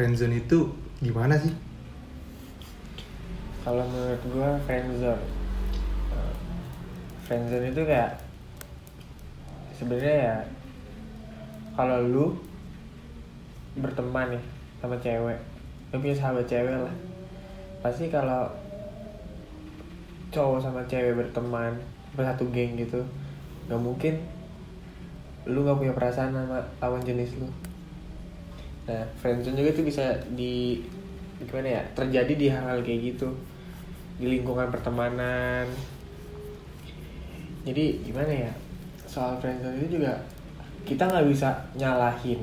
friendzone 0.00 0.40
itu 0.40 0.64
gimana 1.04 1.36
sih? 1.36 1.52
Kalau 3.60 3.84
menurut 3.84 4.22
gua 4.32 4.56
friendzone. 4.64 5.20
Eh, 6.16 6.34
friendzone 7.28 7.68
itu 7.68 7.84
kayak 7.84 8.16
sebenarnya 9.76 10.16
ya 10.24 10.36
kalau 11.76 12.00
lu 12.00 12.26
berteman 13.76 14.40
nih 14.40 14.44
sama 14.80 14.96
cewek 15.04 15.36
lu 15.92 16.00
punya 16.00 16.16
sahabat 16.16 16.48
cewek 16.48 16.72
lah. 16.72 16.96
Pasti 17.84 18.08
kalau 18.08 18.48
cowok 20.32 20.64
sama 20.64 20.80
cewek 20.88 21.12
berteman 21.12 21.76
bersatu 22.16 22.48
geng 22.48 22.80
gitu 22.80 23.04
nggak 23.68 23.82
mungkin 23.84 24.16
lu 25.44 25.60
nggak 25.60 25.76
punya 25.76 25.92
perasaan 25.92 26.32
sama 26.32 26.64
lawan 26.80 27.04
jenis 27.04 27.36
lu 27.36 27.52
nah 28.90 29.06
friendzone 29.22 29.54
juga 29.54 29.70
tuh 29.70 29.86
bisa 29.86 30.18
di 30.34 30.82
gimana 31.38 31.78
ya 31.78 31.82
terjadi 31.94 32.32
di 32.34 32.46
hal-hal 32.50 32.82
kayak 32.82 33.14
gitu. 33.14 33.30
Di 34.18 34.26
lingkungan 34.26 34.66
pertemanan. 34.74 35.70
Jadi 37.62 38.02
gimana 38.02 38.50
ya 38.50 38.52
soal 39.06 39.38
friendzone 39.38 39.78
itu 39.78 40.02
juga 40.02 40.18
kita 40.82 41.06
nggak 41.06 41.28
bisa 41.30 41.54
nyalahin 41.78 42.40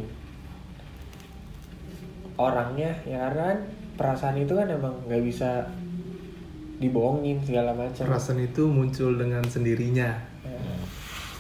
orangnya 2.38 2.94
ya 3.04 3.18
karena 3.28 3.44
kan 3.50 3.60
perasaan 3.98 4.38
itu 4.38 4.54
kan 4.54 4.70
emang 4.70 4.94
nggak 5.10 5.24
bisa 5.26 5.66
dibohongin 6.78 7.42
segala 7.42 7.74
macam. 7.74 8.06
Perasaan 8.06 8.46
itu 8.46 8.70
muncul 8.70 9.18
dengan 9.18 9.42
sendirinya. 9.42 10.14
Ya. 10.46 10.60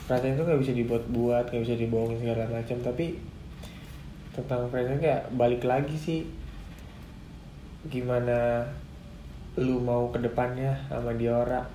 perasaan 0.09 0.33
itu 0.33 0.41
nggak 0.41 0.61
bisa 0.65 0.73
dibuat-buat 0.73 1.45
nggak 1.53 1.63
bisa 1.63 1.75
dibohongin 1.77 2.19
segala 2.25 2.49
macam. 2.49 2.77
Tapi 2.81 3.05
tentang 4.37 4.69
friendzone 4.69 5.01
kayak 5.01 5.33
balik 5.33 5.65
lagi 5.65 5.97
sih. 5.97 6.21
Gimana 7.89 8.69
lu 9.57 9.81
mau 9.81 10.13
ke 10.13 10.21
depannya 10.21 10.77
sama 10.85 11.17
dia 11.17 11.33
orang 11.33 11.65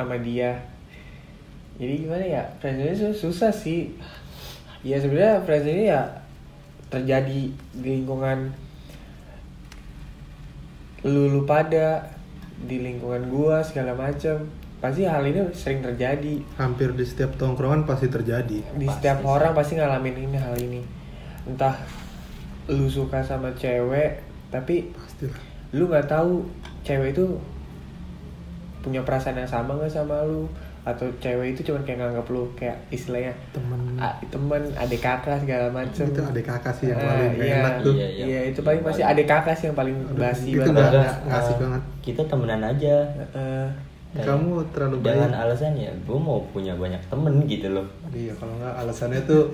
sama 0.00 0.16
dia? 0.16 0.56
Jadi 1.76 2.08
gimana 2.08 2.24
ya 2.24 2.42
friendzone 2.64 2.96
itu 2.96 3.08
susah 3.12 3.52
sih. 3.52 3.92
Ya 4.80 4.96
sebenarnya 4.96 5.44
friendzone 5.44 5.84
ya 5.84 6.02
terjadi 6.88 7.52
di 7.52 7.88
lingkungan 8.00 8.48
lu 11.04 11.30
lu 11.30 11.44
pada 11.44 12.16
di 12.58 12.80
lingkungan 12.80 13.28
gua 13.30 13.62
segala 13.62 13.94
macam 13.94 14.48
pasti 14.80 15.04
hal 15.04 15.20
ini 15.28 15.52
sering 15.52 15.84
terjadi. 15.84 16.40
Hampir 16.56 16.96
di 16.96 17.04
setiap 17.04 17.36
tongkrongan 17.36 17.84
pasti 17.84 18.08
terjadi. 18.08 18.64
Di 18.74 18.86
Pasti 18.88 19.04
setiap 19.04 19.20
sih. 19.20 19.28
orang 19.28 19.52
pasti 19.52 19.72
ngalamin 19.76 20.16
ini 20.16 20.38
hal 20.40 20.56
ini 20.56 20.97
entah 21.48 21.74
lu 22.66 22.84
suka 22.86 23.18
sama 23.18 23.48
cewek 23.54 24.20
tapi 24.48 24.92
pastilah. 24.92 25.40
lu 25.70 25.84
nggak 25.86 26.04
tahu 26.06 26.44
cewek 26.82 27.12
itu 27.12 27.24
punya 28.78 29.02
perasaan 29.02 29.36
yang 29.36 29.48
sama 29.48 29.74
nggak 29.74 29.90
sama 29.90 30.22
lu? 30.22 30.46
Atau 30.80 31.04
cewek 31.18 31.52
itu 31.52 31.60
cuma 31.62 31.76
kayak 31.82 32.00
nganggap 32.00 32.24
lu 32.26 32.48
kayak 32.54 32.72
istilahnya 32.88 33.28
temen. 33.50 33.76
A- 33.98 34.16
temen 34.24 34.62
adik 34.72 35.02
kakak 35.02 35.36
segala 35.38 35.68
macem. 35.68 36.06
Itu 36.06 36.22
adik 36.22 36.44
kakak 36.44 36.72
sih 36.72 36.88
yang 36.88 36.96
Ah, 36.96 37.04
paling 37.04 37.28
gak 37.30 37.44
iya. 37.44 37.56
enak 37.58 37.74
tuh. 37.78 37.92
Iya, 37.92 38.08
iya. 38.08 38.40
Itu 38.48 38.60
paling 38.62 38.80
pasti 38.80 39.02
adik 39.02 39.26
kakak 39.26 39.52
sih 39.52 39.68
yang 39.68 39.76
paling 39.76 39.96
Aduh, 39.98 40.16
basi 40.16 40.48
itu 40.50 40.60
banget. 40.62 40.92
nggak 40.96 41.12
asik 41.30 41.52
eh, 41.52 41.60
banget. 41.60 41.82
kita 42.00 42.22
temenan 42.24 42.62
aja. 42.62 42.96
Heeh. 43.04 43.66
Kayak 44.08 44.24
kamu 44.24 44.50
terlalu 44.72 44.96
dengan 45.02 45.28
baik. 45.28 45.42
alasan 45.44 45.72
ya 45.76 45.92
gue 45.92 46.16
mau 46.18 46.40
punya 46.48 46.72
banyak 46.72 47.02
temen 47.06 47.34
gitu 47.44 47.68
loh. 47.68 47.84
Iya 48.08 48.32
kalau 48.34 48.56
nggak 48.56 48.74
alasannya 48.78 49.20
tuh 49.28 49.52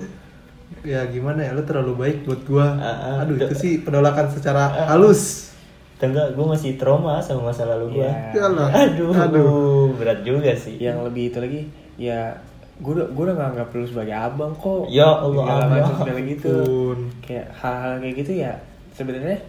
ya 0.85 1.01
gimana 1.05 1.41
ya 1.41 1.51
lu 1.51 1.61
terlalu 1.61 1.93
baik 1.97 2.17
buat 2.23 2.41
gua 2.43 2.67
Ah, 2.75 2.87
ah, 2.87 3.15
aduh 3.19 3.35
itu 3.35 3.53
sih 3.53 3.73
penolakan 3.81 4.29
secara 4.29 4.69
halus 4.87 5.51
Tengah 5.95 6.27
gue 6.29 6.43
masih 6.45 6.75
trauma 6.75 7.17
sama 7.17 7.49
masa 7.49 7.63
lalu 7.65 7.87
gue 7.93 8.03
Iya. 8.03 8.35
Yalah. 8.37 8.67
aduh, 8.69 9.15
Aduh. 9.15 9.87
berat 9.95 10.21
juga 10.21 10.51
sih 10.51 10.75
yang 10.77 10.99
lebih 11.01 11.31
itu 11.31 11.39
lagi 11.39 11.61
ya 11.95 12.35
gue 12.75 12.91
udah 12.93 13.07
gue 13.07 13.23
udah 13.23 13.33
nganggap 13.33 13.71
lu 13.71 13.85
sebagai 13.85 14.11
abang 14.11 14.51
kok 14.53 14.85
Ya 14.85 15.07
Allah, 15.07 15.39
segala 15.41 15.65
macam 15.65 15.93
segala 15.97 16.19
gitu 16.21 16.51
Pun. 16.61 16.99
kayak 17.21 17.47
hal-hal 17.49 17.93
kayak 17.97 18.15
gitu 18.19 18.31
ya 18.37 18.51
sebenarnya 18.91 19.39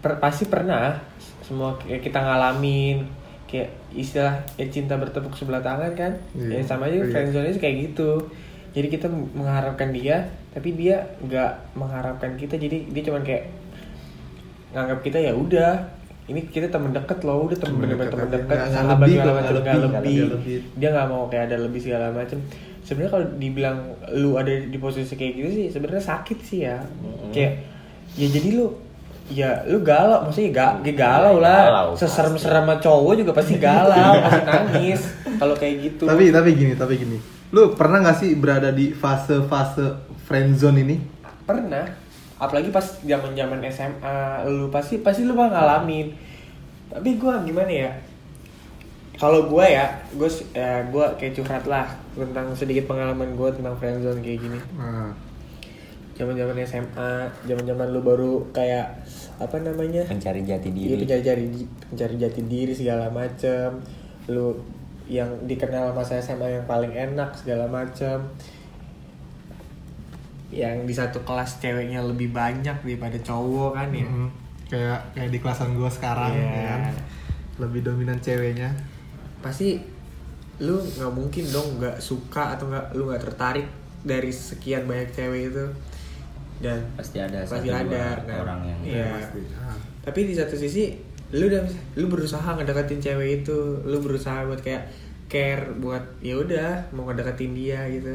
per- 0.00 0.18
pasti 0.18 0.44
pernah 0.46 0.96
semua 1.42 1.76
kayak 1.76 2.00
kita 2.00 2.18
ngalamin 2.18 3.04
kayak 3.44 3.68
istilah 3.92 4.32
ya 4.56 4.66
cinta 4.66 4.96
bertepuk 4.96 5.30
sebelah 5.32 5.60
tangan 5.60 5.92
kan 5.92 6.12
Iya. 6.32 6.58
ya 6.58 6.62
sama 6.64 6.88
aja 6.88 6.96
Iya. 6.96 7.06
friendzone 7.06 7.52
kayak 7.54 7.76
gitu 7.86 8.10
jadi 8.72 8.88
kita 8.88 9.06
mengharapkan 9.12 9.92
dia 9.92 10.32
tapi 10.52 10.72
dia 10.76 11.04
nggak 11.20 11.76
mengharapkan 11.76 12.36
kita. 12.40 12.56
Jadi 12.56 12.92
dia 12.92 13.02
cuman 13.04 13.22
kayak 13.24 13.44
nganggap 14.72 14.98
kita 15.04 15.18
ya 15.20 15.32
udah 15.36 15.84
ini 16.32 16.48
kita 16.48 16.72
temen 16.72 16.96
deket 16.96 17.20
loh 17.28 17.44
udah 17.44 17.58
temen 17.60 17.76
Temen 17.76 17.92
bener-bener 17.92 18.08
deket 18.08 18.24
temen 18.24 18.32
deket 18.48 18.58
sahabat 18.72 19.04
lebih 19.04 19.16
segala 19.20 19.32
macam 19.36 19.52
nggak 19.52 19.84
lebih, 19.84 20.16
lebih. 20.32 20.56
dia 20.80 20.88
nggak 20.88 21.08
mau 21.12 21.22
kayak 21.28 21.44
ada 21.52 21.56
lebih 21.60 21.80
segala 21.84 22.06
macam. 22.08 22.38
Sebenarnya 22.82 23.12
kalau 23.14 23.26
dibilang 23.38 23.78
lu 24.16 24.30
ada 24.40 24.52
di 24.52 24.78
posisi 24.80 25.12
kayak 25.14 25.32
gitu 25.36 25.48
sih 25.52 25.66
sebenarnya 25.68 26.04
sakit 26.04 26.38
sih 26.40 26.58
ya. 26.64 26.80
Mm-mm. 26.80 27.30
kayak 27.36 27.52
ya 28.16 28.26
jadi 28.28 28.48
lu 28.56 28.66
ya 29.32 29.50
lu 29.68 29.80
galau 29.84 30.24
maksudnya 30.24 30.50
ga, 30.52 30.66
ya 30.80 30.92
galau 30.96 31.36
lah. 31.44 31.60
Galau, 31.68 31.88
seserem-serem 32.00 32.64
sama 32.64 32.74
cowok 32.80 33.12
juga 33.20 33.32
pasti 33.36 33.60
galau 33.60 34.16
pasti 34.24 34.42
nangis. 34.48 35.00
Kalau 35.40 35.54
kayak 35.60 35.74
gitu. 35.84 36.04
Tapi 36.08 36.32
tapi 36.32 36.48
gini 36.56 36.72
tapi 36.72 36.96
gini 36.96 37.41
lu 37.52 37.76
pernah 37.76 38.00
nggak 38.00 38.16
sih 38.16 38.32
berada 38.40 38.72
di 38.72 38.96
fase-fase 38.96 39.92
friendzone 40.24 40.80
ini? 40.80 40.96
Pernah. 41.44 41.84
Apalagi 42.40 42.72
pas 42.72 42.82
zaman 43.04 43.36
zaman 43.36 43.60
SMA 43.68 44.48
lu 44.48 44.72
pasti 44.72 44.98
pasti 45.04 45.22
lu 45.28 45.36
bakal 45.36 45.60
ngalamin. 45.60 46.10
Tapi 46.88 47.20
gua 47.20 47.44
gimana 47.44 47.68
ya? 47.68 47.92
Kalau 49.20 49.46
gua 49.46 49.68
ya 49.68 49.86
gue 50.16 50.26
ya 50.56 50.82
gua 50.90 51.14
kayak 51.14 51.36
curhat 51.38 51.64
lah 51.68 51.86
tentang 52.16 52.50
sedikit 52.56 52.90
pengalaman 52.90 53.36
gua 53.38 53.52
tentang 53.54 53.76
friendzone 53.78 54.18
kayak 54.24 54.42
gini. 54.42 54.58
Nah, 54.74 55.12
zaman 56.18 56.34
zaman 56.34 56.56
SMA 56.66 57.12
zaman 57.46 57.64
zaman 57.68 57.86
lu 57.92 58.00
baru 58.02 58.48
kayak 58.50 59.06
apa 59.38 59.56
namanya? 59.62 60.08
Mencari 60.10 60.42
jati 60.42 60.72
Iya 60.72 60.96
diri. 60.96 61.00
pencari 61.06 61.22
jati 61.22 61.44
pencari 61.92 62.14
jati 62.16 62.40
diri 62.48 62.72
segala 62.74 63.12
macem. 63.12 63.78
Lu 64.26 64.56
yang 65.12 65.28
dikenal 65.44 65.92
masa 65.92 66.16
SMA 66.16 66.48
yang 66.50 66.64
paling 66.64 66.88
enak 66.88 67.36
segala 67.36 67.68
macem 67.68 68.24
yang 70.48 70.84
di 70.84 70.92
satu 70.92 71.24
kelas 71.24 71.60
ceweknya 71.60 72.00
lebih 72.00 72.28
banyak 72.30 72.76
daripada 72.80 73.16
cowok 73.18 73.70
kan 73.72 73.88
ya. 73.88 74.04
Mm, 74.04 74.28
kayak 74.68 75.00
kayak 75.12 75.30
di 75.32 75.38
kelasan 75.40 75.72
gua 75.72 75.88
sekarang 75.88 76.32
ya 76.32 76.76
kan. 76.76 76.80
Lebih 77.60 77.80
dominan 77.80 78.20
ceweknya. 78.20 78.68
Pasti 79.40 79.80
lu 80.60 80.76
nggak 80.76 81.12
mungkin 81.12 81.44
dong 81.48 81.80
nggak 81.80 81.96
suka 81.98 82.56
atau 82.56 82.68
nggak 82.68 82.92
lu 82.92 83.08
nggak 83.08 83.22
tertarik 83.24 83.64
dari 84.04 84.28
sekian 84.28 84.84
banyak 84.84 85.08
cewek 85.12 85.52
itu. 85.52 85.64
Dan 86.60 86.78
pasti 86.94 87.16
ada 87.18 87.42
pasti 87.42 87.68
satu 87.68 87.88
dua 87.88 87.88
ada 87.88 88.04
kan? 88.22 88.36
orang 88.44 88.60
yang 88.64 88.80
Iya. 88.84 89.06
pasti. 89.18 89.40
Ah. 89.56 89.76
tapi 90.02 90.26
di 90.26 90.34
satu 90.36 90.54
sisi 90.54 90.94
lu 91.32 91.48
udah 91.48 91.64
lu 91.96 92.06
berusaha 92.12 92.44
ngedeketin 92.44 93.00
cewek 93.00 93.42
itu 93.42 93.56
lu 93.88 93.96
berusaha 94.04 94.44
buat 94.44 94.60
kayak 94.60 94.84
care 95.32 95.64
buat 95.80 96.04
ya 96.20 96.36
udah 96.36 96.92
mau 96.92 97.08
ngedeketin 97.08 97.56
dia 97.56 97.80
gitu. 97.88 98.12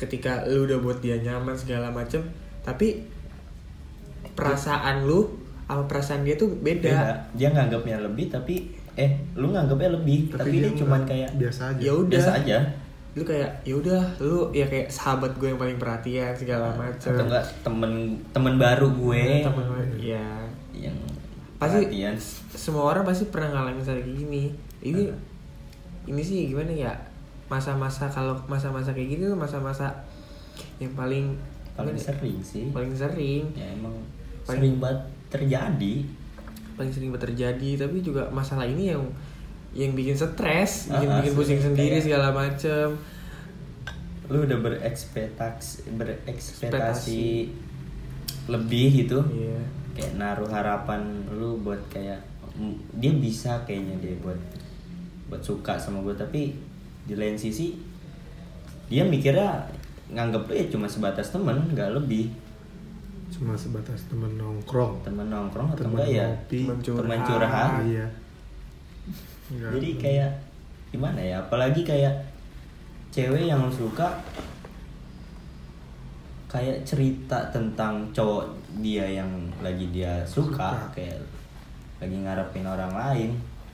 Ketika 0.00 0.48
lu 0.48 0.64
udah 0.64 0.80
buat 0.80 0.98
dia 1.04 1.20
nyaman 1.20 1.52
segala 1.52 1.92
macem 1.92 2.24
tapi 2.64 3.04
perasaan 4.32 5.04
lu 5.06 5.28
sama 5.66 5.82
perasaan 5.90 6.22
dia 6.22 6.38
tuh 6.38 6.48
beda, 6.62 6.88
beda. 6.88 7.12
Dia 7.36 7.48
nganggapnya 7.52 8.00
lebih 8.00 8.32
tapi 8.32 8.72
eh 8.96 9.12
lu 9.36 9.52
nganggapnya 9.52 9.92
lebih. 9.92 10.32
Tapi, 10.32 10.64
dia, 10.64 10.72
cuman 10.72 11.04
nggak- 11.04 11.10
kayak 11.10 11.30
biasa 11.36 11.62
aja. 11.74 11.80
Ya 11.84 11.92
udah. 11.92 12.10
Biasa 12.16 12.32
aja. 12.32 12.58
Lu 13.16 13.22
kayak 13.24 13.50
ya 13.64 13.74
udah 13.76 14.02
lu 14.24 14.48
ya 14.52 14.64
kayak 14.68 14.88
sahabat 14.88 15.36
gue 15.36 15.52
yang 15.52 15.60
paling 15.60 15.76
perhatian 15.76 16.32
segala 16.32 16.72
macem. 16.72 17.12
atau 17.12 17.24
enggak 17.28 17.44
temen 17.60 17.92
temen 18.32 18.54
baru 18.56 18.88
gue. 18.88 19.44
Temen 19.44 19.64
gue 19.68 19.84
ya 20.00 20.45
Pasti- 21.56 21.84
perhatian. 21.84 22.14
semua 22.52 22.84
orang 22.86 23.02
pasti 23.02 23.24
pernah 23.26 23.48
ngalamin 23.50 23.80
kayak 23.80 24.04
gini. 24.04 24.52
Ini 24.82 25.02
ini 26.06 26.20
sih 26.20 26.48
gimana 26.48 26.70
ya? 26.70 26.92
Masa-masa 27.46 28.06
kalau 28.06 28.36
masa-masa 28.46 28.90
kayak 28.90 29.08
gini 29.08 29.22
tuh 29.24 29.34
masa-masa 29.34 29.88
yang 30.76 30.92
paling 30.92 31.32
paling 31.72 31.92
gimana 31.92 31.98
ya? 31.98 32.12
sering 32.12 32.38
sih. 32.40 32.64
Paling 32.70 32.92
sering. 32.92 33.42
Ya 33.52 33.66
emang 33.68 33.94
Paling- 34.42 34.60
sering 34.60 34.74
banget 34.76 35.00
terjadi. 35.28 35.94
Paling 36.74 36.92
sering 36.92 37.10
terjadi 37.12 37.70
tapi 37.78 37.96
juga 38.00 38.28
masalah 38.28 38.64
ini 38.64 38.90
yang 38.90 39.02
yang 39.72 39.92
bikin 39.92 40.12
stres 40.12 40.88
bikin 40.88 41.08
Ah, 41.08 41.20
bikin 41.20 41.32
pusing 41.32 41.56
sering. 41.56 41.72
sendiri 41.72 41.96
Kayak- 41.96 42.04
segala 42.06 42.28
macem. 42.30 42.88
lu 44.26 44.42
udah 44.42 44.58
berekspektasi 44.58 45.86
berekspektasi. 45.94 47.46
lebih 48.46 48.86
gitu. 49.00 49.22
Iya 49.28 49.62
kayak 49.96 50.20
naruh 50.20 50.48
harapan 50.52 51.24
lu 51.32 51.56
buat 51.64 51.80
kayak 51.88 52.20
"Hmm, 52.52 52.76
dia 53.00 53.16
bisa 53.16 53.64
kayaknya 53.64 53.96
dia 54.04 54.14
buat 54.20 54.36
buat 55.32 55.40
suka 55.40 55.80
sama 55.80 56.04
gue 56.04 56.14
tapi 56.14 56.52
di 57.08 57.14
lain 57.16 57.34
sisi 57.34 57.74
dia 58.86 59.02
mikirnya 59.02 59.66
nganggep 60.06 60.46
lu 60.46 60.54
ya 60.54 60.64
cuma 60.70 60.86
sebatas 60.86 61.34
temen 61.34 61.58
nggak 61.74 61.90
lebih. 61.98 62.30
Cuma 63.26 63.58
sebatas 63.58 64.06
temen 64.06 64.38
nongkrong. 64.38 65.02
Temen 65.02 65.26
nongkrong 65.26 65.74
atau 65.74 65.82
temen 65.82 65.98
enggak 65.98 66.10
ya? 66.14 66.28
Temen 66.46 66.78
curhat. 66.78 67.02
temen 67.02 67.20
curhat. 67.26 67.70
Iya. 67.82 68.06
Enggak. 69.46 69.70
jadi 69.78 69.90
kayak 69.98 70.30
gimana 70.94 71.20
ya? 71.22 71.36
Apalagi 71.42 71.82
kayak 71.82 72.14
cewek 73.10 73.50
yang 73.50 73.58
lu 73.66 73.70
suka 73.74 74.06
kayak 76.46 76.86
cerita 76.86 77.50
tentang 77.50 78.06
cowok 78.14 78.46
dia 78.80 79.04
yang 79.08 79.30
lagi 79.64 79.88
dia 79.92 80.20
suka, 80.28 80.52
Suka. 80.52 80.70
kayak 80.92 81.16
lagi 82.02 82.16
ngarepin 82.20 82.66
orang 82.66 82.92
lain. 82.92 83.30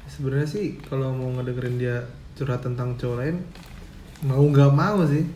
Sebenarnya 0.07 0.47
sih 0.47 0.79
kalau 0.83 1.15
mau 1.15 1.31
ngedengerin 1.39 1.77
dia 1.79 1.97
curhat 2.39 2.63
tentang 2.63 2.95
cowok 2.99 3.17
lain 3.23 3.37
mau 4.23 4.43
nggak 4.43 4.73
mau 4.75 5.03
sih. 5.07 5.27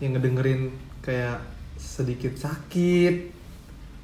Yang 0.00 0.10
ngedengerin 0.18 0.60
kayak 1.00 1.40
sedikit 1.80 2.36
sakit 2.36 3.32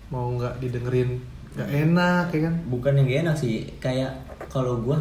mau 0.08 0.32
nggak 0.36 0.60
didengerin 0.60 1.20
nggak 1.56 1.70
enak 1.88 2.26
ya 2.32 2.40
kan? 2.48 2.54
Bukan 2.68 2.96
yang 2.96 3.06
gak 3.08 3.20
enak 3.28 3.36
sih 3.36 3.68
kayak 3.80 4.12
kalau 4.48 4.80
gua 4.80 5.00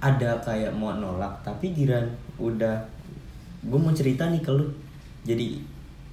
ada 0.00 0.40
kayak 0.40 0.72
mau 0.72 0.96
nolak 0.96 1.44
tapi 1.44 1.76
giran 1.76 2.08
udah 2.40 2.80
gue 3.60 3.78
mau 3.78 3.92
cerita 3.92 4.32
nih 4.32 4.40
ke 4.40 4.50
lu. 4.50 4.64
Jadi 5.28 5.60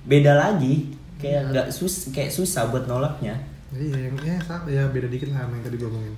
beda 0.04 0.36
lagi 0.36 0.97
kayak 1.18 1.50
nggak 1.50 1.68
sus 1.70 2.10
kayak 2.10 2.30
susah 2.30 2.70
buat 2.70 2.86
nolaknya. 2.86 3.34
Iya 3.68 4.08
yang 4.08 4.16
ya, 4.20 4.38
sa- 4.40 4.64
ya 4.66 4.88
beda 4.88 5.06
dikit 5.06 5.30
lah 5.30 5.44
sama 5.44 5.56
yang 5.56 5.66
tadi 5.66 5.76
gue 5.76 5.90
omongin. 5.90 6.16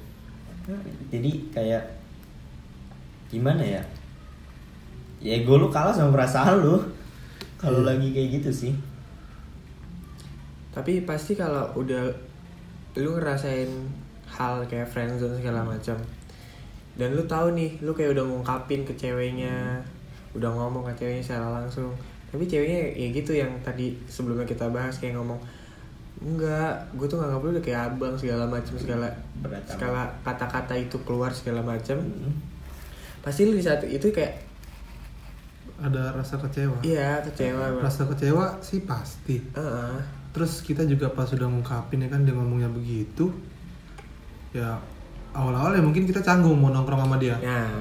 Jadi 1.10 1.31
kayak 1.50 1.84
gimana 3.28 3.62
ya? 3.62 3.81
Ya 5.18 5.42
gue 5.42 5.56
lu 5.56 5.68
kalah 5.68 5.92
sama 5.92 6.13
perasaan 6.13 6.62
lu 6.62 6.78
kalau 7.57 7.81
Iya. 7.81 7.96
lagi 7.96 8.07
kayak 8.12 8.30
gitu 8.38 8.51
sih. 8.54 8.74
Tapi 10.69 11.04
pasti 11.04 11.34
kalau 11.34 11.66
udah 11.75 12.06
lu 12.95 13.18
ngerasain 13.18 13.68
hal 14.30 14.62
kayak 14.66 14.86
friendzone 14.86 15.36
segala 15.36 15.66
macam 15.66 15.98
dan 16.95 17.16
lu 17.16 17.24
tahu 17.25 17.56
nih 17.56 17.80
lu 17.80 17.92
kayak 17.92 18.13
udah 18.13 18.25
ngungkapin 18.28 18.84
ke 18.84 18.94
ceweknya 18.94 19.80
udah 20.36 20.52
ngomong 20.52 20.86
ke 20.86 20.94
ceweknya 20.95 21.24
secara 21.24 21.48
langsung 21.57 21.90
tapi 22.30 22.46
ceweknya 22.46 22.94
ya 22.94 23.08
gitu 23.12 23.31
yang 23.34 23.50
tadi 23.60 23.98
sebelumnya 24.06 24.44
kita 24.44 24.68
bahas 24.68 24.96
kayak 24.96 25.16
ngomong 25.16 25.38
enggak 26.20 26.76
gue 26.94 27.06
tuh 27.06 27.16
nganggap 27.16 27.40
lu 27.40 27.50
udah 27.52 27.64
kayak 27.64 27.81
abang 27.88 28.14
segala 28.14 28.44
macam 28.46 28.76
segala 28.76 29.08
Berat 29.40 29.64
segala 29.66 30.04
kata-kata 30.22 30.76
itu 30.76 31.00
keluar 31.02 31.31
segala 31.31 31.62
macam 31.62 31.96
Hmm. 31.98 32.36
pasti 33.20 33.44
lu 33.44 33.54
di 33.54 33.64
saat 33.64 33.81
itu 33.84 34.10
kayak 34.10 34.36
ada 35.80 36.12
rasa 36.12 36.36
kecewa 36.38 36.76
iya 36.81 37.24
kecewa 37.24 37.72
Bang. 37.72 37.81
rasa 37.81 38.04
kecewa 38.06 38.46
sih 38.60 38.84
pasti 38.84 39.40
Heeh. 39.50 39.96
terus 40.30 40.60
kita 40.60 40.84
juga 40.84 41.08
pas 41.10 41.24
sudah 41.24 41.48
ngungkapin 41.48 42.04
ya 42.04 42.10
kan 42.10 42.22
dia 42.22 42.36
ngomongnya 42.36 42.68
begitu 42.68 43.31
ya 44.52 44.76
awal-awal 45.31 45.72
ya 45.72 45.80
mungkin 45.80 46.04
kita 46.04 46.20
canggung 46.20 46.60
mau 46.60 46.68
nongkrong 46.68 47.00
sama 47.00 47.16
dia 47.16 47.40
nah 47.40 47.80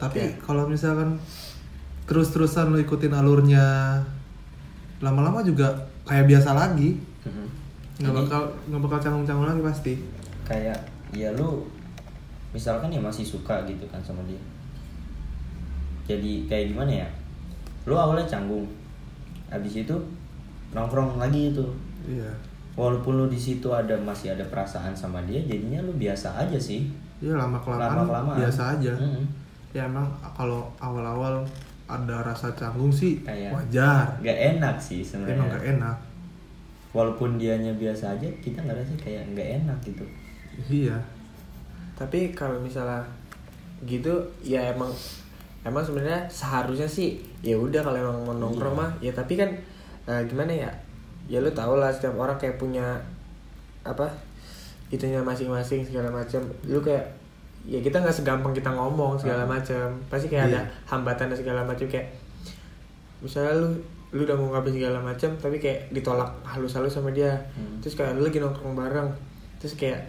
tapi 0.00 0.18
Ya. 0.18 0.32
kalau 0.40 0.64
misalkan 0.64 1.20
terus-terusan 2.04 2.70
lo 2.70 2.78
ikutin 2.78 3.12
alurnya. 3.12 3.98
Lama-lama 5.02 5.42
juga 5.42 5.70
kayak 6.04 6.26
biasa 6.28 6.54
lagi. 6.54 6.98
Hmm. 7.22 7.46
nggak 8.02 8.14
bakal 8.26 8.42
nggak 8.66 8.82
bakal 8.82 8.98
canggung-canggung 8.98 9.46
lagi 9.46 9.62
pasti. 9.62 9.94
Kayak 10.42 10.78
ya 11.14 11.30
lu 11.36 11.62
misalkan 12.50 12.90
ya 12.90 12.98
masih 12.98 13.22
suka 13.22 13.62
gitu 13.64 13.86
kan 13.86 14.02
sama 14.02 14.22
dia. 14.26 14.40
Jadi 16.06 16.50
kayak 16.50 16.74
gimana 16.74 17.06
ya? 17.06 17.08
Lu 17.86 17.94
awalnya 17.94 18.26
canggung. 18.26 18.66
Habis 19.46 19.86
itu 19.86 19.94
nongkrong 20.74 21.20
lagi 21.20 21.54
itu. 21.54 21.62
Iya. 22.08 22.30
Walaupun 22.74 23.20
lu 23.20 23.26
di 23.28 23.36
situ 23.38 23.68
ada 23.70 23.92
masih 24.00 24.32
ada 24.34 24.42
perasaan 24.48 24.96
sama 24.96 25.20
dia 25.28 25.38
jadinya 25.44 25.78
lu 25.84 25.92
biasa 25.94 26.34
aja 26.40 26.58
sih. 26.58 26.88
Iya 27.22 27.38
lama 27.38 27.60
kelamaan 27.60 28.02
Lama-kelamaan. 28.02 28.38
biasa 28.42 28.62
aja. 28.78 28.92
Mm-mm. 28.98 29.24
ya 29.72 29.88
emang 29.88 30.04
kalau 30.36 30.68
awal-awal 30.76 31.40
ada 31.94 32.16
rasa 32.22 32.48
canggung 32.52 32.88
sih 32.88 33.20
Kayak- 33.20 33.52
wajar. 33.52 34.06
nggak 34.18 34.38
enak 34.56 34.76
sih 34.76 35.00
sebenarnya. 35.00 35.36
Emang 35.36 35.48
gak 35.50 35.64
enak. 35.70 35.96
Walaupun 36.90 37.36
dianya 37.36 37.72
biasa 37.72 38.12
aja 38.12 38.28
kita 38.38 38.60
nggak 38.60 38.76
rasa 38.76 38.92
kayak 38.96 39.24
nggak 39.30 39.48
enak 39.60 39.78
gitu. 39.82 40.04
Iya. 40.68 40.96
Tapi 41.92 42.32
kalau 42.32 42.56
misalnya 42.58 43.00
gitu 43.82 44.12
ya 44.40 44.70
emang 44.70 44.92
emang 45.62 45.80
sebenarnya 45.80 46.22
seharusnya 46.26 46.86
sih 46.86 47.16
ya 47.40 47.54
udah 47.54 47.80
kalau 47.80 47.96
emang 47.96 48.18
mau 48.22 48.34
nongkrong 48.36 48.74
Iya. 48.74 48.82
mah 48.82 48.90
ya 49.00 49.12
tapi 49.12 49.34
kan 49.34 49.50
eh, 50.04 50.22
gimana 50.26 50.50
ya 50.50 50.70
ya 51.26 51.38
lu 51.38 51.48
tau 51.50 51.76
lah 51.76 51.88
setiap 51.88 52.14
orang 52.14 52.34
kayak 52.36 52.58
punya 52.58 52.98
apa 53.82 54.06
itunya 54.88 55.18
masing-masing 55.18 55.80
segala 55.80 56.12
macam. 56.12 56.44
Lu 56.62 56.78
kayak 56.78 57.08
ya 57.64 57.78
kita 57.78 57.96
nggak 57.96 58.10
segampang 58.12 58.50
kita 58.50 58.68
ngomong 58.68 59.14
segala 59.14 59.42
Ah. 59.42 59.50
macam 59.52 59.86
pasti 60.06 60.26
kayak 60.26 60.48
ada 60.48 60.58
Iya. 60.58 60.62
hambatan 60.86 61.26
dan 61.26 61.36
segala 61.36 61.60
macam 61.62 61.86
kayak 61.86 62.10
misalnya 63.18 63.54
lu 63.56 63.68
lu 64.12 64.20
udah 64.22 64.34
ngungkapin 64.34 64.74
segala 64.74 64.98
macam 65.00 65.30
tapi 65.36 65.56
kayak 65.56 65.88
ditolak 65.88 66.28
halus-halus 66.44 66.92
sama 66.92 67.08
dia 67.10 67.32
Hmm. 67.52 67.78
terus 67.78 67.94
kayak 67.94 68.12
lu 68.12 68.24
lagi 68.24 68.38
nongkrong 68.38 68.74
bareng 68.74 69.08
terus 69.56 69.72
kayak 69.74 70.04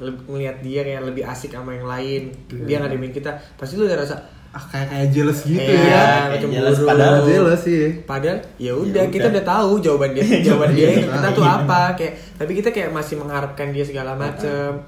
ngelihat 0.00 0.56
dia 0.60 0.80
kayak 0.80 1.04
lebih 1.04 1.20
asik 1.22 1.52
sama 1.52 1.74
yang 1.74 1.84
lain 1.84 2.32
Iya. 2.48 2.64
dia 2.64 2.76
nggak 2.78 2.92
demen 2.94 3.12
kita 3.12 3.30
pasti 3.54 3.74
lu 3.74 3.84
udah 3.84 3.98
rasa 3.98 4.16
ah 4.50 4.64
kayak 4.64 4.88
kayak 4.88 5.06
jealous 5.12 5.40
gitu 5.44 5.60
Iya, 5.60 5.78
ya 5.84 6.02
kayak 6.32 6.50
jelas 6.50 6.76
padahal 6.80 7.22
jealous 7.22 7.60
sih 7.60 7.82
padahal 8.02 8.38
ya 8.56 8.72
udah 8.72 9.04
Ya 9.04 9.06
kita 9.08 9.28
udah. 9.28 9.32
udah 9.32 9.44
tahu 9.44 9.70
jawaban 9.80 10.10
dia 10.12 10.24
jawaban 10.40 10.70
dia 10.78 10.88
Iya, 10.88 11.06
kita 11.08 11.28
tuh 11.30 11.44
apa 11.44 11.80
kayak 11.94 12.14
tapi 12.34 12.52
kita 12.56 12.68
kayak 12.70 12.90
masih 12.90 13.14
mengharapkan 13.16 13.68
dia 13.68 13.84
segala 13.84 14.16
macem 14.16 14.80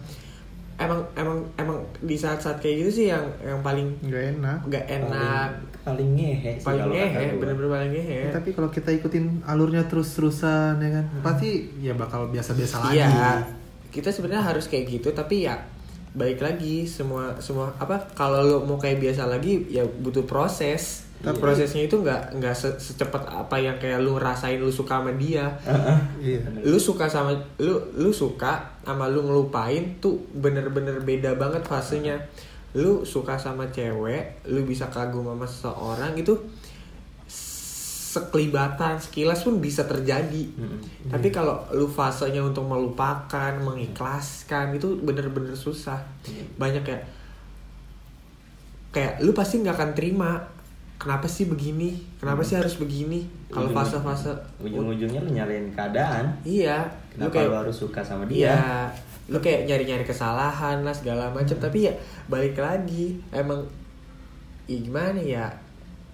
emang 0.80 1.00
emang 1.14 1.38
emang 1.60 1.78
di 2.00 2.16
saat-saat 2.16 2.60
kayak 2.60 2.86
gitu 2.86 2.90
sih 2.90 3.06
yang 3.12 3.24
yang 3.44 3.60
paling 3.60 3.92
nggak 4.04 4.38
enak. 4.38 4.58
Nggak 4.68 4.84
enak. 4.88 5.48
Paling, 5.82 5.82
paling 5.82 6.08
ngehe 6.16 6.52
sih 6.58 6.66
paling 6.66 6.86
ngehe 6.88 7.26
bener-bener 7.36 7.70
paling 7.70 7.90
ngehe. 7.92 8.18
Ya, 8.28 8.32
tapi 8.32 8.50
kalau 8.56 8.68
kita 8.72 8.90
ikutin 8.94 9.44
alurnya 9.44 9.84
terus-terusan 9.90 10.80
ya 10.80 10.90
kan? 11.00 11.04
Pasti 11.20 11.68
ya 11.82 11.92
bakal 11.92 12.30
biasa-biasa 12.32 12.74
lagi. 12.88 13.02
Iya. 13.02 13.44
Kita 13.92 14.08
sebenarnya 14.08 14.44
harus 14.44 14.66
kayak 14.70 14.88
gitu 14.88 15.12
tapi 15.12 15.44
ya 15.44 15.60
baik 16.12 16.44
lagi 16.44 16.84
semua 16.84 17.40
semua 17.40 17.72
apa 17.80 17.96
kalau 18.12 18.44
lu 18.44 18.56
mau 18.68 18.76
kayak 18.76 19.00
biasa 19.00 19.24
lagi 19.24 19.64
ya 19.72 19.80
butuh 19.88 20.28
proses 20.28 21.08
Tapi- 21.22 21.38
prosesnya 21.38 21.86
itu 21.86 22.02
nggak 22.02 22.42
nggak 22.42 22.50
se- 22.50 22.78
secepat 22.82 23.22
apa 23.30 23.54
yang 23.54 23.78
kayak 23.78 24.02
lu 24.02 24.18
rasain 24.18 24.58
lu 24.58 24.66
suka 24.68 24.98
sama 24.98 25.14
dia. 25.14 25.46
Iya. 26.18 26.42
Lu 26.66 26.76
suka 26.76 27.06
sama 27.06 27.30
lu 27.62 27.78
lu 27.94 28.10
suka 28.10 28.58
sama 28.82 29.06
lu 29.06 29.22
ngelupain 29.22 30.02
tuh 30.02 30.18
bener-bener 30.34 30.98
beda 31.00 31.38
banget 31.38 31.62
fasenya. 31.62 32.18
Lu 32.74 33.06
suka 33.06 33.38
sama 33.38 33.70
cewek 33.70 34.42
lu 34.50 34.66
bisa 34.66 34.90
kagum 34.90 35.22
sama 35.24 35.46
seseorang 35.46 36.18
itu 36.18 36.34
sekelibatan 38.12 39.00
sekilas 39.00 39.40
pun 39.40 39.56
bisa 39.56 39.88
terjadi. 39.88 40.44
Mm-mm. 40.52 41.08
tapi 41.08 41.32
kalau 41.32 41.64
lu 41.72 41.88
fasenya 41.88 42.44
untuk 42.44 42.68
melupakan 42.68 43.56
mengikhlaskan 43.56 44.76
itu 44.76 45.00
bener-bener 45.00 45.56
susah. 45.56 45.96
Banyak 46.60 46.84
kayak 46.84 47.04
kayak 48.92 49.24
lu 49.24 49.32
pasti 49.32 49.64
nggak 49.64 49.72
akan 49.72 49.90
terima 49.96 50.30
kenapa 51.02 51.26
sih 51.26 51.50
begini? 51.50 51.98
Kenapa 52.22 52.46
sih 52.46 52.54
harus 52.54 52.78
begini? 52.78 53.26
Kalau 53.50 53.74
fase-fase 53.74 54.30
ujung-ujungnya 54.62 55.18
lu 55.18 55.34
nyalain 55.34 55.66
keadaan. 55.74 56.30
Iya, 56.46 56.86
lu 57.18 57.26
kenapa 57.26 57.34
kayak 57.34 57.50
lu 57.50 57.56
harus 57.66 57.76
suka 57.82 58.00
sama 58.06 58.22
dia? 58.30 58.54
Iya, 58.54 58.62
lu 59.26 59.42
kayak 59.42 59.66
nyari-nyari 59.66 60.06
kesalahan 60.06 60.86
lah 60.86 60.94
segala 60.94 61.34
macam, 61.34 61.58
tapi 61.58 61.90
ya 61.90 61.94
balik 62.30 62.54
lagi 62.54 63.18
emang 63.34 63.66
ya 64.70 64.78
gimana 64.78 65.18
ya? 65.18 65.50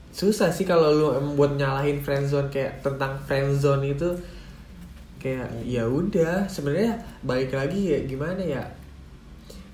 Susah 0.08 0.48
sih 0.48 0.64
kalau 0.64 0.88
lu 0.96 1.12
emang 1.12 1.36
buat 1.36 1.52
nyalahin 1.60 2.00
friendzone 2.00 2.48
kayak 2.48 2.80
tentang 2.80 3.20
friendzone 3.28 3.92
itu. 3.92 4.08
Kayak 5.18 5.50
ya 5.66 5.82
udah 5.84 6.46
sebenarnya 6.48 6.94
balik 7.26 7.52
lagi 7.52 7.92
ya 7.92 7.98
gimana 8.08 8.40
ya? 8.40 8.64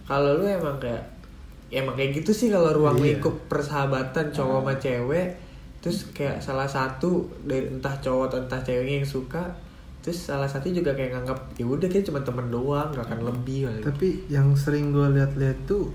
Kalau 0.08 0.42
lu 0.42 0.44
emang 0.48 0.80
kayak 0.82 1.13
ya 1.68 1.82
emang 1.82 1.94
kayak 1.94 2.20
gitu 2.20 2.30
sih 2.30 2.48
kalau 2.48 2.70
ruang 2.70 2.96
Iya. 2.98 3.18
lingkup 3.18 3.34
persahabatan 3.46 4.30
cowok 4.30 4.60
sama 4.62 4.74
cewek 4.76 5.26
terus 5.80 6.08
kayak 6.10 6.40
salah 6.40 6.64
satu 6.64 7.24
dari 7.44 7.68
entah 7.68 7.92
cowok 7.98 8.24
atau 8.28 8.38
entah 8.40 8.60
ceweknya 8.60 9.04
yang 9.04 9.08
suka 9.08 9.42
terus 10.00 10.20
salah 10.20 10.44
satu 10.44 10.68
juga 10.68 10.92
kayak 10.92 11.16
nganggap 11.16 11.38
ya 11.56 11.64
udah 11.64 11.88
kita 11.88 12.08
cuma 12.08 12.20
temen 12.20 12.48
doang 12.48 12.92
gak 12.92 13.04
akan 13.04 13.20
lebih 13.24 13.64
kali." 13.64 13.80
tapi 13.80 14.08
yang 14.28 14.52
sering 14.52 14.92
gue 14.92 15.06
lihat-lihat 15.12 15.64
tuh 15.64 15.88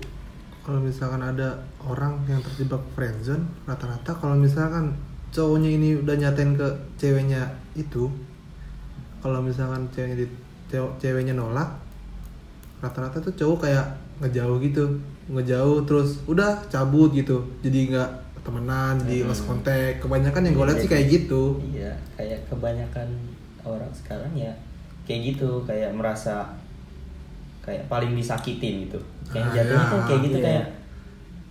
kalau 0.60 0.78
misalkan 0.78 1.18
ada 1.18 1.54
orang 1.80 2.18
yang 2.26 2.38
terjebak 2.40 2.82
friendzone 2.92 3.42
rata-rata 3.64 4.10
kalau 4.12 4.34
misalkan 4.34 4.94
cowoknya 5.30 5.70
ini 5.70 5.88
udah 5.96 6.14
nyatain 6.16 6.54
ke 6.54 6.66
ceweknya 6.94 7.46
itu 7.74 8.10
kalau 9.18 9.38
misalkan 9.38 9.86
ceweknya 9.90 10.22
di- 10.22 10.38
cew- 10.68 10.94
ceweknya 10.98 11.34
nolak 11.34 11.70
rata-rata 12.78 13.18
tuh 13.20 13.34
cowok 13.34 13.66
kayak 13.66 13.86
ngejauh 14.20 14.58
gitu 14.58 14.84
ngejauh 15.28 15.84
terus 15.84 16.24
udah 16.24 16.64
cabut 16.66 17.12
gitu. 17.12 17.42
Jadi 17.60 17.92
nggak 17.92 18.10
temenan 18.40 18.96
di 19.04 19.20
Hmm. 19.20 19.28
lost 19.28 19.44
contact. 19.44 20.00
Kebanyakan 20.00 20.42
yang 20.42 20.54
gue 20.54 20.66
lihat 20.66 20.80
sih 20.80 20.88
kayak 20.88 21.06
gitu. 21.08 21.60
iya 21.66 21.92
kayak 22.14 22.40
kebanyakan 22.46 23.08
orang 23.60 23.90
sekarang 23.92 24.32
ya 24.32 24.52
kayak 25.04 25.34
gitu. 25.34 25.60
Kayak 25.62 25.92
merasa 25.92 26.48
kayak 27.60 27.84
paling 27.86 28.16
disakitin 28.16 28.88
gitu. 28.88 28.96
Kayak 29.28 29.46
Ah, 29.46 29.54
jatuhnya 29.54 29.76
ya. 29.78 29.90
kan 29.90 30.00
kayak 30.06 30.20
gitu 30.24 30.36
Iya. 30.36 30.46
kayak 30.46 30.66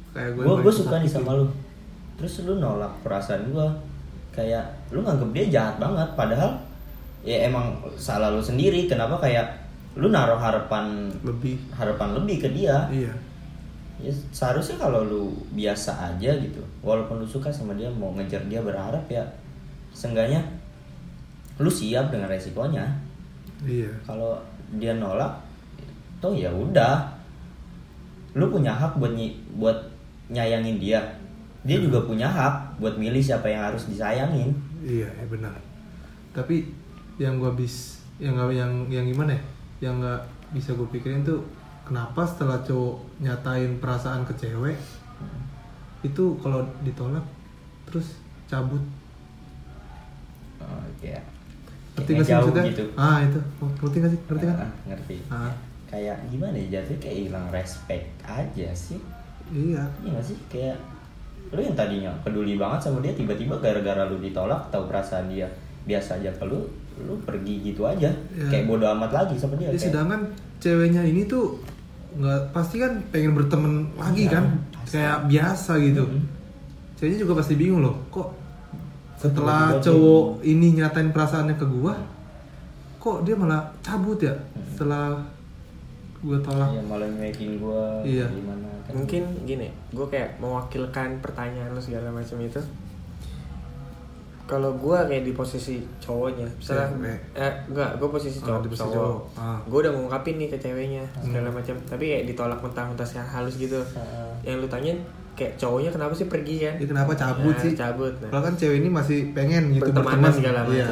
kayak 0.10 0.32
gue 0.34 0.54
gue 0.60 0.74
suka 0.74 0.96
nih 0.98 1.08
sama 1.08 1.32
lu. 1.36 1.46
Terus 2.18 2.44
lu 2.44 2.58
nolak 2.58 2.92
perasaan 3.00 3.48
gue 3.48 3.68
kayak 4.30 4.66
lu 4.90 5.00
nganggep 5.00 5.30
dia 5.32 5.46
jahat 5.50 5.76
banget 5.78 6.10
padahal 6.14 6.52
ya 7.22 7.48
emang 7.48 7.72
salah 7.96 8.34
lu 8.34 8.42
sendiri. 8.42 8.90
Kenapa 8.90 9.16
kayak 9.16 9.46
lu 9.96 10.10
naruh 10.10 10.36
harapan 10.36 11.08
lebih. 11.22 11.56
harapan 11.72 12.10
lebih 12.14 12.38
ke 12.42 12.50
dia? 12.52 12.90
Iya 12.90 13.14
ya 14.00 14.12
seharusnya 14.32 14.80
kalau 14.80 15.04
lu 15.04 15.24
biasa 15.52 16.16
aja 16.16 16.32
gitu 16.40 16.64
walaupun 16.80 17.20
lu 17.20 17.28
suka 17.28 17.52
sama 17.52 17.76
dia 17.76 17.92
mau 17.92 18.16
ngejar 18.16 18.40
dia 18.48 18.64
berharap 18.64 19.04
ya 19.12 19.22
seenggaknya 19.92 20.40
lu 21.60 21.68
siap 21.68 22.08
dengan 22.08 22.32
resikonya. 22.32 22.88
Iya. 23.68 23.92
Kalau 24.08 24.40
dia 24.80 24.96
nolak 24.96 25.36
toh 26.24 26.32
ya 26.32 26.48
udah. 26.48 27.04
Lu 28.32 28.48
punya 28.48 28.72
hak 28.72 28.96
buat 28.96 29.12
nyi- 29.12 29.36
buat 29.60 29.76
nyayangin 30.32 30.80
dia. 30.80 31.04
Dia 31.68 31.84
juga 31.84 32.00
punya 32.08 32.32
hak 32.32 32.80
buat 32.80 32.96
milih 32.96 33.20
siapa 33.20 33.52
yang 33.52 33.68
harus 33.68 33.92
disayangin. 33.92 34.56
Iya 34.80 35.12
iya 35.12 35.26
benar. 35.28 35.52
Tapi 36.32 36.64
yang 37.20 37.36
gue 37.44 37.52
bis 37.60 38.00
yang 38.24 38.40
yang 38.48 38.88
yang 38.88 39.04
gimana 39.04 39.36
ya? 39.36 39.44
Yang 39.92 39.96
nggak 40.00 40.22
bisa 40.56 40.70
gue 40.80 40.88
pikirin 40.96 41.28
tuh 41.28 41.44
kenapa 41.90 42.22
setelah 42.22 42.62
cowok 42.62 43.02
nyatain 43.26 43.82
perasaan 43.82 44.22
ke 44.22 44.34
cewek 44.38 44.78
itu 46.06 46.24
kalau 46.40 46.62
ditolak 46.86 47.26
terus 47.90 48.22
cabut? 48.46 48.80
Oh, 50.62 50.86
kayak 51.02 51.26
ngerti 51.98 52.12
nggak 52.14 52.26
sih 52.30 52.34
maksudnya? 52.38 52.64
gitu. 52.70 52.86
Ah 52.94 53.18
itu. 53.26 53.40
Ngerti 53.82 53.98
nggak 54.00 54.12
sih? 54.14 54.20
Ngerti 54.30 54.46
kan? 54.46 54.56
Ah, 54.62 54.72
ngerti. 54.88 55.16
Ah. 55.34 55.52
Kayak 55.90 56.18
gimana 56.30 56.54
ya 56.54 56.68
jatuhnya 56.80 57.00
kayak 57.02 57.18
hilang 57.26 57.48
respect 57.50 58.06
aja 58.22 58.68
sih. 58.78 59.02
Iya. 59.50 59.82
Iya 60.06 60.10
gak 60.14 60.26
sih? 60.30 60.38
Kayak 60.54 60.78
lu 61.50 61.60
yang 61.66 61.74
tadinya 61.74 62.14
peduli 62.22 62.62
banget 62.62 62.86
sama 62.86 63.02
dia 63.02 63.18
tiba-tiba 63.18 63.58
gara-gara 63.58 64.06
lu 64.06 64.22
ditolak 64.22 64.70
tahu 64.70 64.86
perasaan 64.86 65.34
dia 65.34 65.50
biasa 65.90 66.22
aja 66.22 66.30
ke 66.30 66.46
lu 66.46 66.62
lu 67.02 67.18
pergi 67.26 67.74
gitu 67.74 67.90
aja. 67.90 68.12
Ya. 68.38 68.48
kayak 68.54 68.70
bodo 68.70 68.86
amat 68.94 69.10
lagi 69.10 69.34
sama 69.34 69.58
dia 69.58 69.72
Ya, 69.72 69.74
kayak, 69.74 69.84
sedangkan 69.90 70.22
ceweknya 70.62 71.02
ini 71.02 71.26
tuh 71.26 71.58
nggak 72.12 72.42
pasti 72.50 72.76
kan 72.78 72.98
pengen 73.08 73.34
berteman 73.34 73.74
lagi 73.94 74.26
Iya, 74.26 74.32
kan 74.32 74.46
pasti. 74.74 74.98
kayak 74.98 75.18
biasa 75.26 75.72
gitu 75.80 76.04
Mhm. 76.04 76.22
ceweknya 76.96 77.18
juga 77.20 77.34
pasti 77.38 77.54
bingung 77.54 77.82
loh 77.82 77.96
kok 78.10 78.30
setelah 79.16 79.74
tiba-tiba 79.74 79.86
cowok 79.86 80.24
ini 80.44 80.68
nyatain 80.74 81.10
perasaannya 81.10 81.56
ke 81.56 81.66
gua 81.66 81.94
kok 82.98 83.24
dia 83.24 83.36
malah 83.36 83.62
cabut 83.80 84.18
ya 84.18 84.34
Hmm. 84.34 84.64
setelah 84.68 85.22
gua 86.20 86.38
tolak 86.40 86.70
Iya 86.70 86.84
malah 86.84 87.10
making 87.14 87.52
gua 87.58 88.02
Iya. 88.02 88.28
gimana 88.28 88.68
kan 88.84 88.94
mungkin 88.96 89.24
gini 89.44 89.70
gue 89.88 90.08
kayak 90.08 90.36
mewakilkan 90.38 91.22
pertanyaan 91.22 91.70
lu 91.70 91.80
segala 91.80 92.10
macam 92.10 92.36
itu 92.40 92.58
kalau 94.50 94.74
gue 94.74 94.98
kayak 95.06 95.22
di 95.22 95.32
posisi 95.32 95.78
cowoknya 96.00 96.50
misalnya 96.52 96.90
Cewek. 96.90 97.18
eh 97.38 97.54
enggak 97.68 97.92
gue 97.96 98.10
posisi 98.10 98.38
Oh, 98.40 98.46
cowok 98.50 98.60
di 98.60 98.68
posisi 98.68 98.82
cowok, 98.84 98.98
cowok. 98.98 99.22
Ah. 99.38 99.60
gue 99.62 99.80
udah 99.80 99.94
ngungkapin 99.94 100.36
nih 100.36 100.50
ke 100.50 100.58
ceweknya 100.58 101.04
segala 101.16 101.48
Hmm. 101.48 101.56
macam 101.56 101.76
tapi 101.86 102.04
kayak 102.10 102.24
ditolak 102.26 102.58
mentah-mentah 102.60 103.06
secara 103.06 103.30
halus 103.32 103.56
gitu 103.56 103.78
Ah. 103.94 104.34
yang 104.42 104.58
lu 104.58 104.66
tanyain 104.66 104.98
kayak 105.32 105.54
cowoknya 105.56 105.88
kenapa 105.90 106.12
sih 106.12 106.26
pergi 106.26 106.56
kan 106.60 106.74
Dia 106.76 106.88
kenapa 106.90 107.12
cabut 107.14 107.54
Nah, 107.54 107.62
sih 107.62 107.72
cabut 107.72 108.14
nah. 108.18 108.28
kalau 108.28 108.44
kan 108.44 108.54
cewek 108.56 108.78
ini 108.78 108.90
masih 108.90 109.20
pengen 109.32 109.64
gitu 109.72 109.88
berteman 109.88 110.34
segala 110.34 110.60
macam 110.62 110.74
iya 110.76 110.90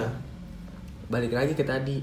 balik 1.07 1.31
lagi 1.31 1.51
ke 1.51 1.63
tadi 1.63 1.97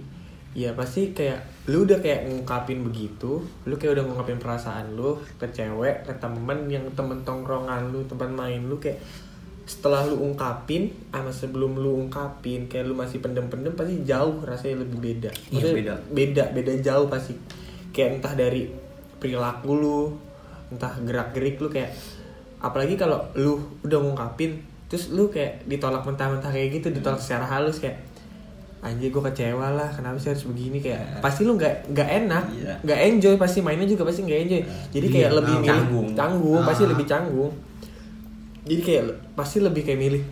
ya 0.52 0.70
pasti 0.72 1.10
kayak 1.10 1.38
lu 1.66 1.82
udah 1.82 1.98
kayak 1.98 2.26
ngungkapin 2.26 2.80
begitu 2.80 3.38
lu 3.64 3.74
kayak 3.74 3.94
udah 3.94 4.04
ngungkapin 4.04 4.38
perasaan 4.38 4.94
lu 4.94 5.12
ke 5.34 5.46
cewek 5.48 6.02
ke 6.02 6.12
temen 6.16 6.66
yang 6.66 6.84
temen 6.92 7.18
tongkrongan 7.20 7.90
lu 7.90 8.02
teman 8.04 8.30
main 8.30 8.60
lu 8.62 8.76
kayak 8.76 8.96
setelah 9.64 10.04
lu 10.04 10.20
ungkapin 10.22 10.92
sama 11.08 11.28
sebelum 11.28 11.74
lu 11.74 11.96
ungkapin 11.98 12.68
kayak 12.68 12.84
lu 12.84 12.92
masih 12.92 13.18
pendem-pendem 13.18 13.72
pasti 13.72 14.04
jauh 14.04 14.40
rasanya 14.40 14.84
lebih 14.84 14.98
beda. 15.00 15.30
Iya, 15.50 15.72
beda. 15.72 15.94
beda 16.12 16.44
beda 16.52 16.72
jauh 16.78 17.08
pasti. 17.08 17.32
Kayak 17.90 18.20
entah 18.20 18.34
dari 18.34 18.68
perilaku 19.16 19.70
lu 19.72 20.00
entah 20.68 20.92
gerak 21.00 21.32
gerik 21.32 21.56
lu 21.58 21.68
kayak 21.68 21.96
apalagi 22.58 22.94
kalau 22.94 23.24
lu 23.34 23.56
udah 23.80 23.98
ngungkapin 24.00 24.56
terus 24.84 25.08
lu 25.08 25.28
kayak 25.28 25.64
ditolak 25.64 26.02
mentah-mentah 26.02 26.48
kayak 26.48 26.68
gitu 26.74 26.88
ditolak 26.90 27.16
secara 27.16 27.44
halus 27.46 27.80
kayak 27.80 28.00
anjir 28.80 29.08
gue 29.08 29.22
kecewa 29.22 29.72
lah 29.72 29.88
kenapa 29.88 30.20
sih 30.20 30.28
harus 30.28 30.44
begini? 30.44 30.76
Kayak 30.76 31.24
pasti 31.24 31.40
lu 31.40 31.56
nggak 31.56 31.88
nggak 31.88 32.08
enak 32.20 32.44
Iya. 32.52 32.74
nggak 32.84 32.98
enjoy 33.08 33.34
pasti 33.40 33.64
mainnya 33.64 33.88
juga 33.88 34.04
pasti 34.04 34.20
nggak 34.22 34.40
enjoy. 34.44 34.60
Jadi 34.92 35.06
kayak 35.08 35.30
Iya, 35.32 35.36
lebih 35.40 35.54
ah, 35.54 35.56
milih 35.56 35.70
canggung. 35.72 36.08
canggung 36.12 36.60
pasti 36.68 36.82
Ah. 36.84 36.88
lebih 36.92 37.06
canggung 37.08 37.52
jadi 38.64 38.80
kayak 38.80 39.02
pasti 39.32 39.60
lebih 39.60 39.82
kayak 39.82 40.00
milih. 40.00 40.24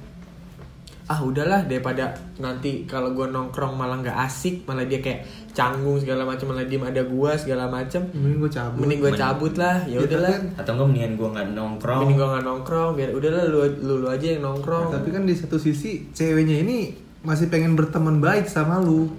Ah 1.04 1.18
udahlah 1.18 1.66
daripada 1.66 2.08
nanti 2.38 2.86
kalau 2.86 3.12
gue 3.12 3.26
nongkrong 3.26 3.74
malah 3.74 3.98
nggak 3.98 4.16
asik 4.22 4.64
malah 4.64 4.86
dia 4.86 4.96
kayak 4.98 5.26
canggung 5.50 5.98
segala 5.98 6.24
macam 6.24 6.48
malah 6.48 6.64
diem 6.64 6.80
ada 6.80 7.04
gua 7.04 7.34
segala 7.34 7.68
macam 7.68 8.00
mending 8.08 8.38
gua 8.38 8.48
cabut. 8.48 8.78
mending 8.80 9.00
gue 9.02 9.12
cabut 9.12 9.52
lah 9.54 9.76
ya 9.82 9.92
Ya, 9.92 9.98
tapi 9.98 10.06
udahlah 10.08 10.30
kan- 10.32 10.48
atau 10.56 10.70
enggak 10.72 10.86
mendingan 10.88 11.12
gua 11.12 11.28
nggak 11.28 11.48
nongkrong. 11.52 12.00
Mending 12.00 12.16
gue 12.16 12.28
nggak 12.30 12.44
nongkrong 12.46 12.90
biar 12.96 13.10
udahlah 13.12 13.42
lu, 13.44 13.58
lu 13.82 13.94
lu 14.00 14.06
aja 14.08 14.26
yang 14.26 14.42
nongkrong. 14.42 14.88
Tapi 14.90 15.08
kan 15.10 15.22
di 15.22 15.34
satu 15.34 15.56
sisi 15.58 15.90
ceweknya 16.08 16.56
ini 16.58 16.78
masih 17.20 17.46
pengen 17.46 17.74
berteman 17.74 18.16
baik 18.16 18.46
sama 18.46 18.80
lu. 18.80 19.10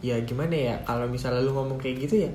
Ya 0.00 0.18
gimana 0.20 0.52
ya 0.52 0.74
kalau 0.82 1.06
misalnya 1.06 1.38
lu 1.40 1.52
ngomong 1.52 1.78
kayak 1.78 2.08
gitu 2.08 2.24
ya 2.24 2.30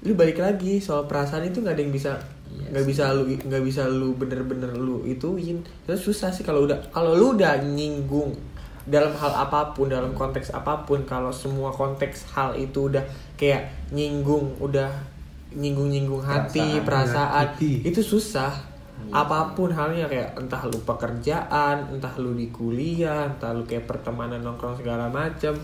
lu 0.00 0.16
balik 0.16 0.40
lagi 0.40 0.80
soal 0.80 1.04
perasaan 1.04 1.44
itu 1.44 1.60
nggak 1.60 1.76
ada 1.76 1.82
yang 1.82 1.92
bisa 1.92 2.16
Iya 2.50 2.66
nggak 2.74 2.86
bisa 2.86 3.14
lu 3.14 3.22
nggak 3.26 3.62
bisa 3.62 3.82
lu 3.86 4.14
bener-bener 4.18 4.70
lu 4.74 5.06
ituin. 5.06 5.62
Terus 5.86 6.00
susah 6.02 6.30
sih 6.34 6.42
kalau 6.42 6.66
udah 6.66 6.78
kalau 6.90 7.14
lu 7.14 7.38
udah 7.38 7.62
nyinggung 7.62 8.34
dalam 8.90 9.12
hal 9.14 9.32
apa 9.46 9.70
pun 9.76 9.86
dalam 9.86 10.10
konteks 10.16 10.50
apa 10.50 10.82
pun 10.82 11.06
kalau 11.06 11.30
semua 11.30 11.70
konteks 11.70 12.32
hal 12.34 12.56
itu 12.58 12.90
udah 12.90 13.04
kayak 13.38 13.70
nyinggung 13.94 14.56
udah 14.58 14.90
nyinggung-nyinggung 15.50 16.22
hati 16.22 16.78
Perasaan, 16.82 16.86
perasaan, 16.86 17.46
itu 17.86 18.00
susah. 18.02 18.52
Iya. 19.00 19.24
apa 19.24 19.56
pun 19.56 19.72
halnya 19.72 20.04
kayak 20.04 20.36
entah 20.36 20.60
lu 20.68 20.76
pekerjaan 20.84 21.88
entah 21.88 22.12
lu 22.20 22.36
di 22.36 22.52
kuliah 22.52 23.32
entah 23.32 23.56
lu 23.56 23.64
kayak 23.64 23.88
pertemanan 23.88 24.44
nongkrong 24.44 24.76
segala 24.76 25.08
macem. 25.08 25.56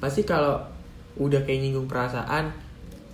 Pasti 0.00 0.24
kalau 0.24 0.56
udah 1.20 1.44
kayak 1.44 1.60
nyinggung 1.68 1.84
perasaan 1.84 2.48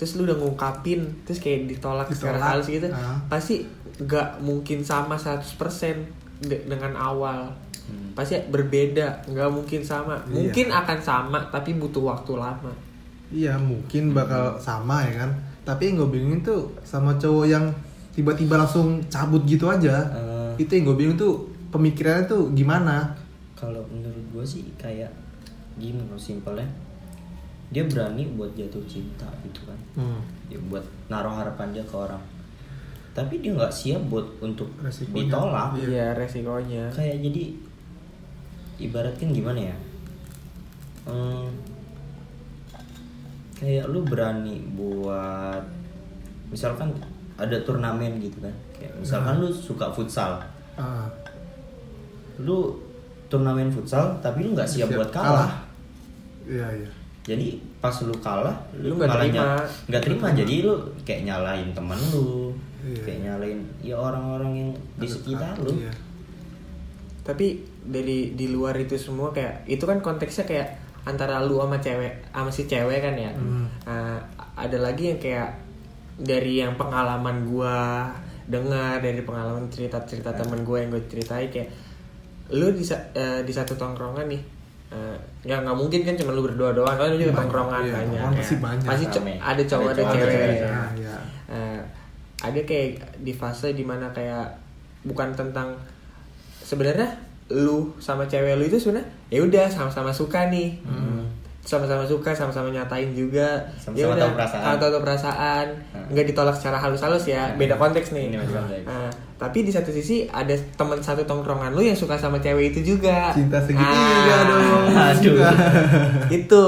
terus 0.04 0.14
lu 0.14 0.28
udah 0.28 0.36
ngungkapin 0.36 1.00
terus 1.24 1.40
kayak 1.40 1.64
ditolak, 1.66 2.04
secara 2.06 2.36
Ditolak, 2.36 2.50
halus 2.52 2.66
gitu 2.68 2.88
ah. 2.90 3.16
pasti 3.24 3.64
gak 3.98 4.36
mungkin 4.38 4.84
sama 4.84 5.16
100% 5.16 5.96
de- 6.42 6.64
dengan 6.64 6.92
awal 6.94 7.48
Hmm. 7.84 8.12
pasti 8.12 8.32
berbeda 8.42 9.24
nggak 9.26 9.50
mungkin 9.50 9.80
sama 9.80 10.16
Iya. 10.22 10.32
mungkin 10.32 10.66
akan 10.70 10.98
sama 10.98 11.36
tapi 11.48 11.76
butuh 11.76 12.00
waktu 12.06 12.32
lama 12.34 12.72
Iya 13.28 13.56
mungkin 13.56 14.12
bakal 14.12 14.56
sama 14.56 15.04
ya 15.04 15.20
kan 15.20 15.30
Tapi 15.62 15.88
yang 15.88 15.96
gue 15.98 16.08
bingungin 16.10 16.40
tuh 16.40 16.64
sama 16.80 17.12
cowok 17.14 17.44
yang 17.44 17.68
tiba-tiba 18.10 18.56
langsung 18.56 19.04
cabut 19.06 19.44
gitu 19.44 19.68
aja 19.68 20.00
Eh. 20.08 20.52
Itu 20.58 20.72
yang 20.72 20.84
gue 20.86 20.96
bingung 20.96 21.18
tuh 21.18 21.44
pemikirannya 21.68 22.24
tuh 22.24 22.48
gimana 22.52 23.12
kalau 23.54 23.84
menurut 23.86 24.24
gua 24.30 24.40
sih 24.42 24.64
kayak 24.74 25.12
gini 25.74 26.00
loh 26.00 26.16
simpelnya 26.16 26.64
dia 27.72 27.84
berani 27.88 28.28
buat 28.36 28.52
jatuh 28.52 28.84
cinta 28.84 29.26
gitu 29.46 29.64
kan. 29.64 29.78
Hmm. 29.94 30.20
dia 30.50 30.60
buat 30.68 30.84
naruh 31.08 31.32
harapan 31.32 31.72
dia 31.72 31.84
ke 31.86 31.94
orang. 31.96 32.20
Tapi 33.14 33.38
dia 33.40 33.54
nggak 33.54 33.70
siap 33.70 34.02
buat 34.10 34.26
untuk 34.42 34.66
Resikonya. 34.82 35.16
ditolak. 35.30 35.68
Iya. 35.78 35.86
iya 35.86 36.06
resikonya. 36.18 36.84
Kayak 36.90 37.16
jadi 37.22 37.42
ibaratkan 38.82 39.28
gimana 39.30 39.60
ya? 39.70 39.76
Hmm, 41.04 41.46
kayak 43.54 43.86
lu 43.86 44.02
berani 44.02 44.58
buat 44.74 45.62
misalkan 46.50 46.90
ada 47.38 47.54
turnamen 47.62 48.18
gitu 48.18 48.42
kan. 48.42 48.54
Kayak 48.74 48.98
misalkan 48.98 49.38
lu 49.38 49.48
suka 49.54 49.94
futsal. 49.94 50.42
Ah, 50.74 51.06
lu 52.42 52.82
turnamen 53.30 53.70
futsal 53.70 54.18
tapi 54.18 54.42
lu 54.42 54.58
nggak 54.58 54.66
siap, 54.66 54.90
buat 54.90 55.10
kalah. 55.14 55.62
Iya 56.44 56.66
iya 56.82 56.90
jadi 57.24 57.46
pas 57.78 57.92
lu 58.00 58.12
kalah 58.16 58.52
Lu 58.76 58.94
nggak 58.94 59.10
terima. 59.10 59.56
nggak 59.88 60.02
terima 60.02 60.26
jadi 60.30 60.54
lu 60.62 60.74
kayak 61.02 61.20
nyalain 61.24 61.68
temen 61.72 61.98
lu 62.12 62.52
Iya. 62.84 63.00
kayak 63.00 63.20
nyalain 63.22 63.60
ya 63.80 63.96
orang-orang 63.96 64.52
yang 64.54 64.70
di 64.94 65.08
sekitar 65.08 65.56
lu 65.56 65.72
Iya. 65.74 65.88
tapi 67.24 67.46
dari 67.82 68.32
di 68.32 68.46
luar 68.48 68.76
itu 68.76 68.92
semua 68.94 69.32
kayak 69.32 69.64
itu 69.64 69.80
kan 69.82 69.98
konteksnya 69.98 70.44
kayak 70.44 70.68
antara 71.02 71.40
lu 71.40 71.56
sama 71.58 71.76
cewek 71.78 72.28
sama 72.28 72.48
si 72.48 72.64
cewek 72.64 73.00
kan 73.00 73.14
ya 73.14 73.32
Hmm. 73.32 73.68
Nah, 73.84 74.20
ada 74.54 74.78
lagi 74.78 75.08
yang 75.08 75.18
kayak 75.18 75.50
dari 76.14 76.60
yang 76.60 76.76
pengalaman 76.76 77.44
gua 77.44 78.08
dengar 78.44 79.00
dari 79.00 79.20
pengalaman 79.20 79.66
cerita-cerita 79.66 80.30
temen 80.30 80.60
gue 80.62 80.76
yang 80.76 80.88
gue 80.88 81.00
ceritain 81.06 81.48
kayak 81.48 81.72
lu 82.50 82.68
di 82.70 82.84
eh, 83.14 83.40
di 83.40 83.50
satu 83.50 83.72
tongkrongan 83.74 84.28
nih 84.28 84.42
eh, 84.94 85.16
ya 85.42 85.58
nggak 85.58 85.74
mungkin 85.74 86.00
kan 86.02 86.14
cuma 86.14 86.30
lu 86.30 86.42
berdua 86.42 86.70
doang 86.70 86.94
kan 86.94 87.10
lu 87.10 87.18
juga 87.18 87.34
tongkrongan 87.36 87.82
iya, 87.82 87.92
banyak 87.92 88.06
tongkrongan 88.06 88.30
ya. 88.30 88.38
pasti 88.38 88.54
banyak. 88.56 88.86
pasti 88.86 89.04
co- 89.08 89.26
ada 89.42 89.62
cowok 89.62 89.88
Ada 89.88 90.00
ada, 90.00 90.12
cewek. 90.14 90.58
Nah, 90.62 90.88
ya. 90.94 91.16
Eh, 91.48 91.80
ada 92.40 92.60
kayak 92.62 92.88
di 93.18 93.32
fase 93.32 93.72
di 93.72 93.82
mana 93.82 94.06
kayak 94.10 94.46
bukan 95.02 95.28
tentang 95.32 95.74
sebenarnya 96.60 97.08
lu 97.50 97.92
sama 97.98 98.24
cewek 98.24 98.54
lu 98.54 98.64
itu 98.64 98.78
sebenarnya 98.78 99.04
ya 99.28 99.40
udah 99.40 99.66
sama-sama 99.66 100.08
suka 100.10 100.48
nih 100.48 100.80
Hmm. 100.80 101.23
Sama-sama 101.64 102.04
suka 102.04 102.30
sama-sama 102.30 102.68
nyatain 102.68 103.10
juga. 103.10 103.56
Sama-sama 103.74 103.96
Ya 103.96 104.06
udah, 104.06 104.20
tahu 104.20 104.32
perasaan. 104.36 104.62
sama 104.62 104.76
tahu 104.78 105.00
perasaan. 105.00 105.66
Hmm. 105.90 106.06
nggak 106.12 106.26
ditolak 106.28 106.54
secara 106.54 106.76
halus-halus 106.76 107.24
ya. 107.24 107.48
Hmm. 107.48 107.56
beda 107.56 107.74
konteks 107.74 108.12
nih. 108.12 108.28
Ini 108.28 108.36
konteks. 108.38 108.84
Nah, 108.84 109.08
tapi 109.34 109.58
di 109.60 109.72
satu 109.72 109.88
sisi 109.88 110.28
ada 110.28 110.52
teman 110.76 111.00
satu 111.00 111.24
tongkrongan 111.24 111.72
lu 111.72 111.80
yang 111.80 111.96
suka 111.96 112.14
sama 112.14 112.36
cewek 112.38 112.70
itu 112.70 112.94
juga. 112.94 113.32
Cinta 113.32 113.56
segitiga 113.58 114.36
Ah, 114.36 114.44
dong. 114.44 114.84
Aduh. 115.10 115.40
itu. 116.30 116.64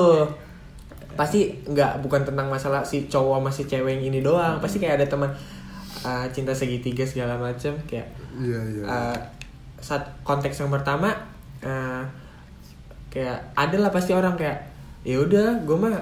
Pasti 1.13 1.49
nggak 1.63 2.01
bukan 2.01 2.25
tentang 2.25 2.49
masalah 2.49 2.81
si 2.81 3.05
cowok 3.07 3.37
sama 3.39 3.51
si 3.51 3.63
cewek 3.65 3.97
yang 3.97 4.05
ini 4.07 4.21
doang. 4.21 4.57
Pasti 4.59 4.77
kayak 4.77 5.01
ada 5.01 5.07
teman 5.07 5.29
uh, 6.03 6.25
cinta 6.29 6.53
segitiga 6.53 7.05
segala 7.05 7.37
macem 7.37 7.73
kayak 7.85 8.05
iya 8.37 8.61
iya. 8.63 8.85
uh, 8.85 9.17
saat 9.77 10.05
konteks 10.23 10.61
yang 10.61 10.69
pertama 10.69 11.09
uh, 11.61 12.05
kayak 13.09 13.41
ada 13.57 13.77
lah 13.77 13.89
pasti 13.89 14.13
orang 14.13 14.37
kayak 14.37 14.61
ya 15.07 15.17
udah 15.17 15.63
gue 15.63 15.77
mah 15.79 15.95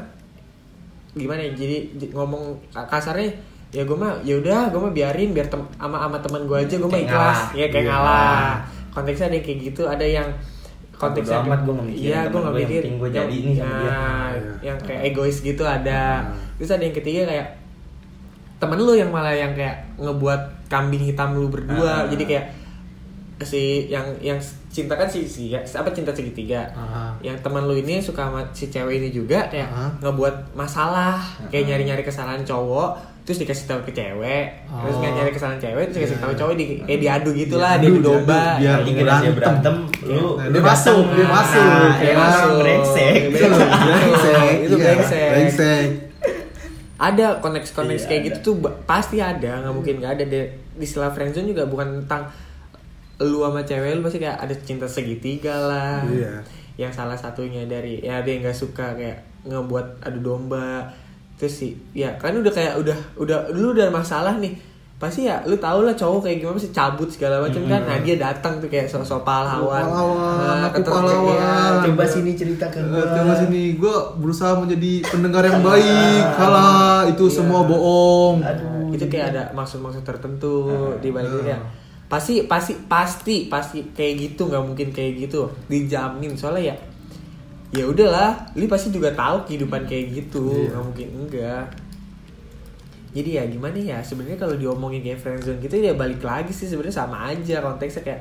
gimana 1.14 1.38
ya 1.38 1.52
jadi 1.52 1.76
ngomong 2.10 2.56
kasarnya 2.72 3.30
ya 3.70 3.82
gue 3.82 3.94
mah 3.94 4.16
ya 4.22 4.34
udah 4.34 4.72
gue 4.72 4.80
mah 4.80 4.90
biarin 4.90 5.30
biar 5.30 5.46
tem 5.46 5.60
ama 5.76 6.00
ama 6.00 6.16
teman 6.18 6.42
gue 6.42 6.56
aja 6.56 6.74
gue 6.74 6.88
mah 6.88 6.98
ikhlas 6.98 7.38
ngalah. 7.44 7.54
ya 7.54 7.66
kayak 7.68 7.84
Iya. 7.84 7.90
ngalah 7.92 8.42
konteksnya 8.90 9.26
ada 9.28 9.36
yang 9.36 9.44
kayak 9.44 9.58
gitu 9.62 9.82
ada 9.84 10.06
yang 10.06 10.28
konteksnya 10.94 11.42
amat, 11.42 11.60
gua 11.62 11.74
nggak 11.74 11.88
mikirin 11.90 12.06
iya 12.06 12.20
gue 12.24 12.38
nggak 12.38 12.48
yang 12.48 12.62
mikir 12.62 12.80
penting 12.80 12.96
gua 12.96 13.08
jadi 13.10 13.34
ini 13.34 13.52
sama 13.52 13.74
dia. 13.74 13.90
Nah, 13.90 14.28
yang 14.62 14.78
kayak 14.80 15.00
egois 15.04 15.36
gitu 15.38 15.62
ada 15.62 16.00
Hmm. 16.22 16.38
terus 16.56 16.70
ada 16.70 16.82
yang 16.82 16.94
ketiga 16.94 17.20
kayak 17.26 17.48
temen 18.56 18.78
lu 18.78 18.94
yang 18.94 19.10
malah 19.10 19.34
yang 19.34 19.52
kayak 19.52 19.76
ngebuat 19.98 20.40
kambing 20.66 21.02
hitam 21.04 21.34
lu 21.34 21.50
berdua 21.50 22.06
jadi 22.08 22.24
kayak 22.24 22.44
si 23.44 23.62
yang 23.86 24.02
yang 24.18 24.40
cinta 24.68 24.92
kan 24.92 25.04
si 25.04 25.22
si 25.22 25.48
ya, 25.48 25.60
apa 25.60 25.86
cinta 25.88 26.10
segitiga. 26.10 26.66
Ah. 26.70 27.12
yang 27.20 27.36
teman 27.38 27.62
lu 27.62 27.74
ini 27.74 27.96
suka 27.98 28.24
sama 28.24 28.42
si 28.50 28.66
cewek 28.66 28.98
ini 28.98 29.08
juga 29.10 29.46
kayak 29.46 29.68
Ah. 29.68 29.92
ngebuat 30.00 30.52
masalah. 30.52 31.20
Kayak 31.46 31.62
Ah. 31.62 31.68
nyari-nyari 31.70 32.02
kesalahan 32.02 32.42
cowok 32.42 32.90
terus 33.22 33.38
dikasih 33.38 33.64
tahu 33.66 33.80
ke 33.82 33.92
cewek. 33.92 34.44
Terus 34.64 34.94
Oh. 34.94 35.00
nggak 35.00 35.12
nyari 35.14 35.30
kesalahan 35.30 35.56
cewek 35.58 35.84
terus 35.86 35.96
dikasih 35.98 36.16
Iya. 36.16 36.24
tahu 36.24 36.32
cowok 36.34 36.54
di, 36.54 36.64
kayak 36.82 37.00
diadu 37.00 37.30
gitulah 37.32 37.72
Diadu, 37.74 37.86
diadu 37.86 38.00
domba. 38.02 38.42
biar 38.56 38.78
kira 38.82 39.14
dia 39.16 39.32
berantem, 39.32 39.76
lu 40.02 40.24
Nah, 40.34 40.46
dia 40.46 40.60
masuk, 40.60 41.04
dia 41.10 41.26
masuk, 41.26 41.64
Nah, 41.64 41.96
ya 41.96 42.10
emang 42.10 42.30
kan? 42.30 42.50
brengsek. 42.58 43.14
Itu 43.26 43.46
brengsek. 43.86 44.52
Itu 44.60 44.74
Iya, 44.74 44.84
brengsek. 44.84 45.28
brengsek. 45.30 45.84
Ada 46.94 47.42
koneksi-koneksi 47.42 47.98
Iya, 47.98 48.08
kayak 48.08 48.22
gitu 48.24 48.38
tuh 48.40 48.54
pasti 48.84 49.18
ada. 49.18 49.60
Nggak 49.60 49.72
mungkin 49.72 49.94
nggak 49.98 50.12
ada. 50.14 50.24
Di 50.24 50.40
istilah 50.76 51.10
friendzone 51.10 51.48
juga 51.48 51.66
bukan 51.66 52.00
tentang 52.00 52.30
lu 53.16 53.38
sama 53.40 53.60
cewek 53.60 53.94
lu 53.94 54.02
pasti 54.02 54.18
kayak 54.18 54.36
ada 54.36 54.54
cinta 54.58 54.84
segitiga 54.84 55.54
lah 55.54 56.02
Iya. 56.04 56.42
yang 56.76 56.90
salah 56.90 57.14
satunya 57.14 57.62
dari 57.64 57.98
ya 57.98 58.18
ada 58.18 58.26
yang 58.26 58.42
nggak 58.42 58.56
suka 58.56 58.92
kayak 58.92 59.18
ngebuat 59.44 60.02
adu 60.02 60.20
domba 60.20 60.82
terus 61.34 61.54
sih 61.56 61.72
ya 61.92 62.10
kan 62.14 62.32
udah 62.32 62.48
kayak 62.48 62.74
udah 62.76 62.94
udah 63.16 63.38
lu 63.50 63.70
udah 63.70 63.86
masalah 63.88 64.34
nih 64.36 64.54
pasti 64.94 65.26
ya 65.26 65.42
lu 65.42 65.54
tau 65.56 65.82
lah 65.82 65.92
cowok 65.92 66.24
kayak 66.24 66.38
gimana 66.40 66.56
sih 66.56 66.70
cabut 66.70 67.06
segala 67.06 67.38
macam 67.40 67.60
kan 67.64 67.82
nah 67.82 67.98
dia 67.98 68.16
datang 68.16 68.56
tuh 68.56 68.66
kayak 68.66 68.86
sosok 68.86 69.20
pahlawan 69.20 69.82
Pahlawan, 69.84 70.38
Nah, 70.40 70.64
aku 70.64 70.80
ketemu- 70.80 70.96
pahlawan. 70.96 71.34
iya, 71.34 71.82
Coba 71.84 72.04
sini 72.04 72.30
cerita 72.32 72.66
ke 72.66 72.78
Eh, 72.78 72.86
gua. 72.88 73.04
Coba 73.12 73.32
sini, 73.36 73.62
gue 73.74 73.94
berusaha 74.16 74.54
menjadi 74.56 74.92
pendengar 75.04 75.42
yang 75.42 75.60
baik. 75.60 76.22
Kalah, 76.32 77.04
itu 77.04 77.24
Iya. 77.24 77.34
semua 77.34 77.60
bohong. 77.64 78.40
Aduh, 78.40 78.90
itu 78.90 79.04
kayak 79.04 79.26
ada 79.28 79.42
maksud-maksud 79.52 80.00
tertentu 80.00 80.70
Ah. 80.70 80.96
di 80.96 81.10
balik 81.10 81.28
itu 81.28 81.50
ya 81.50 81.58
pasti 82.06 82.44
pasti 82.44 82.76
pasti 82.84 83.36
pasti 83.46 83.78
kayak 83.90 84.14
gitu 84.22 84.46
nggak 84.46 84.62
mungkin 84.62 84.88
kayak 84.90 85.24
gitu 85.24 85.40
dijamin 85.66 86.32
soalnya 86.32 86.70
ya 86.70 86.76
ya 87.74 87.84
udahlah 87.84 88.32
lu 88.54 88.64
pasti 88.64 88.88
juga 88.88 89.10
tahu 89.10 89.42
kehidupan 89.44 89.82
kayak 89.84 90.06
gitu 90.14 90.46
Iya. 90.46 90.68
nggak 90.70 90.84
mungkin 90.84 91.08
enggak 91.18 91.64
jadi 93.10 93.30
ya 93.32 93.42
gimana 93.46 93.78
ya 93.78 93.98
sebenarnya 93.98 94.36
kalau 94.36 94.54
diomongin 94.54 95.00
kayak 95.00 95.18
friendzone 95.18 95.58
gitu 95.58 95.74
ya 95.76 95.94
balik 95.94 96.20
lagi 96.20 96.50
sih 96.50 96.66
sebenarnya 96.66 96.94
sama 96.96 97.28
aja 97.28 97.58
konteksnya 97.60 98.02
kayak 98.02 98.20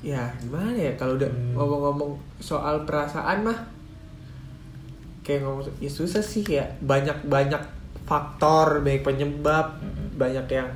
ya 0.00 0.22
gimana 0.38 0.72
ya 0.72 0.92
kalau 0.94 1.16
udah 1.16 1.26
Hmm. 1.26 1.52
ngomong-ngomong 1.52 2.10
soal 2.38 2.84
perasaan 2.84 3.42
mah 3.42 3.58
kayak 5.20 5.42
ngomong 5.42 5.66
ya 5.76 5.90
susah 5.90 6.22
sih 6.22 6.46
ya 6.46 6.62
banyak 6.78 7.26
banyak 7.26 7.58
faktor 8.06 8.78
banyak 8.80 9.02
penyebab 9.02 9.82
Mm-mm. 9.82 10.14
banyak 10.14 10.46
yang 10.48 10.68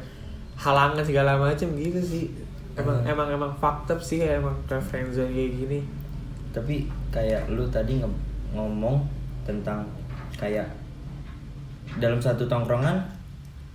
halangan 0.61 1.01
segala 1.01 1.35
macam 1.35 1.69
gitu 1.73 1.97
sih 1.99 2.29
emang 2.73 2.97
Hmm. 2.99 3.11
emang 3.11 3.29
emang 3.31 3.53
fakta 3.57 3.97
sih 3.99 4.21
kayak 4.21 4.39
emang 4.39 4.55
kayak 4.65 4.83
friendzone 4.83 5.29
kayak 5.29 5.51
gini 5.57 5.81
tapi 6.51 6.85
kayak 7.09 7.49
lu 7.49 7.65
tadi 7.67 7.97
nge- 7.97 8.21
ngomong 8.51 9.01
tentang 9.43 9.83
kayak 10.35 10.67
dalam 11.97 12.19
satu 12.19 12.45
tongkrongan 12.45 13.01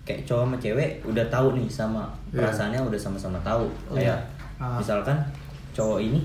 kayak 0.03 0.23
cowok 0.23 0.45
sama 0.45 0.57
cewek 0.57 0.89
udah 1.03 1.25
tahu 1.27 1.47
nih 1.53 1.67
sama 1.67 2.05
Iya. 2.29 2.43
perasaannya 2.43 2.79
udah 2.83 2.99
sama-sama 2.99 3.39
tahu 3.41 3.65
Oh, 3.89 3.95
kayak 3.95 4.19
Ah. 4.55 4.77
misalkan 4.77 5.17
cowok 5.71 5.99
ini 5.99 6.21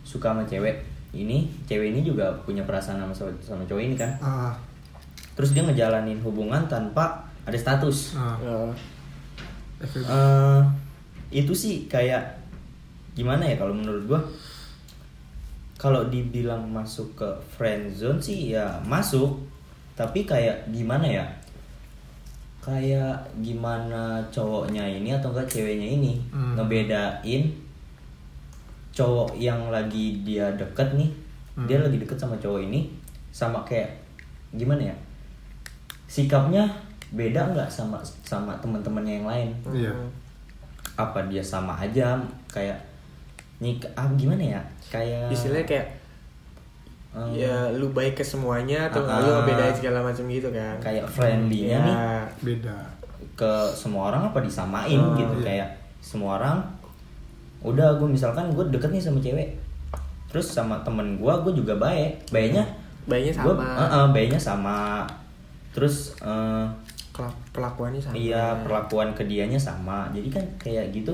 suka 0.00 0.30
sama 0.30 0.42
cewek 0.42 0.80
ini 1.12 1.50
cewek 1.64 1.90
ini 1.90 2.00
juga 2.02 2.30
punya 2.40 2.62
perasaan 2.62 3.02
sama 3.02 3.12
sama 3.36 3.62
cowok 3.64 3.82
ini 3.82 3.94
kan 3.94 4.12
Ah, 4.18 4.52
terus 5.34 5.52
dia 5.52 5.60
ngejalanin 5.60 6.20
hubungan 6.20 6.64
tanpa 6.64 7.18
ada 7.44 7.56
status 7.56 8.14
ah. 8.14 8.36
Eh, 9.78 10.60
itu 11.30 11.52
sih 11.52 11.84
kayak 11.84 12.24
gimana 13.12 13.44
ya 13.44 13.56
kalau 13.56 13.72
menurut 13.72 14.04
gua 14.06 14.20
kalau 15.76 16.08
dibilang 16.08 16.64
masuk 16.64 17.12
ke 17.12 17.28
friend 17.50 17.92
zone 17.92 18.16
sih 18.16 18.56
ya 18.56 18.64
masuk 18.82 19.36
tapi 19.92 20.24
kayak 20.24 20.64
gimana 20.70 21.04
ya 21.04 21.24
kayak 22.60 23.14
gimana 23.38 24.18
cowoknya 24.28 24.82
ini 24.82 25.12
atau 25.12 25.30
enggak 25.30 25.46
ceweknya 25.46 25.88
ini 25.92 26.18
Hmm. 26.32 26.56
ngebedain 26.56 27.52
cowok 28.90 29.36
yang 29.36 29.68
lagi 29.68 30.24
dia 30.24 30.48
deket 30.56 30.96
nih 30.96 31.10
Hmm. 31.54 31.68
dia 31.68 31.78
lagi 31.78 31.96
deket 31.96 32.16
sama 32.16 32.36
cowok 32.36 32.64
ini 32.64 32.88
sama 33.30 33.60
kayak 33.62 33.92
gimana 34.52 34.88
ya 34.88 34.96
sikapnya 36.08 36.64
beda 37.08 37.40
nggak 37.48 37.68
sama 37.68 37.96
sama 38.20 38.52
teman-temannya 38.56 39.14
yang 39.16 39.26
lain 39.26 39.50
Iya. 39.68 39.90
Hmm. 39.90 40.10
apa 40.96 41.20
dia 41.26 41.40
sama 41.40 41.76
aja 41.76 42.16
kayak 42.46 42.74
nik 43.56 43.78
ah, 43.92 44.08
gimana 44.14 44.42
ya 44.50 44.62
kayak 44.86 45.28
istilahnya 45.28 45.64
kayak 45.66 45.86
eh, 47.12 47.28
ya 47.38 47.54
lu 47.72 47.88
baik 47.90 48.14
ke 48.14 48.22
semuanya 48.22 48.88
atau 48.88 49.00
nggak 49.00 49.18
lu 49.18 49.28
Ah. 49.28 49.34
ngebedain 49.40 49.74
segala 49.74 49.98
macam 50.02 50.24
gitu 50.26 50.48
kan 50.50 50.76
kayak 50.78 51.04
friendly-nya 51.06 51.72
ya, 51.72 51.80
nih 51.80 51.96
beda. 52.42 52.76
ke 53.32 53.52
semua 53.70 54.10
orang 54.10 54.26
apa 54.26 54.40
disamain 54.40 54.96
Oh, 54.96 55.12
gitu 55.14 55.34
iya. 55.38 55.44
kayak 55.44 55.68
semua 56.00 56.36
orang 56.36 56.58
udah 57.60 57.96
gue 57.96 58.06
misalkan 58.06 58.48
gue 58.50 58.64
deket 58.68 58.88
nih 58.90 59.00
sama 59.00 59.18
cewek 59.18 59.48
terus 60.26 60.46
sama 60.48 60.76
temen 60.80 61.16
gue 61.16 61.32
gue 61.42 61.52
juga 61.54 61.76
baik 61.76 62.28
baiknya 62.28 62.64
baiknya 63.04 63.32
gue 63.36 63.54
sama 63.54 64.08
baiknya 64.10 64.38
sama 64.38 64.78
terus 65.70 66.16
eh, 66.18 66.26
Kelak- 66.26 66.85
perlakuannya 67.50 67.98
sama. 67.98 68.14
Iya 68.14 68.44
perlakuan 68.60 69.10
ke 69.12 69.22
dianya 69.22 69.56
sama. 69.56 70.08
Jadi 70.10 70.28
kan 70.28 70.44
kayak 70.56 70.92
gitu. 70.92 71.12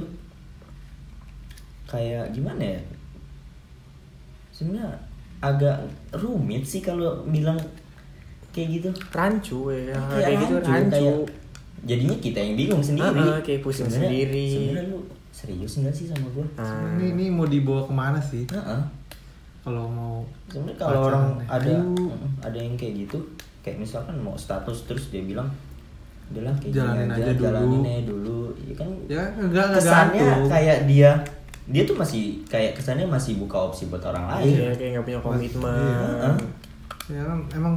Kayak 1.85 2.31
gimana 2.31 2.63
ya? 2.63 2.81
Sebenarnya 4.51 4.89
agak 5.39 5.77
rumit 6.13 6.63
sih 6.63 6.81
kalau 6.81 7.23
bilang 7.25 7.59
kayak 8.51 8.81
gitu. 8.81 8.89
Rancu 9.11 9.71
ya. 9.71 9.95
Kayak 9.95 10.23
kayak 10.23 10.39
gitu 10.39 10.55
rancu, 10.57 10.71
rancu. 10.71 10.91
kayak- 10.93 11.31
jadinya 11.83 12.17
kita 12.17 12.39
yang 12.39 12.55
bingung 12.57 12.79
sendiri. 12.81 13.19
Ah, 13.21 13.35
ah, 13.35 13.41
kayak 13.41 13.61
pusing 13.61 13.87
Sebenarnya- 13.87 14.23
sendiri. 14.23 14.47
sebenarnya 14.49 14.85
lu 14.89 14.99
serius 15.33 15.73
nggak 15.77 15.91
sih 15.91 16.07
sama 16.07 16.29
gue 16.29 16.47
Nah, 16.55 16.95
Ini, 16.95 17.07
ini 17.11 17.25
mau 17.27 17.43
dibawa 17.45 17.83
ke 17.83 17.91
mana 17.91 18.21
sih? 18.21 18.45
Kalau 19.63 19.87
mau 19.87 20.23
sebenarnya 20.47 20.77
kalau 20.77 21.01
orang 21.07 21.25
pacaran 21.41 21.55
ada 21.57 21.71
ya. 21.71 21.81
mm, 21.81 22.11
ada 22.39 22.59
yang 22.61 22.75
kayak 22.77 22.95
gitu 23.01 23.19
kayak 23.61 23.79
misalkan 23.79 24.15
mau 24.17 24.35
status 24.35 24.85
terus 24.85 25.09
dia 25.09 25.23
bilang 25.23 25.47
udah 26.33 26.43
lah 26.43 26.55
kayak 26.57 26.73
Jalanin 26.73 27.07
gini 27.07 27.13
aja 27.15 27.33
dulu." 27.33 27.45
jalanin 27.45 27.83
aja 27.85 28.03
dulu 28.09 28.39
ya 28.57 28.75
kan 28.75 28.89
ya 29.07 29.23
enggak 29.37 29.45
enggak 29.45 29.67
kesannya 29.77 30.23
gantung. 30.25 30.49
kayak 30.49 30.79
dia 30.89 31.11
dia 31.63 31.83
tuh 31.87 31.95
masih 31.95 32.25
kayak 32.49 32.73
kesannya 32.75 33.07
masih 33.07 33.33
buka 33.39 33.57
opsi 33.71 33.87
buat 33.87 34.03
orang 34.03 34.25
lain 34.27 34.51
iya 34.51 34.71
kayak 34.75 34.91
nggak 34.97 35.05
punya 35.07 35.21
komitmen 35.21 35.71
Heeh. 35.71 36.35
ya 37.15 37.23
kan 37.23 37.39
emang 37.53 37.75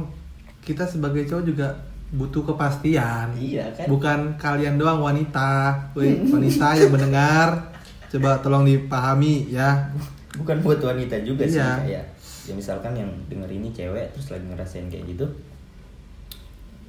kita 0.64 0.82
sebagai 0.82 1.22
cowok 1.22 1.44
juga 1.44 1.68
butuh 2.06 2.42
kepastian. 2.42 3.34
Iya 3.34 3.66
kan? 3.74 3.86
Bukan 3.90 4.18
kalian 4.38 4.78
doang 4.78 5.02
wanita. 5.02 5.74
Woi, 5.90 6.22
wanita 6.22 6.74
yang 6.74 6.90
mendengar 6.90 7.66
coba 8.06 8.38
tolong 8.38 8.62
dipahami 8.62 9.50
ya. 9.50 9.90
bukan 10.38 10.62
buat 10.62 10.78
wanita 10.78 11.18
juga 11.22 11.42
sih 11.46 11.58
Iya. 11.58 11.82
kayak 11.82 12.04
ya 12.46 12.52
misalkan 12.54 12.94
yang 12.94 13.10
denger 13.26 13.50
ini 13.50 13.72
cewek 13.72 14.06
terus 14.14 14.30
lagi 14.30 14.46
ngerasain 14.46 14.86
kayak 14.86 15.02
gitu 15.08 15.26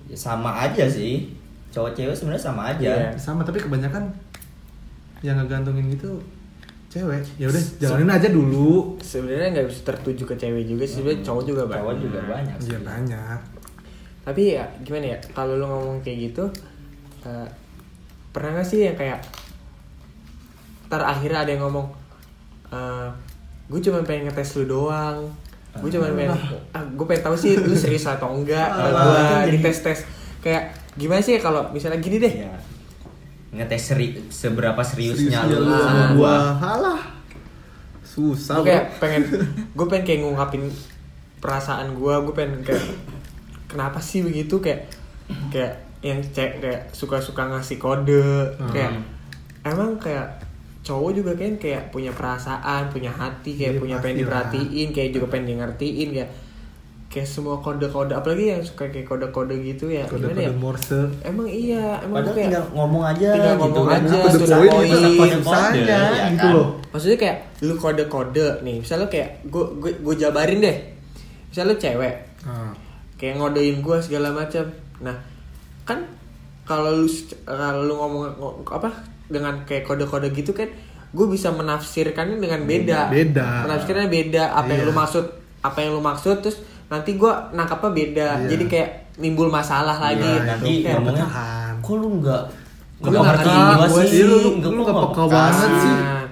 ya 0.06 0.18
sama 0.20 0.54
aja 0.54 0.84
sih 0.86 1.32
cowok 1.70 1.92
cewek 1.94 2.14
sebenarnya 2.14 2.44
sama 2.44 2.62
aja 2.70 2.90
Iya. 2.90 3.10
Sama 3.14 3.42
tapi 3.42 3.58
kebanyakan 3.58 4.08
yang 5.20 5.36
ngegantungin 5.36 5.90
gitu 5.90 6.18
cewek. 6.88 7.22
Ya 7.36 7.46
udah 7.46 7.64
jalanin 7.78 8.10
aja 8.12 8.28
dulu. 8.28 8.96
sebenarnya 9.00 9.50
nggak 9.52 9.68
bisa 9.68 9.82
tertuju 9.84 10.24
ke 10.26 10.36
cewek 10.36 10.64
juga 10.66 10.84
sih 10.84 11.00
sebenarnya 11.00 11.22
cowok 11.24 11.44
juga 11.44 11.62
banyak 11.64 11.80
cowok 11.80 11.96
juga 12.00 12.20
banyak 12.24 12.56
sih. 12.58 12.70
Iya 12.70 12.80
banyak. 12.82 13.40
tapi 14.24 14.42
ya 14.54 14.66
gimana 14.82 15.06
ya 15.08 15.18
kalau 15.32 15.56
lu 15.56 15.64
ngomong 15.64 15.98
kayak 16.02 16.18
gitu 16.28 16.44
eh, 17.24 17.48
pernah 18.30 18.52
gak 18.54 18.68
sih 18.68 18.84
yang 18.84 18.94
kayak 18.94 19.24
ntar 20.86 21.00
akhirnya 21.02 21.44
ada 21.44 21.50
yang 21.50 21.64
ngomong 21.64 21.88
gue 23.68 23.80
cuma 23.82 24.00
pengen 24.02 24.28
ngetes 24.28 24.56
lu 24.58 24.68
doang 24.70 25.28
gue 25.74 25.90
cuma 25.90 26.08
pengen 26.10 26.36
ah, 26.72 26.84
gue 26.86 27.06
pengen 27.06 27.24
tahu 27.24 27.36
sih 27.36 27.56
lu 27.56 27.72
serius 27.72 28.04
atau 28.06 28.32
enggak 28.34 28.68
Ah, 28.68 28.88
gue 28.88 29.20
jadi- 29.48 29.52
dites 29.54 29.80
tes 29.80 30.00
kayak 30.40 30.76
gimana 30.98 31.20
sih 31.20 31.38
kalau 31.38 31.70
misalnya 31.70 31.98
gini 31.98 32.18
deh 32.18 32.34
Iya. 32.36 32.52
ngetes 33.50 33.84
seri, 33.88 34.08
seberapa 34.28 34.82
seriusnya 34.82 35.40
Seriusnya 35.40 35.56
lu 35.56 35.64
lu 35.64 35.78
sama 35.78 36.04
gua 36.10 36.14
gua. 36.14 36.36
Halah. 36.60 37.02
Susah. 38.04 38.60
gue 38.60 38.74
pengen 38.98 39.24
gue 39.78 39.86
pengen 39.86 40.04
kayak 40.04 40.20
ngungkapin 40.22 40.64
perasaan 41.38 41.94
gue 41.94 42.14
gue 42.20 42.34
pengen 42.34 42.60
kayak 42.62 42.86
kenapa 43.68 44.00
sih 44.00 44.20
begitu 44.20 44.58
kayak 44.58 44.90
kayak 45.48 45.74
yang 46.00 46.18
cek 46.24 46.60
kayak 46.60 46.82
suka-suka 46.92 47.46
ngasih 47.48 47.78
kode 47.78 48.26
Hmm. 48.58 48.70
kayak 48.70 48.92
emang 49.64 49.96
kayak 49.98 50.42
cowok 50.82 51.12
juga 51.14 51.32
kan 51.36 51.54
kayak 51.56 51.84
punya 51.88 52.10
perasaan 52.10 52.88
punya 52.88 53.12
hati 53.12 53.54
kayak 53.54 53.76
Iya, 53.76 53.80
punya 53.80 53.98
pengen 54.00 54.16
lah. 54.24 54.50
diperhatiin 54.50 54.88
kayak 54.92 55.10
juga 55.12 55.28
pengen 55.30 55.60
ngertiin 55.60 56.10
kayak 56.12 56.30
kayak 57.18 57.26
semua 57.28 57.58
kode-kode 57.58 58.14
apalagi 58.14 58.44
yang 58.48 58.62
suka 58.62 58.86
kayak 58.88 59.06
kode-kode 59.06 59.58
gitu 59.60 59.90
ya 59.90 60.06
gimana 60.06 60.30
Kode-kode 60.30 60.42
ya 60.44 60.54
Morse. 60.54 61.00
emang 61.22 61.48
iya 61.48 61.98
emang 62.00 62.22
padahal 62.22 62.32
kayak 62.32 62.46
tinggal 62.48 62.64
ngomong 62.72 63.04
aja 63.04 63.30
tinggal 63.32 63.50
gitu 63.50 63.62
ngomong 63.64 63.86
kan 63.86 64.00
aja, 64.00 64.18
Kode 64.20 64.38
the 64.38 64.58
poin 64.70 64.90
kode 65.18 65.38
saja 65.44 65.82
ya 65.82 66.02
gitu 66.30 66.38
kan? 66.40 66.54
loh. 66.54 66.68
maksudnya 66.88 67.18
kayak 67.18 67.38
lu 67.60 67.74
kode-kode 67.76 68.46
nih 68.62 68.76
misalnya 68.78 69.08
kayak 69.08 69.30
gue 69.44 69.64
gue 69.76 69.92
gue 69.98 70.16
jabarin 70.16 70.60
deh 70.60 70.78
misalnya 71.48 71.68
lu 71.68 71.78
cewek 71.78 72.16
Nah, 72.40 72.72
kayak 73.16 73.34
ngodein 73.36 73.82
gue 73.82 73.98
segala 74.00 74.30
macam 74.32 74.64
nah 75.00 75.18
kan 75.84 76.00
kalau 76.64 76.96
lu 76.96 77.08
kalau 77.44 77.82
lu 77.82 77.94
ngomong 77.94 78.22
ngo- 78.32 78.58
apa 78.70 78.94
dengan 79.26 79.64
kayak 79.64 79.84
kode-kode 79.84 80.32
gitu 80.32 80.52
kan 80.52 80.70
gue 81.08 81.26
bisa 81.26 81.50
menafsirkannya 81.50 82.38
dengan 82.38 82.62
beda 82.64 83.10
Beda. 83.10 83.64
menafsirkannya 83.64 84.08
beda 84.08 84.44
apa 84.54 84.70
yang 84.70 84.82
Iya. 84.82 84.88
lu 84.88 84.94
maksud 84.94 85.26
apa 85.60 85.78
yang 85.80 85.92
lu 85.92 86.02
maksud 86.02 86.36
terus 86.40 86.58
nanti 86.88 87.12
gue 87.14 87.32
nangkapnya 87.52 87.90
beda 87.92 88.28
Iya. 88.38 88.48
jadi 88.50 88.64
kayak 88.66 88.90
nimbul 89.18 89.48
masalah 89.48 89.98
lagi 89.98 90.24
gitu. 90.24 90.46
nanti 90.46 90.72
Kayak- 90.80 90.94
ngomongnya 90.98 91.28
kok 91.78 91.96
lu 91.96 92.10
nggak 92.18 92.44
lu 92.98 93.08
nggak 93.08 93.26
ngerti 93.26 93.50
gua 93.86 94.04
sih 94.04 94.22
lu- 94.22 94.42
lu 94.58 94.82
Nggak- 94.82 94.98
peka 95.06 95.24
banget 95.28 95.72
sih. 95.78 95.94
Nah, 95.94 96.24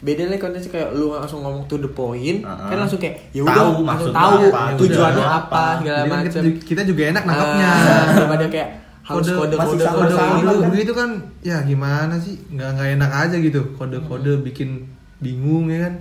beda 0.00 0.22
lah 0.26 0.38
konteksnya 0.38 0.70
kayak 0.70 0.88
lu 0.92 1.06
langsung 1.12 1.40
ngomong 1.40 1.62
to 1.64 1.76
the 1.76 1.90
point 1.90 2.40
Uh-uh. 2.40 2.66
kan 2.66 2.76
langsung 2.78 2.96
kayak 2.96 3.14
ya 3.30 3.40
Tahu 3.40 3.46
udah 3.46 3.56
langsung 3.60 3.84
maksudnya 3.84 4.16
tahu 4.16 4.34
apa, 4.42 4.62
tujuannya 4.74 5.22
apa 5.22 5.36
apa. 5.38 5.62
segala 5.76 6.00
macam 6.06 6.42
kita 6.58 6.82
juga 6.82 7.02
enak 7.06 7.22
nangkapnya. 7.22 7.68
Ah, 7.68 8.04
daripada 8.14 8.46
kayak 8.46 8.68
harus 9.00 9.26
Kode- 9.26 9.36
kode 9.36 9.54
kode 9.56 9.84
kode 9.84 10.06
gitu. 10.06 10.16
kan? 10.16 10.40
kode 10.40 10.68
begitu 10.70 10.92
kan 10.92 11.10
ya 11.40 11.56
gimana 11.62 12.14
sih 12.16 12.34
nggak 12.48 12.68
nggak 12.72 12.88
enak 12.94 13.10
aja 13.12 13.36
gitu 13.36 13.60
kode-kode 13.74 14.32
bikin 14.40 14.86
bingung 15.18 15.66
ya 15.66 15.84
kan 15.84 15.94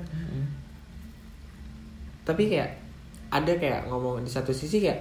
tapi 2.24 2.44
kayak 2.48 2.70
ada 3.30 3.54
kayak 3.58 3.90
ngomong 3.90 4.26
di 4.26 4.32
satu 4.32 4.50
sisi 4.54 4.82
kayak 4.82 5.00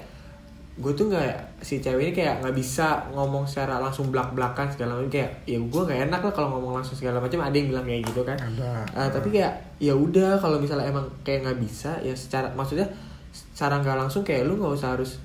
gue 0.78 0.92
tuh 0.94 1.10
nggak 1.10 1.58
si 1.58 1.82
cewek 1.82 2.10
ini 2.10 2.12
kayak 2.14 2.38
nggak 2.38 2.54
bisa 2.54 3.02
ngomong 3.10 3.42
secara 3.42 3.82
langsung 3.82 4.14
belak 4.14 4.30
belakan 4.30 4.70
segala 4.70 4.94
macam 4.94 5.10
kayak 5.10 5.42
ya 5.42 5.58
gue 5.58 5.82
nggak 5.82 6.06
enak 6.06 6.20
lah 6.22 6.32
kalau 6.32 6.48
ngomong 6.54 6.78
langsung 6.78 6.94
segala 6.94 7.18
macam 7.18 7.42
ada 7.42 7.50
yang 7.50 7.66
bilang 7.74 7.82
kayak 7.82 8.06
gitu 8.06 8.22
kan 8.22 8.38
Ada. 8.38 8.86
Ah, 8.94 9.10
tapi 9.10 9.34
kayak 9.34 9.58
ya 9.82 9.90
udah 9.98 10.38
kalau 10.38 10.62
misalnya 10.62 10.86
emang 10.86 11.02
kayak 11.26 11.42
nggak 11.42 11.58
bisa 11.58 11.98
ya 11.98 12.14
secara 12.14 12.54
maksudnya 12.54 12.86
secara 13.34 13.82
nggak 13.82 13.98
langsung 13.98 14.22
kayak 14.22 14.46
lu 14.46 14.54
nggak 14.54 14.78
usah 14.78 14.94
harus 14.94 15.18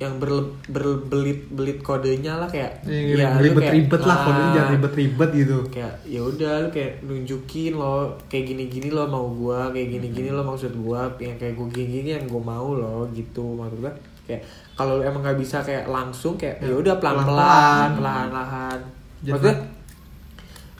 yang 0.00 0.16
berle, 0.16 0.56
berbelit 0.72 1.52
belit 1.52 1.78
kodenya 1.84 2.40
lah 2.40 2.48
kayak 2.48 2.80
Ya, 2.88 3.36
lu 3.36 3.52
ribet-ribet 3.52 4.00
lah 4.00 4.16
kodenya 4.24 4.48
ah, 4.48 4.54
jangan 4.56 4.72
ribet-ribet 4.80 5.30
gitu. 5.36 5.58
Kayak 5.68 5.92
ya 6.08 6.20
udah 6.24 6.52
lu 6.64 6.68
kayak 6.72 6.92
nunjukin 7.04 7.76
lo 7.76 8.16
kayak 8.26 8.44
gini-gini 8.48 8.88
lo 8.88 9.04
mau 9.04 9.28
gua 9.28 9.68
kayak 9.68 9.92
gini-gini 9.92 10.32
lo 10.32 10.40
maksud 10.40 10.72
gua 10.80 11.04
yang 11.20 11.36
kayak 11.36 11.52
gua 11.52 11.68
gini-gini 11.68 12.16
yang 12.16 12.24
gua 12.24 12.40
mau 12.40 12.72
lo 12.72 13.04
gitu 13.12 13.44
maksud 13.60 13.84
gua. 13.84 13.92
Kayak 14.24 14.40
kalau 14.72 14.96
lu 14.96 15.02
emang 15.04 15.20
nggak 15.20 15.36
bisa 15.36 15.60
kayak 15.60 15.84
langsung 15.84 16.40
kayak 16.40 16.64
ya 16.64 16.72
Ya, 16.72 16.74
udah 16.80 16.94
pelan-pelan 16.96 17.88
pelan-pelan. 18.00 18.78
maksudnya 19.20 19.56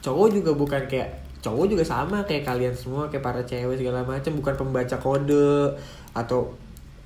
cowok 0.00 0.26
juga 0.32 0.50
bukan 0.56 0.82
kayak 0.88 1.12
cowok 1.44 1.66
juga 1.68 1.84
sama 1.84 2.24
kayak 2.24 2.48
kalian 2.48 2.72
semua 2.72 3.04
kayak 3.12 3.20
para 3.20 3.40
cewek 3.44 3.76
segala 3.76 4.00
macam 4.00 4.32
bukan 4.32 4.54
pembaca 4.56 4.96
kode 4.96 5.76
atau 6.16 6.48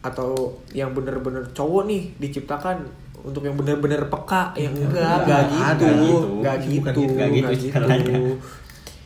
atau 0.04 0.30
yang 0.70 0.92
bener-bener 0.92 1.40
cowok 1.50 1.82
nih 1.84 2.12
diciptakan 2.18 2.84
untuk 3.18 3.40
yang 3.40 3.56
bener-bener 3.56 4.04
peka 4.04 4.52
yang 4.54 4.70
enggak 4.70 5.16
enggak 5.18 5.24
Nggak 5.24 5.42
gitu 5.48 5.64
ada 5.64 5.88
gitu. 5.88 6.18
enggak 6.30 6.56
gitu 6.60 6.68
gitu, 6.68 7.00
nggak 7.10 7.28
gitu 7.30 7.48
nggak 7.48 7.72
caranya. 7.72 8.16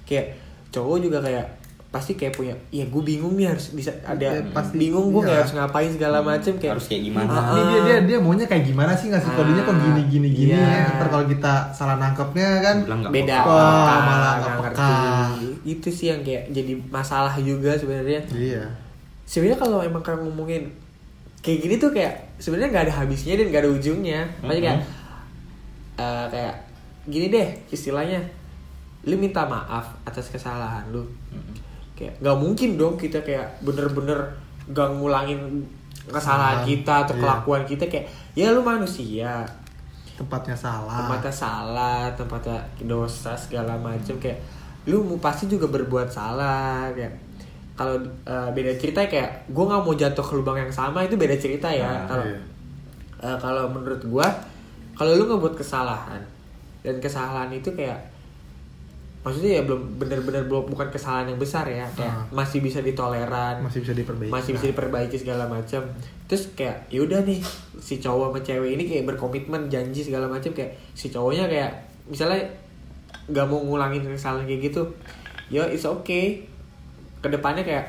kayak 0.05 0.27
cowok 0.69 0.97
juga 0.99 1.19
kayak 1.21 1.47
pasti 1.89 2.13
kayak 2.13 2.35
punya 2.35 2.53
ya 2.69 2.85
gue 2.85 3.01
bingung 3.03 3.33
nih 3.33 3.49
harus 3.49 3.73
bisa 3.73 3.89
ada 4.03 4.21
Ya, 4.29 4.45
pasti. 4.53 4.77
bingung 4.77 5.09
gue 5.09 5.23
Iya. 5.23 5.29
kayak 5.31 5.41
harus 5.41 5.53
ngapain 5.55 5.89
segala 5.89 6.19
macem 6.21 6.53
kayak 6.53 6.73
harus 6.75 6.85
kayak 6.85 7.03
gimana. 7.03 7.31
Ah, 7.31 7.45
ini 7.49 7.63
dia 7.65 7.81
dia 7.81 7.99
dia 8.05 8.19
maunya 8.19 8.45
kayak 8.45 8.65
gimana 8.67 8.93
sih 8.93 9.09
ngasih 9.09 9.31
kodenya 9.33 9.63
kok 9.63 9.73
Ah, 9.73 9.81
gini 9.81 10.03
gini 10.05 10.29
gini 10.29 10.53
iya. 10.53 10.85
ya 10.85 10.89
ntar 10.93 11.09
kalau 11.09 11.25
kita 11.25 11.53
salah 11.71 11.97
nangkepnya 11.97 12.49
kan 12.61 12.77
beda 13.09 13.37
peka. 13.41 13.57
Peka, 13.57 13.97
malah 14.03 14.33
nggak 14.37 14.55
peka. 14.67 14.93
itu 15.65 15.89
sih 15.89 16.07
yang 16.09 16.21
kayak 16.21 16.51
jadi 16.51 16.73
masalah 16.89 17.33
juga 17.39 17.73
sebenarnya 17.73 18.21
iya 18.35 18.65
sebenarnya 19.25 19.59
kalau 19.59 19.79
emang 19.81 20.03
kayak 20.03 20.21
ngomongin 20.21 20.69
kayak 21.43 21.59
gini 21.65 21.75
tuh 21.79 21.91
kayak 21.95 22.15
sebenarnya 22.43 22.69
nggak 22.75 22.85
ada 22.91 22.95
habisnya 23.05 23.35
dan 23.39 23.47
nggak 23.51 23.63
ada 23.65 23.73
ujungnya. 23.73 24.21
Makanya 24.43 24.63
kayak 24.63 24.81
eh, 25.99 26.27
kayak 26.33 26.55
gini 27.09 27.27
deh 27.31 27.49
istilahnya. 27.71 28.21
Lu 29.07 29.15
minta 29.15 29.47
maaf 29.47 29.95
atas 30.03 30.29
kesalahan 30.29 30.85
lu. 30.91 31.07
Kayak 31.95 32.19
nggak 32.23 32.37
mungkin 32.39 32.71
dong 32.79 32.95
kita 32.99 33.23
kayak 33.23 33.63
bener-bener 33.63 34.19
gak 34.69 34.89
ngulangin 35.01 35.65
kesalahan. 36.09 36.65
kita 36.65 37.09
atau 37.09 37.15
iya. 37.17 37.23
kelakuan 37.25 37.63
kita 37.65 37.85
kayak 37.89 38.07
ya 38.37 38.53
lu 38.53 38.61
manusia. 38.61 39.45
Tempatnya 40.19 40.57
salah. 40.59 41.07
Tempatnya 41.07 41.33
salah 41.33 42.03
tempatnya 42.19 42.59
dosa 42.85 43.39
segala 43.39 43.79
macem 43.79 44.19
kayak 44.19 44.39
lu 44.89 45.05
mu- 45.05 45.21
pasti 45.21 45.47
juga 45.47 45.69
berbuat 45.69 46.09
salah 46.09 46.89
kayak 46.97 47.28
kalau 47.79 47.95
eh, 48.25 48.49
beda 48.51 48.75
cerita 48.75 49.07
kayak 49.07 49.47
gue 49.47 49.65
nggak 49.65 49.81
mau 49.81 49.95
jatuh 49.95 50.21
ke 50.21 50.35
lubang 50.35 50.59
yang 50.59 50.69
sama 50.69 51.01
itu 51.01 51.15
beda 51.15 51.35
cerita 51.35 51.71
ya 51.71 51.87
Ah, 51.87 52.03
kalau 52.05 52.27
iya. 52.27 52.41
eh, 53.23 53.37
kalau 53.39 53.65
menurut 53.69 54.03
gue 54.03 54.27
kalau 54.93 55.15
lu 55.15 55.25
ngebuat 55.25 55.55
kesalahan 55.55 56.19
dan 56.81 56.99
kesalahan 56.99 57.47
itu 57.49 57.71
kayak 57.71 58.03
maksudnya 59.21 59.59
ya 59.59 59.63
belum 59.63 59.95
bener-bener 59.95 60.43
belum 60.45 60.67
bukan 60.69 60.89
kesalahan 60.89 61.27
yang 61.29 61.39
besar 61.39 61.67
ya 61.67 61.85
kayak 61.93 62.09
Ah. 62.09 62.23
masih 62.33 62.59
bisa 62.59 62.79
ditoleran 62.81 63.61
masih 63.61 63.79
bisa 63.81 63.93
diperbaiki 63.93 64.31
masih 64.31 64.51
bisa 64.53 64.67
diperbaiki 64.67 65.17
segala 65.17 65.45
macam 65.45 65.83
terus 66.25 66.51
kayak 66.53 66.87
yaudah 66.89 67.23
nih 67.23 67.39
si 67.77 67.99
cowok 67.99 68.31
sama 68.31 68.41
cewek 68.41 68.71
ini 68.73 68.85
kayak 68.85 69.05
berkomitmen 69.07 69.67
janji 69.67 70.01
segala 70.01 70.27
macam 70.27 70.51
kayak 70.51 70.75
si 70.93 71.09
cowoknya 71.09 71.47
kayak 71.47 71.71
misalnya 72.07 72.41
nggak 73.29 73.45
mau 73.45 73.61
ngulangin 73.61 74.03
kesalahan 74.03 74.43
kayak 74.45 74.67
gitu 74.67 74.83
ya 75.49 75.63
it's 75.63 75.85
okay 75.85 76.48
ke 77.19 77.29
depannya 77.29 77.63
kayak 77.63 77.87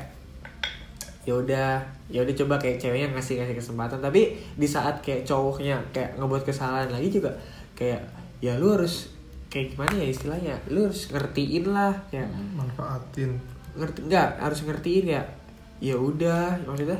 ya 1.22 1.36
udah 1.36 1.68
ya 2.08 2.24
udah 2.24 2.34
coba 2.34 2.56
kayak 2.56 2.80
ceweknya 2.80 3.12
ngasih 3.12 3.38
ngasih 3.38 3.56
kesempatan. 3.56 4.00
Tapi 4.00 4.34
di 4.56 4.66
saat 4.66 4.98
kayak 5.00 5.22
cowoknya 5.22 5.76
kayak 5.92 6.16
ngebuat 6.16 6.42
kesalahan 6.42 6.88
lagi 6.88 7.12
juga 7.12 7.30
kayak 7.76 8.00
ya 8.40 8.56
lu 8.56 8.72
harus 8.72 9.12
kayak 9.46 9.76
gimana 9.76 9.94
ya 9.96 10.08
istilahnya? 10.08 10.54
Lu 10.68 10.88
harus 10.88 11.12
ngertiin 11.12 11.64
lah 11.68 11.92
kayak 12.08 12.26
manfaatin. 12.56 13.36
Ngerti 13.76 13.98
nggak 14.08 14.28
harus 14.40 14.64
ngertiin 14.64 15.06
ya 15.08 15.22
ya 15.78 15.94
udah 15.94 16.56
maksudnya 16.64 16.98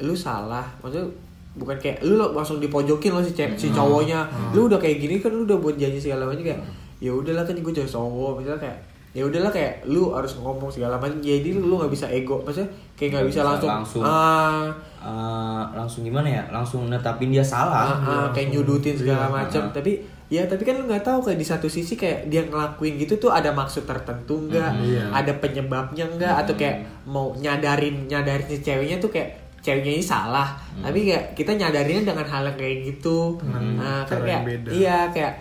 lu 0.00 0.14
salah. 0.14 0.64
Maksudnya 0.80 1.04
bukan 1.50 1.74
kayak 1.76 1.98
lu 2.06 2.16
langsung 2.30 2.62
dipojokin 2.62 3.10
lo 3.10 3.20
si 3.20 3.34
ce- 3.34 3.58
si 3.58 3.68
cowoknya. 3.68 4.24
Lu 4.54 4.70
udah 4.70 4.78
kayak 4.78 5.02
gini 5.02 5.18
kan 5.18 5.34
lu 5.34 5.42
udah 5.42 5.58
buat 5.58 5.74
janji 5.74 5.98
segala 5.98 6.24
macam 6.24 6.46
kayak 6.46 6.62
ya 7.02 7.10
udahlah 7.10 7.42
kan 7.42 7.52
gue 7.52 7.72
cowok 7.74 7.90
cowok. 7.90 8.32
Misalnya 8.40 8.60
kayak 8.62 8.78
ya 9.10 9.22
udahlah 9.22 9.48
kayak 9.48 9.82
lu 9.84 10.10
harus 10.10 10.36
ngomong 10.36 10.68
segala 10.68 10.94
macam. 10.94 11.18
Jadi 11.18 11.50
lu 11.52 11.74
nggak 11.74 11.88
bisa 11.88 12.06
ego. 12.06 12.38
Maksudnya 12.40 12.68
kayak 12.94 13.10
nggak 13.12 13.26
bisa, 13.26 13.40
bisa 13.40 13.48
langsung, 13.48 13.70
langsung. 13.70 14.02
ah. 14.02 14.66
Eh, 15.00 15.62
langsung 15.72 16.02
gimana 16.02 16.28
ya? 16.28 16.42
Langsung 16.48 16.86
netapin 16.86 17.28
dia 17.28 17.42
salah. 17.42 17.96
Ah, 17.96 18.06
ah, 18.06 18.26
kayak 18.30 18.52
nyudutin 18.52 18.94
segala 18.94 19.26
Iya, 19.26 19.34
macam. 19.34 19.62
ah. 19.64 19.72
tapi 19.72 19.92
ya 20.30 20.46
tapi 20.46 20.62
kan 20.62 20.76
lu 20.76 20.86
nggak 20.86 21.02
tahu 21.02 21.18
kayak 21.20 21.36
di 21.36 21.46
satu 21.48 21.66
sisi 21.66 21.98
kayak 21.98 22.28
dia 22.28 22.44
ngelakuin 22.44 22.94
gitu 22.96 23.18
tuh 23.18 23.30
ada 23.30 23.50
maksud 23.50 23.82
tertentu 23.82 24.46
nggak? 24.46 24.70
Mhm. 24.72 24.84
Iya. 24.86 25.04
ada 25.10 25.32
penyebabnya 25.36 26.04
nggak? 26.06 26.34
Atau 26.38 26.54
kayak 26.54 26.76
mau 27.02 27.34
nyadarin 27.34 28.06
nyadarin 28.06 28.46
si 28.46 28.60
ceweknya 28.60 28.98
tuh 28.98 29.10
kayak 29.10 29.34
ceweknya 29.58 29.92
ini 29.92 30.04
salah. 30.04 30.54
Tapi 30.78 31.02
kayak 31.04 31.34
kita 31.34 31.50
nyadarinnya 31.52 32.06
dengan 32.06 32.24
hal 32.24 32.44
yang 32.44 32.54
kayak 32.54 32.76
gitu. 32.86 33.34
Dengan 33.36 33.62
Nah, 33.74 34.00
kayak 34.04 34.22
yang 34.22 34.46
beda. 34.46 34.68
iya 34.70 34.98
kayak 35.10 35.34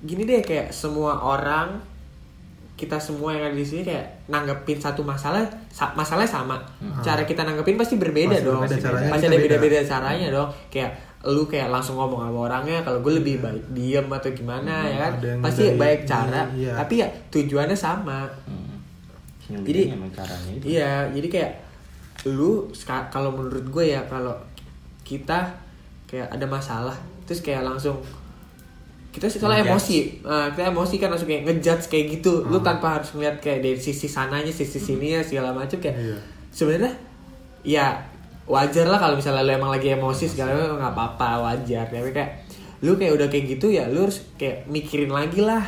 gini 0.00 0.22
deh 0.22 0.42
kayak 0.42 0.68
semua 0.68 1.16
orang 1.16 1.80
kita 2.74 2.98
semua 2.98 3.30
yang 3.30 3.44
ada 3.44 3.54
di 3.54 3.62
sini 3.62 3.82
kayak 3.84 4.26
nanggepin 4.26 4.76
satu 4.76 5.00
masalah 5.00 5.40
sa- 5.68 5.94
masalahnya 5.94 6.26
sama. 6.28 6.58
Cara 7.00 7.22
kita 7.22 7.42
nanggepin 7.42 7.74
pasti 7.74 7.94
berbeda 7.94 8.34
Pasti 8.34 8.44
dong. 8.44 8.60
berbeda 8.60 8.76
caranya, 8.80 9.10
pasti 9.10 9.26
ada 9.26 9.36
beda. 9.36 9.44
beda-beda 9.48 9.78
caranya 9.80 10.26
dong. 10.28 10.48
Kayak 10.68 10.90
lu 11.24 11.42
kayak 11.44 11.68
langsung 11.68 11.94
ngomong 11.94 12.20
sama 12.20 12.40
orangnya 12.42 12.78
kalau 12.80 12.98
gue 13.00 13.16
lebih 13.16 13.40
baik 13.40 13.64
diem 13.70 14.04
atau 14.04 14.28
gimana 14.30 14.84
ya 14.84 14.96
kan? 15.00 15.12
pasti 15.40 15.62
dari- 15.66 15.78
baik 15.78 16.00
cara. 16.04 16.40
Iya. 16.50 16.72
tapi 16.74 16.94
ya 16.98 17.08
tujuannya 17.30 17.72
sama. 17.74 18.26
Hmm. 18.44 18.76
Yang 19.46 19.62
Jadi- 19.62 19.86
itu. 20.50 20.64
Iya, 20.70 20.92
jadi 21.10 21.28
kayak 21.30 21.52
lu 22.26 22.68
kalau 23.08 23.30
menurut 23.30 23.64
gue 23.64 23.84
ya 23.86 24.02
kalau 24.04 24.34
kita 25.02 25.52
kayak 26.04 26.28
ada 26.28 26.44
masalah 26.44 26.96
terus 27.22 27.38
kayak 27.38 27.62
langsung 27.62 28.00
kita 29.14 29.30
sih 29.30 29.38
Ngejudge. 29.38 29.70
emosi, 29.70 29.96
nah, 30.26 30.50
kita 30.50 30.62
emosi 30.68 30.94
kan 30.98 31.08
langsung 31.08 31.30
kayak 31.30 31.46
ngejudge 31.46 31.86
kayak 31.86 32.06
gitu. 32.18 32.42
Lu 32.44 32.58
Hmm. 32.58 32.66
tanpa 32.66 32.98
harus 32.98 33.14
ngeliat 33.14 33.38
kayak 33.38 33.62
dari 33.62 33.78
sisi 33.78 34.10
sananya, 34.10 34.50
sisi 34.50 34.76
sininya 34.76 35.22
segala 35.22 35.54
macam 35.54 35.78
kayak 35.78 35.94
Iya. 35.94 36.16
sebenarnya 36.50 36.92
ya 37.62 37.86
wajar 38.44 38.84
lah 38.84 38.98
kalau 38.98 39.14
misalnya 39.14 39.40
lu 39.40 39.54
emang 39.54 39.70
lagi 39.70 39.88
emosi 39.88 40.26
segala 40.26 40.52
macam 40.52 40.76
nggak 40.76 40.92
apa-apa 40.92 41.28
wajar. 41.40 41.86
Tapi 41.86 42.10
kayak 42.10 42.30
lu 42.82 42.98
kayak 42.98 43.14
udah 43.14 43.28
kayak 43.30 43.44
gitu 43.54 43.70
ya 43.70 43.86
lu 43.86 44.04
harus 44.04 44.26
kayak 44.34 44.66
mikirin 44.66 45.08
lagi 45.08 45.40
lah. 45.40 45.62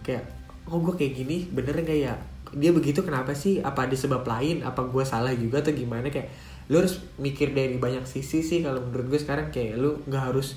Kayak 0.00 0.30
oh 0.64 0.78
gue 0.78 0.94
kayak 0.94 1.12
gini 1.16 1.50
bener 1.50 1.74
gak 1.82 1.98
ya? 1.98 2.14
Dia 2.50 2.70
begitu 2.70 3.02
kenapa 3.02 3.34
sih? 3.34 3.58
Apa 3.58 3.90
ada 3.90 3.94
sebab 3.94 4.22
lain? 4.22 4.62
Apa 4.62 4.86
gue 4.86 5.02
salah 5.02 5.34
juga 5.34 5.58
atau 5.58 5.74
gimana? 5.74 6.06
Kayak 6.06 6.30
lu 6.70 6.78
harus 6.78 7.02
mikir 7.16 7.50
dari 7.50 7.76
banyak 7.76 8.06
sisi 8.06 8.40
sih 8.40 8.62
kalau 8.62 8.78
menurut 8.80 9.10
gue 9.10 9.20
sekarang. 9.20 9.50
Kayak 9.50 9.76
lu 9.76 9.98
nggak 10.06 10.30
harus 10.30 10.54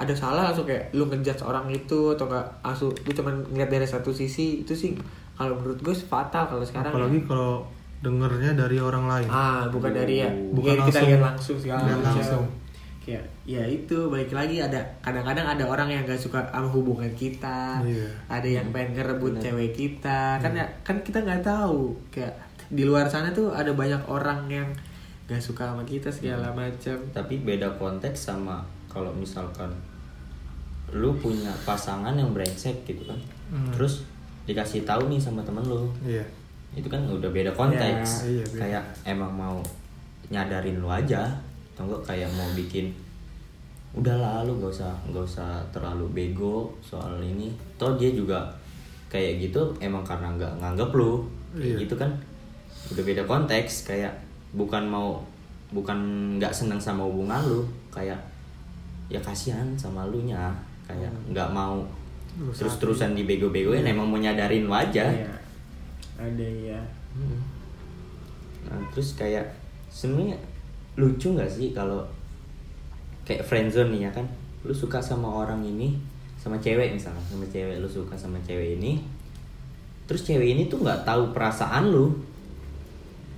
ada 0.00 0.14
salah 0.16 0.50
langsung 0.50 0.66
kayak 0.66 0.90
lu 0.96 1.06
ngejudge 1.06 1.44
orang 1.44 1.68
itu 1.70 2.16
atau 2.16 2.26
enggak 2.26 2.46
langsung 2.64 2.90
lu 2.90 3.10
cuman 3.12 3.34
ngeliat 3.54 3.70
dari 3.70 3.86
satu 3.86 4.10
sisi 4.10 4.66
itu 4.66 4.74
sih 4.74 4.96
kalau 5.36 5.58
menurut 5.58 5.78
gue 5.80 5.94
fatal 5.94 6.48
kalau 6.48 6.64
sekarang 6.64 6.90
ya. 6.90 6.96
apalagi 6.96 7.20
kalau 7.24 7.62
dengernya 8.02 8.58
dari 8.58 8.82
orang 8.82 9.06
lain. 9.06 9.28
Ah 9.30 9.70
bukan 9.70 9.94
dari 9.94 10.26
ya. 10.26 10.28
Bukan 10.28 10.74
bukan 10.74 10.76
kita 10.90 11.00
lihat 11.06 11.22
langsung 11.22 11.56
segala 11.56 11.86
lihat 11.86 11.98
macam 12.02 12.18
langsung. 12.18 12.46
kayak 13.02 13.26
ya 13.42 13.58
itu 13.66 13.98
balik 14.06 14.30
lagi 14.30 14.62
ada 14.62 14.78
kadang-kadang 15.02 15.42
ada 15.42 15.66
orang 15.66 15.90
yang 15.90 16.06
gak 16.06 16.22
suka 16.22 16.38
sama 16.54 16.70
hubungan 16.70 17.10
kita 17.18 17.82
Iya. 17.82 18.06
ada 18.30 18.46
yang 18.46 18.70
pengen 18.70 18.94
ngerebut 18.94 19.42
cewek 19.42 19.74
kita. 19.74 20.38
Kan 20.38 20.54
ya 20.54 20.66
kan 20.86 20.98
kita 21.02 21.22
nggak 21.22 21.42
tahu. 21.42 21.94
Kayak 22.14 22.34
di 22.70 22.86
luar 22.86 23.10
sana 23.10 23.34
tuh 23.34 23.50
ada 23.50 23.74
banyak 23.74 24.02
orang 24.06 24.46
yang 24.46 24.68
gak 25.26 25.42
suka 25.42 25.70
sama 25.70 25.82
kita 25.82 26.10
segala 26.10 26.50
macam. 26.54 26.98
Tapi 27.10 27.42
beda 27.42 27.74
konteks 27.78 28.30
sama 28.30 28.62
kalau 28.92 29.08
misalkan 29.10 29.72
lu 30.90 31.08
punya 31.14 31.48
pasangan 31.62 32.12
yang 32.12 32.30
brengsek 32.30 32.84
gitu 32.84 33.02
kan 33.02 33.16
Hmm. 33.48 33.68
terus 33.68 34.04
dikasih 34.44 34.80
tahu 34.82 35.08
nih 35.08 35.16
sama 35.16 35.40
temen 35.40 35.60
lu 35.62 35.84
iya 36.02 36.24
itu 36.72 36.84
kan 36.86 37.00
udah 37.02 37.28
beda 37.28 37.52
konteks 37.52 38.24
Ya, 38.24 38.28
iya, 38.30 38.44
beda. 38.46 38.58
kayak 38.58 38.84
emang 39.06 39.28
mau 39.30 39.56
nyadarin 40.28 40.76
lu 40.76 40.88
aja 40.88 41.28
atau 41.70 41.84
enggak 41.84 42.00
kayak 42.06 42.28
mau 42.30 42.48
bikin 42.50 42.88
udah 43.92 44.16
lalu 44.16 44.56
gak 44.56 44.72
usah 44.72 44.88
nggak 45.04 45.20
usah 45.22 45.60
terlalu 45.68 46.08
bego 46.10 46.72
soal 46.80 47.20
ini 47.20 47.52
toh 47.76 47.92
dia 47.94 48.08
juga 48.08 48.40
kayak 49.06 49.36
gitu 49.42 49.60
emang 49.78 50.00
karena 50.00 50.32
nggak 50.32 50.52
nganggep 50.58 50.88
lu 50.92 51.20
Iya. 51.52 51.76
gitu 51.78 51.92
kan 51.94 52.08
udah 52.88 53.04
beda 53.04 53.22
konteks 53.22 53.84
kayak 53.84 54.16
bukan 54.50 54.80
mau 54.82 55.20
bukan 55.68 56.00
nggak 56.36 56.48
seneng 56.50 56.80
sama 56.80 57.04
hubungan 57.04 57.44
lu 57.44 57.60
kayak 57.92 58.16
ya 59.12 59.20
kasihan 59.20 59.68
sama 59.76 60.08
lu 60.08 60.24
nya 60.24 60.48
kayak 60.88 61.12
nggak 61.28 61.52
mau 61.52 61.84
Lu 62.32 62.48
terus 62.48 62.80
terusan 62.80 63.12
dibego-begoin 63.12 63.84
emang 63.84 64.08
mau 64.08 64.16
nyadarin 64.16 64.64
lu 64.64 64.72
aja 64.72 65.04
Iya. 65.04 65.28
ada 66.16 66.48
ya 66.48 66.80
Hmm. 67.12 67.44
Nah, 68.72 68.80
terus 68.88 69.12
kayak 69.20 69.44
sebenarnya 69.92 70.32
lucu 70.96 71.28
nggak 71.28 71.44
sih 71.44 71.76
kalau 71.76 72.00
kayak 73.28 73.44
friendzone 73.44 73.92
nih 73.92 74.08
ya 74.08 74.10
kan, 74.16 74.24
lu 74.64 74.72
suka 74.72 74.96
sama 74.96 75.28
orang 75.28 75.60
ini, 75.60 75.92
sama 76.40 76.56
cewek 76.56 76.96
misalnya, 76.96 77.20
sama 77.28 77.44
cewek 77.52 77.84
lu 77.84 77.88
suka 77.90 78.16
sama 78.16 78.40
cewek 78.40 78.80
ini, 78.80 79.04
terus 80.08 80.24
cewek 80.24 80.56
ini 80.56 80.72
tuh 80.72 80.80
nggak 80.80 81.04
tahu 81.04 81.36
perasaan 81.36 81.92
lu, 81.92 82.08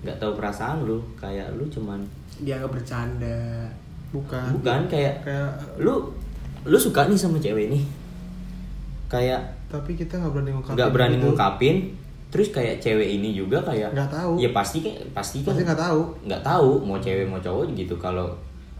nggak 0.07 0.23
tahu 0.23 0.39
perasaan 0.39 0.87
lu, 0.87 1.03
kayak 1.19 1.51
lu 1.59 1.67
cuman 1.67 1.99
dia 2.39 2.63
nggak 2.63 2.71
bercanda 2.71 3.67
bukan. 4.15 4.47
Bukan 4.63 4.81
kayak 4.87 5.27
kayak 5.27 5.51
lu 5.83 6.15
lu 6.63 6.79
suka 6.79 7.11
nih 7.11 7.19
sama 7.19 7.43
cewek 7.43 7.67
ini, 7.69 7.83
kayak 9.11 9.43
tapi 9.67 9.99
kita 9.99 10.17
nggak 10.17 10.33
berani 10.33 10.51
ngungkapin 10.55 10.77
nggak 10.79 10.91
berani 10.95 11.15
gitu. 11.19 11.23
ngungkapin, 11.27 11.77
terus 12.31 12.49
kayak 12.55 12.79
cewek 12.79 13.09
ini 13.21 13.35
juga 13.35 13.59
kayak 13.67 13.91
Nggak 13.93 14.11
tahu. 14.15 14.33
ya 14.39 14.49
pasti 14.55 14.79
kan 14.81 14.95
pasti 15.13 15.43
kan 15.43 15.53
pasti 15.53 15.63
nggak 15.67 15.81
tahu. 15.83 16.01
nggak 16.31 16.43
tahu 16.47 16.71
mau 16.87 16.97
cewek 17.03 17.27
mau 17.27 17.43
cowok 17.43 17.75
gitu. 17.75 17.99
Kalau 17.99 18.31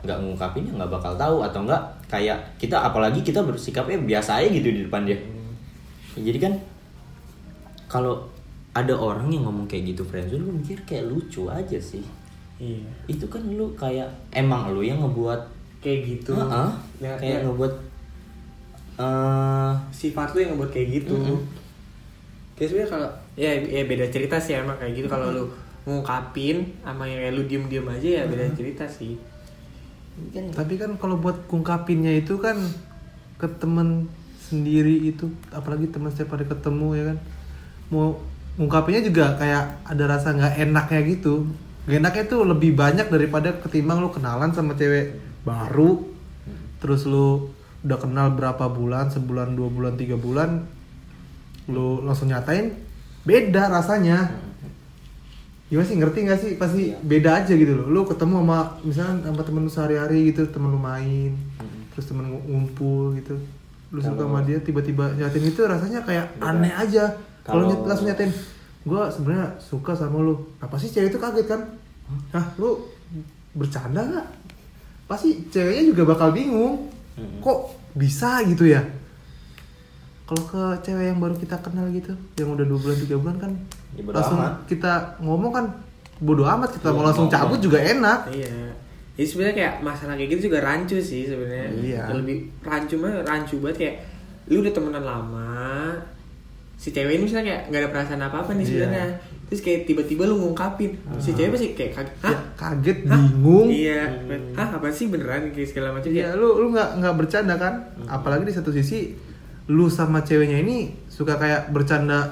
nggak 0.07 0.17
ngungkapin 0.23 0.65
ya 0.65 0.73
nggak 0.79 0.93
bakal 0.95 1.13
tahu 1.19 1.43
atau 1.43 1.61
enggak 1.67 1.83
kayak 2.09 2.39
kita 2.57 2.77
apalagi 2.79 3.21
kita 3.21 3.43
bersikapnya 3.43 3.99
biasa 4.01 4.41
aja 4.41 4.49
gitu 4.49 4.69
di 4.71 4.81
depan 4.87 5.05
dia. 5.05 5.19
Ya, 6.15 6.31
jadi 6.31 6.39
kan 6.49 6.53
kalau 7.91 8.23
ada 8.75 8.95
orang 8.97 9.31
yang 9.31 9.47
ngomong 9.47 9.67
kayak 9.71 9.95
gitu 9.95 10.03
friendzone 10.03 10.43
lu 10.47 10.53
mikir 10.57 10.79
kayak 10.83 11.07
lucu 11.07 11.47
aja 11.47 11.79
sih 11.79 12.03
iya. 12.59 12.87
Itu 13.07 13.27
kan 13.27 13.43
lu 13.45 13.75
kayak 13.75 14.09
emang 14.31 14.71
lu 14.71 14.81
yang 14.81 15.03
ngebuat 15.03 15.41
kayak 15.83 16.01
gitu. 16.07 16.33
Heeh, 16.33 16.71
Ya, 17.03 17.13
kayak 17.19 17.43
ya, 17.43 17.45
ngebuat 17.45 17.73
eh 18.95 19.73
sifat 19.91 20.33
lu 20.33 20.39
yang 20.47 20.51
ngebuat 20.55 20.71
kayak 20.71 20.89
gitu. 21.03 21.19
Mm-mm. 21.19 21.41
kayak 22.55 22.69
sebenarnya 22.71 22.91
kalau 22.95 23.09
ya, 23.35 23.51
ya 23.59 23.83
beda 23.83 24.07
cerita 24.07 24.39
sih 24.39 24.55
emang 24.55 24.79
kayak 24.79 24.95
gitu. 25.03 25.07
Kalau 25.11 25.35
lu 25.35 25.45
ngungkapin 25.85 26.63
sama 26.81 27.05
yang 27.05 27.35
lu 27.35 27.43
diem 27.45 27.67
diem 27.67 27.85
aja 27.91 28.09
ya 28.09 28.25
beda 28.31 28.47
cerita 28.55 28.87
sih. 28.87 29.19
Kan 30.31 30.55
tapi 30.55 30.79
kan 30.79 30.95
kalau 30.97 31.19
buat 31.19 31.35
ngungkapinnya 31.51 32.15
itu 32.23 32.39
kan 32.39 32.55
ke 33.35 33.51
temen 33.59 34.07
sendiri 34.39 35.11
itu 35.11 35.27
apalagi 35.51 35.91
teman 35.91 36.15
setiap 36.15 36.39
hari 36.39 36.47
ketemu 36.47 36.89
ya 36.95 37.05
kan? 37.11 37.19
Mau 37.91 38.15
ngungkapinnya 38.55 39.03
juga 39.03 39.35
kayak 39.35 39.83
ada 39.83 40.05
rasa 40.07 40.31
nggak 40.31 40.55
enaknya 40.63 41.01
gitu 41.11 41.43
Gak 41.85 42.01
enaknya 42.01 42.25
tuh 42.25 42.43
lebih 42.45 42.73
banyak 42.73 43.07
daripada 43.07 43.53
ketimbang 43.55 44.01
lu 44.01 44.09
kenalan 44.09 44.51
sama 44.51 44.73
cewek 44.73 45.13
baru 45.45 46.01
terus 46.81 47.05
lu 47.05 47.53
udah 47.81 47.99
kenal 47.99 48.33
berapa 48.33 48.65
bulan 48.67 49.09
sebulan 49.09 49.53
dua 49.53 49.69
bulan 49.69 49.93
tiga 49.95 50.17
bulan 50.17 50.65
lu 51.67 52.01
langsung 52.01 52.29
nyatain 52.29 52.73
beda 53.23 53.69
rasanya. 53.69 54.33
Gimana 55.65 55.85
sih 55.85 55.97
ngerti 55.97 56.19
nggak 56.23 56.39
sih? 56.39 56.51
Pasti 56.55 56.83
Iya. 56.87 57.01
beda 57.03 57.31
aja 57.39 57.53
gitu 57.53 57.73
loh. 57.75 57.89
Lu 57.89 58.01
ketemu 58.05 58.41
sama 58.41 58.59
misalnya 58.81 59.15
sama 59.23 59.43
temen 59.43 59.65
lu 59.65 59.71
sehari-hari 59.71 60.29
gitu 60.29 60.45
temen 60.47 60.69
lu 60.69 60.77
main 60.77 61.33
terus 61.91 62.05
temen 62.05 62.25
ngu- 62.27 62.45
ngumpul 62.47 63.17
gitu. 63.17 63.37
Lu 63.89 63.99
suka 63.99 64.13
Kalau- 64.15 64.29
sama 64.31 64.41
dia 64.43 64.59
tiba-tiba 64.59 65.13
nyatain 65.15 65.45
itu 65.47 65.61
rasanya 65.61 66.01
kayak 66.01 66.37
Beda. 66.37 66.49
aneh 66.51 66.73
aja. 66.73 67.05
Kalau 67.45 67.65
langsung 67.83 68.09
nyatain 68.09 68.33
gue 68.85 69.03
sebenarnya 69.11 69.49
suka 69.59 69.93
sama 69.93 70.21
lu. 70.21 70.37
Apa 70.59 70.77
sih 70.77 70.89
cewek 70.89 71.09
itu 71.09 71.17
kaget 71.17 71.47
kan? 71.47 71.61
Hah? 72.31 72.47
Lu 72.55 72.85
bercanda 73.53 74.01
nggak? 74.01 74.27
Pasti 75.05 75.49
ceweknya 75.49 75.89
juga 75.89 76.03
bakal 76.07 76.31
bingung. 76.31 76.89
Kok 77.41 77.59
bisa 77.95 78.43
gitu 78.43 78.67
ya? 78.67 78.85
Kalau 80.25 80.43
ke 80.43 80.63
cewek 80.83 81.05
yang 81.07 81.19
baru 81.19 81.35
kita 81.35 81.61
kenal 81.61 81.85
gitu 81.91 82.09
yang 82.35 82.49
udah 82.51 82.65
dua 82.65 82.79
bulan 82.79 82.97
tiga 82.99 83.17
bulan 83.17 83.37
kan 83.39 83.53
Ya, 83.93 84.03
langsung 84.03 84.41
amat. 84.41 84.65
kita 84.65 84.93
ngomong 85.21 85.53
kan 85.53 85.65
bodoh 86.19 86.43
amat 86.45 86.73
kita 86.73 86.89
Iya, 86.89 86.97
mau 86.97 87.05
langsung 87.05 87.29
ngomong. 87.29 87.39
cabut 87.47 87.61
juga 87.61 87.79
enak. 87.79 88.21
Iya. 88.27 88.73
Jadi 89.15 89.27
sebenarnya 89.29 89.55
kayak 89.55 89.75
masalah 89.81 90.15
kayak 90.17 90.31
gitu 90.33 90.51
juga 90.51 90.59
rancu 90.61 90.97
sih 90.99 91.23
sebenarnya. 91.25 91.69
Iya. 91.77 92.03
lebih 92.11 92.37
rancu 92.61 92.95
mah 92.97 93.23
rancu 93.23 93.61
banget 93.61 93.77
kayak 93.79 93.97
lu 94.49 94.61
udah 94.61 94.73
temenan 94.73 95.05
lama 95.05 95.53
si 96.85 96.93
cewek 96.93 97.17
ini 97.17 97.25
misalnya 97.25 97.45
kayak 97.49 97.63
nggak 97.65 97.81
ada 97.81 97.91
perasaan 97.91 98.21
apa 98.23 98.37
apa 98.39 98.51
nih 98.53 98.61
Iya. 98.61 98.69
sebenarnya 98.69 99.07
terus 99.45 99.61
kayak 99.61 99.81
tiba-tiba 99.85 100.23
lu 100.25 100.37
ngungkapin 100.37 100.91
si 101.17 101.31
Ah. 101.31 101.35
cewek 101.35 101.51
pasti 101.51 101.67
kayak 101.73 101.93
kaget 101.95 102.13
hah 102.19 102.29
Ya, 102.29 102.39
kaget 102.55 102.99
Hah? 103.01 103.17
bingung 103.17 103.69
iya 103.71 104.01
hah 104.53 104.69
apa 104.71 104.87
sih 104.91 105.07
beneran 105.07 105.49
kayak 105.49 105.65
segala 105.67 105.89
macam 105.91 106.09
ya 106.11 106.21
ya 106.23 106.29
lu 106.35 106.49
lu 106.59 106.67
nggak 106.71 107.01
nggak 107.01 107.15
bercanda 107.15 107.55
kan 107.57 107.75
apalagi 108.05 108.45
di 108.45 108.53
satu 108.53 108.69
sisi 108.69 109.17
lu 109.67 109.89
sama 109.89 110.21
ceweknya 110.21 110.61
ini 110.61 110.77
suka 111.09 111.35
kayak 111.35 111.73
bercanda 111.73 112.29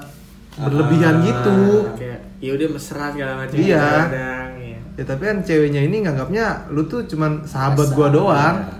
berlebihan 0.55 1.17
Ah. 1.17 1.23
gitu 1.23 1.57
kayak 1.97 2.19
ya 2.37 2.51
udah 2.53 2.67
mesra 2.69 3.05
segala 3.09 3.33
macam 3.39 3.57
Iya. 3.57 3.81
kadang 4.05 4.51
ya. 4.55 4.77
ya 4.93 5.03
tapi 5.03 5.23
kan 5.23 5.37
ceweknya 5.41 5.81
ini 5.81 5.97
nganggapnya 5.99 6.45
lu 6.69 6.85
tuh 6.85 7.01
cuman 7.03 7.41
sahabat 7.43 7.89
Biasa, 7.89 7.97
gua 7.97 8.07
doang 8.09 8.55
iya. 8.59 8.77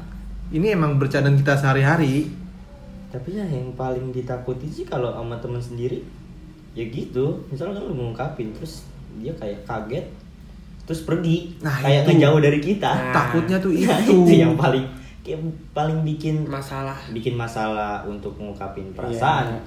ini 0.54 0.68
emang 0.70 1.02
bercandaan 1.02 1.34
kita 1.34 1.58
sehari-hari 1.58 2.30
tapi 3.14 3.38
ya 3.38 3.46
yang 3.46 3.70
paling 3.78 4.10
ditakuti 4.10 4.66
sih 4.66 4.90
kalau 4.90 5.14
sama 5.14 5.38
temen 5.38 5.62
sendiri 5.62 6.02
ya 6.74 6.82
gitu. 6.90 7.46
Misalnya 7.54 7.78
kan 7.78 7.86
lu 7.86 7.94
ngungkapin 7.94 8.50
terus 8.58 8.90
dia 9.22 9.30
kayak 9.38 9.62
kaget 9.70 10.06
terus 10.90 11.06
pergi. 11.06 11.54
Nah, 11.62 11.78
kayak 11.78 12.10
ngejauh 12.10 12.42
dari 12.42 12.58
kita. 12.58 12.90
Nah. 12.90 13.14
takutnya 13.14 13.62
tuh 13.62 13.70
Nah, 13.70 14.02
itu. 14.02 14.26
itu 14.26 14.42
yang 14.42 14.58
paling 14.58 14.82
kayak 15.22 15.40
paling 15.78 16.02
bikin 16.02 16.42
masalah. 16.50 16.98
Bikin 17.14 17.38
masalah 17.38 18.02
untuk 18.10 18.34
ngungkapin 18.42 18.90
perasaan. 18.98 19.54
Iya. 19.54 19.62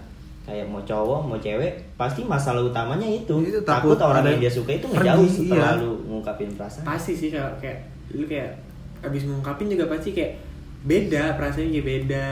kayak 0.47 0.63
mau 0.71 0.79
cowok 0.87 1.27
mau 1.27 1.35
cewek 1.43 1.75
pasti 1.99 2.23
masalah 2.23 2.63
utamanya 2.63 3.03
itu, 3.03 3.35
Itu 3.43 3.59
takut, 3.67 3.99
takut 3.99 4.15
orang 4.15 4.31
yang 4.31 4.47
dia 4.47 4.53
suka 4.55 4.79
itu 4.79 4.87
pergi, 4.87 5.03
ngejauh 5.03 5.27
setelah 5.27 5.75
iya. 5.75 5.83
lu 5.83 5.93
ngungkapin 6.07 6.51
perasaan. 6.55 6.87
Pasti 6.87 7.19
sih 7.19 7.35
kalau 7.35 7.51
kayak 7.59 7.83
lu 8.15 8.23
kayak 8.31 8.55
abis 9.03 9.27
ngungkapin 9.27 9.67
juga 9.67 9.91
pasti 9.91 10.15
kayak 10.15 10.39
beda 10.83 11.23
perasaannya 11.35 11.83
beda. 11.83 12.29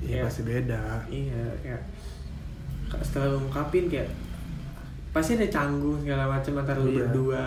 Ya 0.00 0.08
Kayak- 0.10 0.24
pasti 0.26 0.42
beda. 0.42 0.82
Iya 1.06 1.42
kayak 1.60 1.82
setelah 3.00 3.38
ngungkapin 3.38 3.86
kayak 3.86 4.08
pasti 5.10 5.34
ada 5.34 5.46
canggung 5.46 6.02
segala 6.02 6.26
macam 6.28 6.52
antara 6.58 6.78
lu 6.78 6.90
Iya. 6.90 6.98
berdua. 7.06 7.46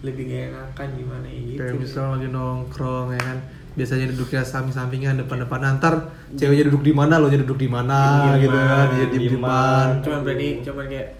Lebih 0.00 0.22
gak 0.26 0.42
enakan 0.48 0.88
gimana 0.96 1.26
ya 1.28 1.40
gitu. 1.44 1.60
Kayak 1.60 1.76
misal 1.76 2.06
lagi 2.16 2.28
nongkrong 2.28 3.08
ya 3.12 3.20
kan. 3.20 3.38
Biasanya 3.70 4.06
duduknya 4.10 4.40
samping-sampingan 4.40 5.20
depan-depan. 5.20 5.60
Antar 5.62 5.94
ceweknya 6.32 6.72
duduk 6.72 6.82
di 6.82 6.92
mana 6.96 7.20
lo 7.20 7.28
duduk 7.28 7.60
di 7.60 7.68
mana 7.68 8.32
gitu 8.40 8.48
kan. 8.48 8.88
Dia 8.90 9.06
diem 9.06 9.10
diem-dieman. 9.28 10.00
cuma 10.00 10.18
berani 10.24 10.48
cuma 10.64 10.82
kayak 10.88 11.19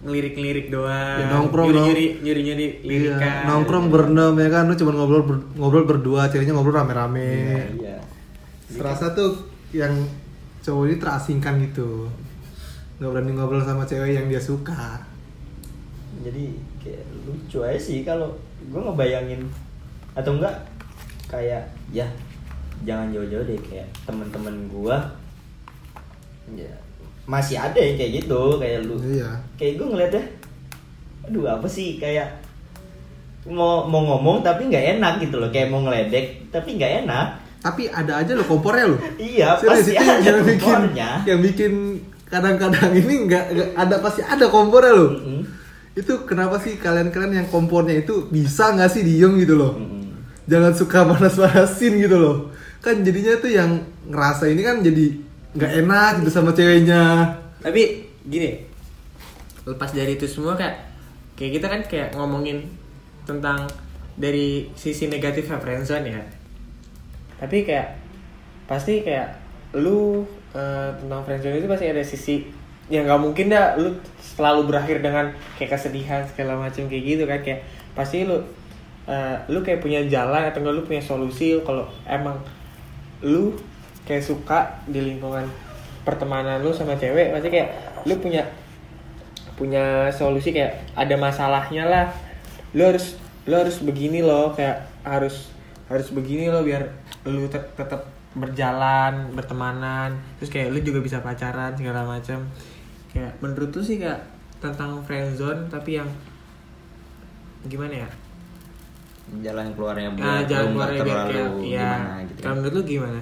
ngelirik-ngelirik 0.00 0.72
doang. 0.72 1.18
Ya, 1.20 1.26
nongkrong 1.28 1.66
nyuri 1.68 1.76
dong. 1.76 1.86
nyuri 1.88 2.06
nyuri 2.24 2.40
nyuri 2.42 2.66
lirikan. 2.82 3.20
Iya, 3.20 3.46
nongkrong 3.46 3.86
berenam 3.92 4.34
ya 4.36 4.48
kan? 4.48 4.64
Lu 4.64 4.74
cuma 4.74 4.92
ngobrol 4.96 5.22
ber- 5.28 5.46
ngobrol 5.54 5.84
berdua 5.84 6.32
ceweknya 6.32 6.56
ngobrol 6.56 6.80
rame-rame. 6.80 7.28
Iya 7.76 7.96
serasa 8.70 9.10
tuh 9.12 9.34
yang 9.74 9.90
cowok 10.62 10.84
ini 10.86 10.96
terasingkan 10.96 11.58
gitu. 11.66 12.06
Nggak 13.02 13.10
berani 13.10 13.32
ngobrol 13.34 13.60
sama 13.60 13.82
cewek 13.82 14.14
yang 14.14 14.30
dia 14.30 14.38
suka. 14.38 15.02
Jadi 16.22 16.54
kayak 16.80 17.04
lucu 17.26 17.60
aja 17.60 17.76
sih 17.76 18.00
kalau 18.00 18.30
gue 18.62 18.80
ngebayangin 18.80 19.42
atau 20.14 20.36
enggak 20.36 20.54
kayak 21.26 21.66
ya 21.90 22.06
jangan 22.82 23.12
jauh-jauh 23.12 23.44
deh 23.44 23.60
kayak 23.68 23.88
temen-temen 24.08 24.68
gue 24.68 24.96
ya 26.56 26.72
masih 27.24 27.56
ada 27.56 27.78
yang 27.78 27.94
kayak 27.94 28.12
gitu 28.24 28.58
kayak 28.58 28.82
lu. 28.84 28.96
Iya. 28.98 29.30
Kayak 29.54 29.72
gue 29.78 29.86
ngeliatnya 29.90 30.24
aduh 31.28 31.44
apa 31.46 31.66
sih? 31.70 31.96
Kayak 31.96 32.40
mau 33.48 33.88
mau 33.88 34.04
ngomong 34.04 34.44
tapi 34.44 34.68
nggak 34.68 35.00
enak 35.00 35.12
gitu 35.24 35.40
loh 35.40 35.48
kayak 35.48 35.72
mau 35.72 35.80
ngeledek 35.80 36.50
tapi 36.52 36.76
nggak 36.76 37.06
enak. 37.06 37.26
Tapi 37.60 37.92
ada 37.92 38.24
aja 38.24 38.32
lo 38.32 38.44
kompornya 38.44 38.88
lo 38.88 38.96
iya 39.20 39.52
Serius, 39.60 39.84
pasti 39.84 39.92
itu 39.92 40.00
ada 40.00 40.24
yang 40.24 40.40
bikin 40.40 40.60
kompornya. 40.64 41.08
yang 41.28 41.40
bikin 41.44 41.72
kadang-kadang 42.24 42.90
ini 42.96 43.14
nggak 43.28 43.44
ada 43.76 44.00
pasti 44.00 44.24
ada 44.24 44.48
kompornya 44.48 44.92
lo 44.96 45.06
Mm-mm. 45.12 45.40
itu 45.92 46.12
kenapa 46.24 46.56
sih 46.56 46.80
kalian-kalian 46.80 47.44
yang 47.44 47.48
kompornya 47.52 48.00
itu 48.00 48.32
bisa 48.32 48.72
nggak 48.72 48.88
sih 48.88 49.04
diem 49.04 49.36
gitu 49.44 49.60
loh? 49.60 49.76
Mm-mm. 49.76 50.08
jangan 50.48 50.72
suka 50.72 51.04
panas-panasin 51.12 52.00
gitu 52.00 52.16
loh. 52.16 52.36
Kan 52.80 53.04
jadinya 53.04 53.36
tuh 53.36 53.52
yang 53.52 53.84
ngerasa 54.08 54.48
ini 54.48 54.64
kan 54.64 54.80
jadi 54.80 55.20
nggak 55.54 55.72
enak 55.82 56.10
gitu 56.22 56.30
sama 56.30 56.54
ceweknya. 56.54 57.26
Tapi 57.60 58.06
gini 58.26 58.70
lepas 59.66 59.92
dari 59.92 60.16
itu 60.16 60.24
semua 60.24 60.56
kayak 60.56 60.76
kayak 61.36 61.52
kita 61.60 61.66
kan 61.68 61.80
kayak 61.84 62.08
ngomongin 62.16 62.64
tentang 63.28 63.68
dari 64.16 64.68
sisi 64.76 65.08
negatifnya 65.08 65.60
friendzone 65.60 66.06
ya. 66.10 66.22
Tapi 67.40 67.64
kayak 67.64 67.96
pasti 68.68 69.00
kayak 69.00 69.36
lu 69.76 70.24
eh, 70.52 70.90
tentang 71.00 71.20
friendzone 71.24 71.58
itu 71.60 71.68
pasti 71.68 71.86
ada 71.88 72.02
sisi 72.04 72.36
yang 72.90 73.06
nggak 73.06 73.22
mungkin 73.22 73.46
dah 73.54 73.78
lu 73.78 73.94
selalu 74.18 74.66
berakhir 74.66 74.98
dengan 74.98 75.30
kayak 75.54 75.78
kesedihan 75.78 76.22
segala 76.26 76.58
macam 76.58 76.84
kayak 76.90 77.04
gitu 77.04 77.24
kan. 77.24 77.40
Kayak 77.40 77.60
pasti 77.96 78.28
lu 78.28 78.38
eh, 79.08 79.36
lu 79.48 79.64
kayak 79.64 79.80
punya 79.80 80.04
jalan 80.06 80.46
atau 80.50 80.60
lu 80.68 80.84
punya 80.84 81.00
solusi 81.00 81.56
kalau 81.64 81.88
emang 82.04 82.36
lu 83.24 83.56
kayak 84.10 84.26
suka 84.26 84.82
di 84.90 84.98
lingkungan 84.98 85.46
pertemanan 86.02 86.58
lu 86.58 86.74
sama 86.74 86.98
cewek 86.98 87.30
pasti 87.30 87.46
kayak 87.46 87.70
lu 88.02 88.18
punya 88.18 88.42
punya 89.54 90.10
solusi 90.10 90.50
kayak 90.50 90.82
ada 90.98 91.14
masalahnya 91.14 91.86
lah. 91.86 92.06
Lu 92.74 92.90
harus 92.90 93.14
lu 93.46 93.54
harus 93.54 93.78
begini 93.86 94.18
loh 94.18 94.50
kayak 94.50 94.82
harus 95.06 95.54
harus 95.86 96.10
begini 96.10 96.50
loh 96.50 96.66
biar 96.66 96.90
lu 97.30 97.46
tet- 97.46 97.70
tetap 97.78 98.10
berjalan 98.34 99.30
bertemanan. 99.38 100.18
Terus 100.42 100.50
kayak 100.50 100.74
lu 100.74 100.82
juga 100.82 100.98
bisa 101.06 101.22
pacaran 101.22 101.78
segala 101.78 102.02
macam 102.02 102.50
kayak 103.14 103.38
menurut 103.38 103.70
lu 103.70 103.82
sih 103.86 104.02
kayak 104.02 104.26
tentang 104.58 105.06
friendzone 105.06 105.70
tapi 105.70 106.02
yang 106.02 106.10
gimana 107.70 108.02
ya? 108.02 108.10
Jalan 109.46 109.70
keluarnya 109.78 110.10
buat 110.18 110.26
nah, 110.26 110.42
jalan 110.42 110.74
keluarnya 110.74 111.00
biar 111.06 111.20
kayak 111.30 111.50
ya 111.62 111.90
gimana 111.94 112.26
gitu 112.26 112.40
kalau 112.42 112.50
kan. 112.50 112.56
menurut 112.58 112.74
lu 112.74 112.82
gimana 112.82 113.20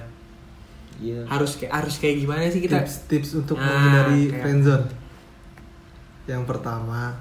Iya. 0.99 1.23
harus 1.25 1.55
kayak 1.55 1.71
harus 1.73 1.95
kayak 1.95 2.15
gimana 2.19 2.43
sih 2.45 2.59
kita 2.59 2.79
tips-tips 2.79 3.29
untuk 3.37 3.55
Nah, 3.55 3.65
menghindari 3.65 4.21
kayak- 4.27 4.41
friendzone 4.41 4.87
yang 6.25 6.43
pertama 6.43 7.15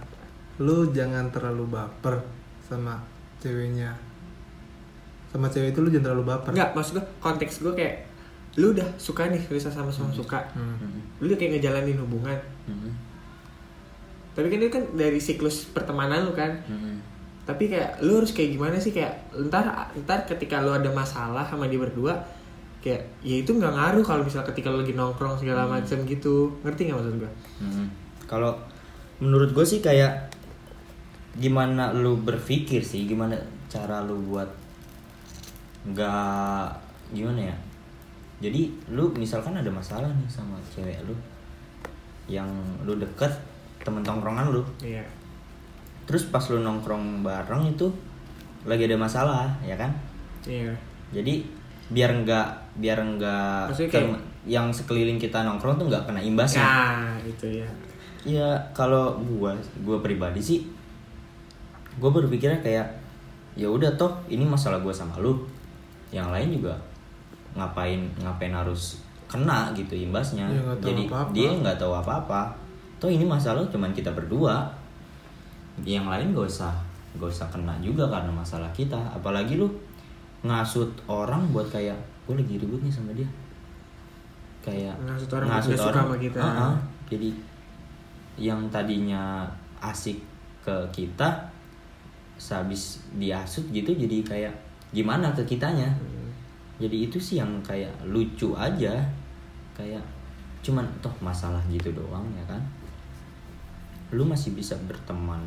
lu 0.59 0.91
jangan 0.91 1.31
terlalu 1.31 1.65
baper 1.69 2.19
sama 2.61 2.99
ceweknya 3.39 3.95
sama 5.29 5.47
cewek 5.47 5.71
itu 5.71 5.79
lu 5.79 5.89
jangan 5.89 6.11
terlalu 6.11 6.25
baper 6.27 6.51
Enggak, 6.53 6.71
maksud 6.73 6.93
gue 6.95 7.05
konteks 7.19 7.55
gue 7.61 7.73
kayak 7.73 7.95
lu 8.57 8.75
udah 8.75 8.89
suka 8.97 9.23
nih, 9.25 9.39
bisa 9.45 9.71
sama-sama 9.71 10.11
suka. 10.11 10.43
Hmm. 10.51 10.75
Lu 11.17 11.31
udah 11.31 11.39
kayak 11.39 11.53
ngejalanin 11.55 11.95
hubungan. 11.97 12.35
Mm-mm. 12.67 12.91
Tapi 14.35 14.47
kan 14.49 14.59
itu 14.59 14.73
kan 14.73 14.85
dari 14.93 15.19
siklus 15.19 15.63
pertemanan 15.69 16.27
lu 16.27 16.35
kan. 16.35 16.59
Mm-mm. 16.67 16.99
Tapi 17.45 17.71
kayak 17.71 18.03
lu 18.03 18.19
harus 18.19 18.31
kayak 18.31 18.51
gimana 18.51 18.75
sih 18.77 18.91
kayak 18.91 19.15
ntar 19.47 19.63
ntar 19.97 20.27
ketika 20.27 20.59
lu 20.59 20.71
ada 20.71 20.91
masalah 20.91 21.47
sama 21.47 21.65
dia 21.65 21.79
berdua 21.79 22.19
kayak 22.79 23.03
ya 23.21 23.37
itu 23.37 23.51
nggak 23.51 23.71
ngaruh 23.71 24.01
kalau 24.01 24.23
misal 24.23 24.43
ketika 24.45 24.71
lagi 24.71 24.93
nongkrong 24.93 25.35
segala 25.35 25.67
Hmm. 25.67 25.73
macem 25.77 25.99
gitu. 26.05 26.53
Ngerti 26.63 26.87
nggak 26.87 26.97
maksud 26.97 27.15
gue? 27.19 27.31
Mm-mm. 27.61 27.87
Kalau 28.25 28.55
menurut 29.19 29.51
gue 29.51 29.65
sih 29.65 29.79
kayak 29.79 30.31
gimana 31.35 31.91
lu 31.93 32.19
berpikir 32.19 32.79
sih, 32.81 33.05
gimana 33.05 33.35
cara 33.67 34.03
lu 34.03 34.19
buat 34.25 34.47
nggak 35.87 36.67
gimana 37.11 37.41
ya? 37.45 37.57
Jadi 38.39 38.71
lu 38.89 39.11
misalkan 39.15 39.53
ada 39.53 39.69
masalah 39.69 40.07
nih 40.09 40.29
sama 40.29 40.55
cewek 40.69 40.99
lu 41.03 41.15
yang 42.29 42.47
lu 42.85 42.95
deket 42.95 43.33
temen 43.81 44.05
tongkrongan 44.05 44.53
lu, 44.53 44.61
Iya. 44.79 45.01
terus 46.05 46.29
pas 46.29 46.45
lu 46.47 46.61
nongkrong 46.61 47.25
bareng 47.25 47.73
itu 47.73 47.89
lagi 48.63 48.85
ada 48.85 48.95
masalah 48.95 49.49
ya 49.65 49.75
kan? 49.75 49.91
Iya. 50.45 50.71
Jadi 51.11 51.41
biar 51.89 52.11
nggak 52.13 52.47
biar 52.77 52.99
nggak 52.99 53.73
Maksudnya 53.73 53.91
kayak- 53.91 54.05
tem- 54.13 54.25
yang 54.49 54.67
sekeliling 54.69 55.17
kita 55.17 55.41
nongkrong 55.43 55.77
tuh 55.77 55.87
nggak 55.87 56.05
kena 56.05 56.21
imbasnya. 56.21 56.63
Nah, 56.63 57.17
itu 57.21 57.47
ya. 57.61 57.69
Ya 58.25 58.49
kalau 58.73 59.17
gua 59.19 59.53
gua 59.81 60.01
pribadi 60.01 60.41
sih 60.41 60.61
gua 61.97 62.11
berpikirnya 62.11 62.61
kayak 62.61 62.87
ya 63.55 63.67
udah 63.67 63.91
toh 63.95 64.13
ini 64.27 64.43
masalah 64.43 64.79
gua 64.79 64.93
sama 64.93 65.17
lu. 65.19 65.37
Yang 66.09 66.29
lain 66.31 66.49
juga 66.55 66.75
ngapain 67.55 68.01
ngapain 68.17 68.53
harus 68.53 69.01
kena 69.27 69.73
gitu 69.73 69.93
imbasnya. 69.95 70.45
Nggak 70.47 70.79
tahu 70.79 70.89
Jadi 70.89 71.03
apa-apa. 71.07 71.31
dia 71.33 71.51
nggak 71.53 71.77
tahu 71.77 71.93
apa-apa. 71.95 72.41
Toh 72.99 73.09
ini 73.09 73.23
masalah 73.23 73.61
cuman 73.67 73.93
kita 73.93 74.11
berdua. 74.11 74.65
Yang 75.79 76.07
lain 76.09 76.27
gak 76.33 76.49
usah 76.49 76.75
gak 77.15 77.31
usah 77.31 77.47
kena 77.49 77.71
juga 77.79 78.03
karena 78.05 78.29
masalah 78.29 78.67
kita. 78.73 78.99
Apalagi 79.09 79.55
lu 79.55 79.71
ngasut 80.45 80.91
orang 81.11 81.51
buat 81.51 81.67
kayak 81.71 81.99
gue 82.29 82.35
lagi 82.39 82.55
ribut 82.61 82.81
nih 82.85 82.93
sama 82.93 83.11
dia. 83.15 83.27
Kayak 84.63 84.95
Ngasut 85.03 85.31
orang 85.35 85.49
buat 85.49 85.65
nggak 85.67 85.79
suka 85.81 86.01
sama 86.05 86.17
kita. 86.21 86.41
Uh-uh. 86.41 86.75
Jadi 87.09 87.31
yang 88.39 88.71
tadinya 88.71 89.51
asik 89.83 90.23
ke 90.63 90.77
kita 90.95 91.27
sehabis 92.39 93.03
diasut 93.19 93.67
gitu 93.75 93.91
jadi 93.91 94.23
kayak 94.23 94.55
gimana 94.95 95.35
ke 95.35 95.43
kitanya 95.45 95.91
Hmm. 95.99 96.31
jadi 96.79 97.11
itu 97.11 97.19
sih 97.19 97.43
yang 97.43 97.51
kayak 97.67 97.91
lucu 98.07 98.55
aja 98.55 98.95
kayak 99.75 100.03
cuman 100.63 100.87
toh 101.03 101.13
masalah 101.19 101.59
gitu 101.67 101.91
doang 101.91 102.25
ya 102.39 102.45
kan 102.47 102.63
lu 104.15 104.23
masih 104.23 104.55
bisa 104.55 104.79
berteman 104.87 105.43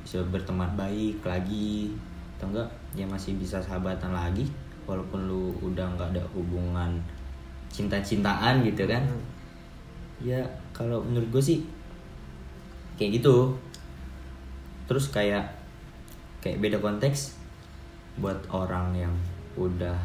bisa 0.00 0.22
berteman 0.30 0.70
baik 0.78 1.18
lagi 1.26 1.92
atau 2.40 2.48
enggak 2.48 2.68
ya 2.96 3.04
masih 3.04 3.36
bisa 3.36 3.60
sahabatan 3.60 4.16
lagi 4.16 4.48
walaupun 4.88 5.28
lu 5.28 5.52
udah 5.60 5.84
nggak 5.92 6.16
ada 6.16 6.24
hubungan 6.32 6.96
cinta-cintaan 7.68 8.64
gitu 8.64 8.88
kan 8.88 9.04
Hmm. 9.04 9.20
ya 10.24 10.40
kalau 10.72 11.04
menurut 11.04 11.28
gue 11.30 11.42
sih 11.44 11.60
kayak 12.96 13.20
gitu 13.20 13.52
terus 14.88 15.12
kayak 15.12 15.44
kayak 16.40 16.58
beda 16.58 16.80
konteks 16.80 17.36
buat 18.16 18.40
orang 18.48 18.96
yang 18.96 19.14
udah 19.54 20.00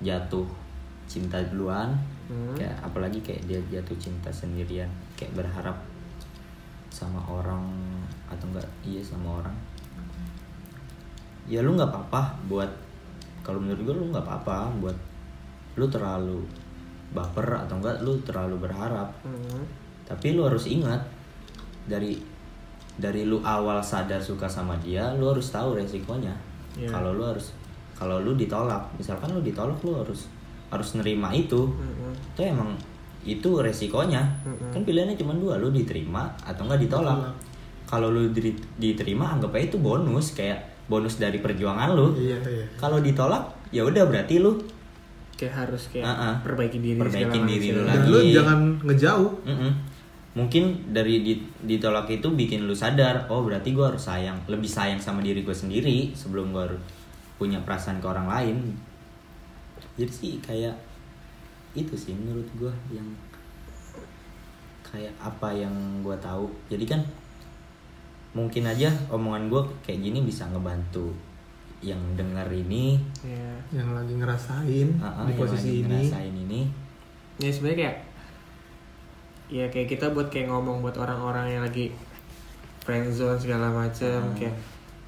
jatuh 0.00 0.44
cinta 1.08 1.40
duluan 1.48 1.96
Hmm. 2.24 2.56
kayak 2.56 2.72
apalagi 2.80 3.20
kayak 3.20 3.44
dia 3.44 3.60
jatuh 3.68 3.96
cinta 3.96 4.28
sendirian 4.28 4.88
kayak 5.12 5.32
berharap 5.36 5.76
sama 6.88 7.20
orang 7.24 7.68
atau 8.32 8.48
enggak 8.48 8.64
iya 8.80 9.04
sama 9.04 9.44
orang 9.44 9.52
ya 11.46 11.60
lu 11.60 11.72
nggak 11.72 11.86
apa-apa 11.86 12.20
buat 12.44 12.70
kalau 13.40 13.58
menurut 13.58 13.82
gue 13.82 13.94
lu 13.94 14.06
nggak 14.08 14.22
apa-apa 14.22 14.72
buat 14.78 14.96
lu 15.74 15.86
terlalu 15.86 16.40
baper 17.10 17.46
atau 17.58 17.76
enggak 17.76 18.00
lu 18.00 18.16
terlalu 18.20 18.56
berharap 18.58 19.12
Hmm. 19.20 19.62
tapi 20.04 20.32
lu 20.32 20.42
harus 20.42 20.64
ingat 20.66 20.98
dari 21.84 22.16
dari 22.94 23.22
lu 23.22 23.40
awal 23.40 23.78
sadar 23.78 24.18
suka 24.18 24.46
sama 24.46 24.74
dia 24.78 25.12
lu 25.12 25.28
harus 25.28 25.46
tahu 25.46 25.74
resikonya 25.74 26.32
Iya. 26.74 26.88
kalau 26.88 27.12
lu 27.12 27.22
harus 27.22 27.54
kalau 27.92 28.18
lu 28.18 28.34
ditolak 28.34 28.82
misalkan 28.94 29.30
lu 29.30 29.40
ditolak 29.40 29.78
lu 29.80 29.94
harus 29.94 30.26
harus 30.68 30.88
nerima 30.94 31.30
itu 31.30 31.68
Hmm. 31.68 32.10
itu 32.30 32.40
emang 32.42 32.70
itu 33.22 33.46
resikonya 33.56 34.20
Mm-mm. 34.42 34.68
kan 34.70 34.82
pilihannya 34.82 35.14
cuma 35.14 35.32
dua 35.34 35.56
lu 35.56 35.70
diterima 35.70 36.28
atau 36.40 36.64
enggak 36.64 36.82
ditolak 36.82 37.14
Ditolak. 37.14 37.34
kalau 37.84 38.08
lu 38.08 38.28
di- 38.30 38.52
diterima 38.76 39.32
anggap 39.32 39.48
aja 39.50 39.64
itu 39.66 39.78
bonus 39.78 40.32
kayak 40.32 40.60
bonus 40.84 41.16
dari 41.16 41.38
perjuangan 41.38 41.92
lu 41.92 42.12
iya 42.14 42.36
iya 42.40 42.66
kalau 42.74 42.98
ditolak 42.98 43.40
ya 43.68 43.82
udah 43.82 44.04
berarti 44.04 44.36
lu 44.36 44.56
kayak 45.34 45.54
harus 45.58 45.88
kayak 45.88 46.04
Ah, 46.04 46.12
ah. 46.12 46.34
perbaiki 46.40 46.78
diri 46.78 46.94
Perbaikin 46.96 47.26
segala 47.34 47.50
diri 47.50 47.68
lu 47.68 47.80
dan 47.80 47.88
lagi. 47.90 48.06
lu 48.06 48.18
jangan 48.30 48.58
ngejauh 48.82 49.32
Mm-mm. 49.44 49.70
mungkin 50.34 50.64
dari 50.88 51.14
di- 51.20 51.42
ditolak 51.60 52.06
itu 52.08 52.28
bikin 52.28 52.64
lu 52.64 52.72
sadar 52.72 53.26
oh 53.26 53.42
berarti 53.42 53.70
gue 53.70 53.82
harus 53.82 54.00
sayang 54.00 54.38
lebih 54.46 54.68
sayang 54.68 54.98
sama 54.98 55.20
diri 55.20 55.40
gue 55.40 55.52
sendiri 55.52 56.12
sebelum 56.12 56.50
gue 56.50 56.62
harus 56.64 56.82
punya 57.34 57.58
perasaan 57.58 57.98
ke 57.98 58.06
orang 58.06 58.26
lain 58.26 58.56
jadi 59.94 60.10
sih 60.10 60.38
kayak 60.38 60.74
itu 61.72 61.94
sih 61.94 62.12
menurut 62.12 62.46
gue 62.52 62.70
yang 62.92 63.06
kayak 64.84 65.14
apa 65.18 65.48
yang 65.50 65.74
gue 66.00 66.14
tahu 66.16 66.46
jadi 66.68 66.84
kan 66.88 67.00
mungkin 68.34 68.66
aja 68.66 68.90
omongan 69.08 69.46
gue 69.46 69.62
kayak 69.80 70.00
gini 70.00 70.18
bisa 70.20 70.44
ngebantu 70.46 71.14
yang 71.80 72.00
denger 72.14 72.48
ini 72.50 72.98
Iya. 73.20 73.54
yang 73.72 73.92
lagi 73.92 74.14
ngerasain 74.14 74.88
uh-uh, 74.98 75.24
di 75.24 75.30
yang 75.30 75.38
posisi 75.38 75.54
lagi 75.64 75.78
ini 75.78 75.86
ngerasain 75.88 76.34
ini 76.36 76.60
ya 77.36 77.50
sebenarnya 77.50 77.78
kayak 77.80 77.96
ya 79.46 79.64
kayak 79.68 79.88
kita 79.88 80.06
buat 80.10 80.28
kayak 80.28 80.48
ngomong 80.48 80.80
buat 80.80 80.96
orang-orang 80.96 81.46
yang 81.50 81.62
lagi 81.62 81.92
friendzone 82.80 83.36
segala 83.36 83.68
macam 83.68 84.20
Hmm. 84.24 84.34
kayak 84.34 84.56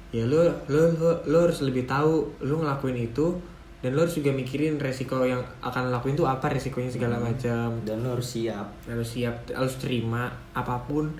ya 0.09 0.23
lu, 0.23 0.39
lu 0.67 0.81
lu 0.93 1.09
lu 1.25 1.37
harus 1.37 1.59
lebih 1.61 1.83
tahu 1.83 2.23
lu 2.39 2.55
ngelakuin 2.57 2.95
itu 3.03 3.35
dan 3.77 3.91
lu 3.91 4.01
harus 4.01 4.15
juga 4.15 4.31
mikirin 4.31 4.77
resiko 4.77 5.21
yang 5.21 5.37
akan 5.59 5.91
lakuin 5.91 6.15
tuh 6.15 6.25
apa 6.25 6.47
resikonya 6.47 6.87
segala 6.87 7.17
Hmm. 7.17 7.27
macam 7.27 7.67
dan 7.83 7.99
lo 7.99 8.15
harus 8.15 8.29
siap 8.31 8.71
harus 8.85 9.09
siap 9.09 9.35
harus 9.51 9.75
terima 9.75 10.27
apa 10.53 10.79
pun 10.81 11.11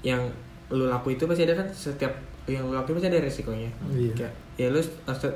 yang 0.00 0.26
lu 0.70 0.84
lakuin 0.84 1.14
itu 1.14 1.24
pasti 1.24 1.42
ada 1.42 1.54
kan 1.54 1.68
setiap 1.68 2.12
yang 2.44 2.64
lu 2.64 2.72
lakuin 2.72 2.96
pasti 2.96 3.08
ada 3.08 3.20
resikonya 3.20 3.70
Iya. 3.88 4.12
Kayak, 4.14 4.32
ya 4.54 4.66
lu 4.68 4.78
harus 4.78 4.90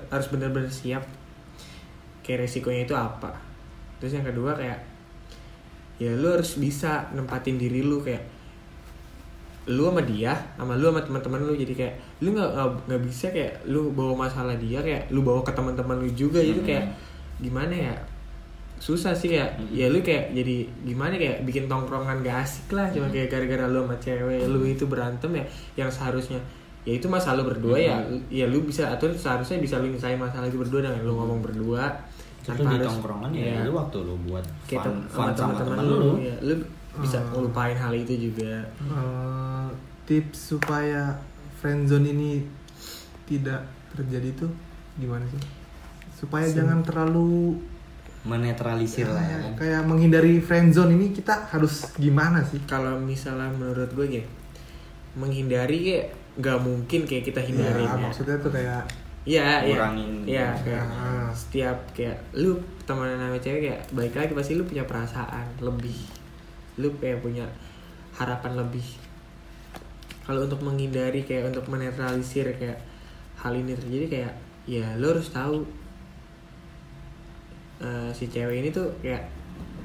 harus 0.07 0.27
benar-benar 0.29 0.69
siap 0.69 1.05
kayak 2.21 2.43
resikonya 2.43 2.83
itu 2.83 2.93
apa 2.93 3.33
terus 3.97 4.13
yang 4.13 4.25
kedua 4.25 4.53
kayak 4.53 4.79
ya 5.97 6.13
lu 6.13 6.29
harus 6.29 6.57
bisa 6.57 7.07
nempatin 7.13 7.57
diri 7.57 7.81
lu 7.81 7.99
kayak 7.99 8.23
lu 9.65 9.87
sama 9.87 10.03
dia 10.03 10.35
sama 10.57 10.75
lu 10.75 10.91
sama 10.91 10.99
teman-teman 11.01 11.39
lu 11.41 11.55
jadi 11.55 11.71
kayak 11.73 11.95
lu 12.19 12.35
nggak 12.35 12.51
nggak- 12.85 13.05
bisa 13.05 13.31
kayak 13.31 13.63
lu 13.65 13.91
bawa 13.91 14.27
masalah 14.27 14.59
dia 14.59 14.83
kayak 14.83 15.07
lu 15.09 15.23
bawa 15.23 15.39
ke 15.41 15.53
teman-teman 15.53 15.97
lu 15.97 16.11
juga 16.11 16.39
jadi 16.39 16.59
Hmm. 16.59 16.67
kayak 16.67 16.85
gimana 17.39 17.71
ya 17.73 17.95
susah 18.83 19.15
sih 19.15 19.31
kayak 19.31 19.55
Hmm. 19.55 19.71
ya 19.71 19.87
lu 19.87 20.03
kayak 20.03 20.35
jadi 20.35 20.57
gimana 20.83 21.15
kayak 21.15 21.47
bikin 21.47 21.71
tongkrongan 21.71 22.19
gak 22.21 22.43
asik 22.43 22.67
lah 22.73 22.91
cuma 22.91 23.07
kayak 23.07 23.31
gara-gara 23.31 23.65
lu 23.65 23.79
sama 23.81 23.95
cewek 23.97 24.43
lu 24.45 24.59
itu 24.67 24.85
berantem 24.85 25.31
ya 25.33 25.45
yang 25.79 25.87
seharusnya 25.87 26.43
ya 26.83 26.99
itu 26.99 27.07
masalah 27.07 27.39
lu 27.39 27.47
berdua 27.47 27.79
ya 27.79 27.95
Hmm. 28.03 28.19
ya 28.27 28.43
lu 28.45 28.67
bisa 28.67 28.91
atau 28.91 29.07
seharusnya 29.09 29.57
bisa 29.57 29.79
lu 29.79 29.87
nyelesain 29.87 30.19
masalah 30.19 30.51
itu 30.51 30.59
berdua 30.59 30.83
dengan 30.83 30.99
lu 31.01 31.15
ngomong 31.15 31.39
berdua 31.41 31.95
tanpa 32.43 32.75
di 32.75 32.83
tongkrongan 32.83 33.31
ya, 33.31 33.39
iya. 33.39 33.55
itu 33.63 33.71
waktu 33.71 33.97
lu 34.03 34.19
buat 34.27 34.43
kayak 34.67 34.83
fun, 34.83 34.99
fun 35.07 35.31
sama 35.31 35.55
teman-teman 35.55 35.79
teman 35.79 35.85
lu, 35.87 35.95
lu. 35.95 36.13
ya, 36.19 36.35
lu 36.43 36.55
bisa 36.99 37.17
Hmm. 37.17 37.29
ngelupain 37.31 37.77
hal 37.79 37.93
itu 37.95 38.15
juga 38.21 38.67
Eh, 38.83 39.67
tips 40.03 40.39
supaya 40.53 41.15
friendzone 41.57 42.11
ini 42.11 42.43
tidak 43.25 43.63
terjadi 43.95 44.35
tuh 44.37 44.51
gimana 44.99 45.23
sih 45.25 45.39
supaya 46.13 46.51
jangan 46.51 46.83
terlalu 46.83 47.55
Menetralisir 48.23 49.11
lah 49.11 49.19
ya. 49.19 49.39
Kan. 49.43 49.53
kayak 49.59 49.83
menghindari 49.83 50.39
friendzone 50.39 50.95
ini 50.95 51.11
kita 51.11 51.51
harus 51.51 51.91
gimana 51.99 52.39
sih 52.47 52.63
kalau 52.65 52.95
misalnya 53.03 53.51
menurut 53.51 53.91
gue 53.91 54.07
kayak 54.07 54.29
menghindari 55.19 55.79
kayak 55.83 56.07
nggak 56.39 56.59
mungkin 56.63 57.01
kayak 57.05 57.25
kita 57.29 57.41
hindarin 57.43 57.85
ya, 57.85 57.93
ya. 57.93 58.01
maksudnya 58.01 58.37
tuh 58.41 58.53
kayak 58.55 58.83
Iya, 59.23 59.63
iya. 59.63 59.87
Iya, 60.27 60.49
kayak 60.67 60.83
Ah. 60.91 61.31
setiap 61.31 61.79
kayak 61.95 62.19
lu 62.35 62.59
temenan 62.83 63.23
sama 63.23 63.39
cewek 63.39 63.71
kayak 63.71 63.81
balik 63.95 64.15
lagi 64.19 64.35
pasti 64.35 64.59
lu 64.59 64.67
punya 64.67 64.83
perasaan 64.83 65.47
lebih. 65.63 65.95
Lu 66.83 66.91
kayak 66.99 67.23
punya 67.23 67.47
harapan 68.19 68.59
lebih. 68.59 68.83
Kalau 70.27 70.43
untuk 70.43 70.59
menghindari 70.67 71.23
kayak 71.23 71.55
untuk 71.55 71.71
menetralisir 71.71 72.51
kayak 72.59 72.83
hal 73.39 73.55
ini 73.55 73.79
terjadi 73.79 74.07
kayak 74.11 74.33
ya 74.67 74.87
lu 74.99 75.15
harus 75.15 75.31
tahu 75.31 75.63
eh, 77.83 78.09
si 78.15 78.31
cewek 78.31 78.63
ini 78.63 78.69
tuh 78.71 78.87
kayak 79.03 79.43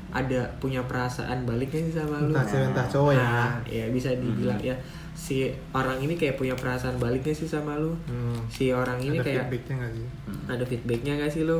ada 0.08 0.48
punya 0.64 0.80
perasaan 0.88 1.43
baliknya 1.43 1.84
sih 1.84 1.95
sama 2.00 2.24
lu. 2.24 2.32
entah 2.32 2.48
cewek 2.48 2.72
entah 2.72 2.88
cowok 2.88 3.12
ya. 3.12 3.20
Nah, 3.20 3.56
ya 3.68 3.86
bisa 3.91 4.10
dibilang 4.16 4.60
ya 4.64 4.76
si 5.18 5.52
orang 5.76 6.00
ini 6.00 6.14
kayak 6.16 6.39
punya 6.39 6.56
perasaan 6.56 6.95
baliknya 7.02 7.34
sih 7.36 7.50
sama 7.50 7.76
lu. 7.76 7.91
Hmm. 8.08 8.38
si 8.48 8.72
orang 8.72 9.02
ini 9.02 9.20
ada 9.20 9.26
kayak 9.26 9.52
feedbacknya 9.52 9.76
nggak 9.82 9.93
sih? 9.98 10.08
Hmm. 10.08 10.43
ada 10.48 10.64
feedbacknya 10.64 11.14
gak 11.20 11.32
sih 11.34 11.43
lu? 11.43 11.58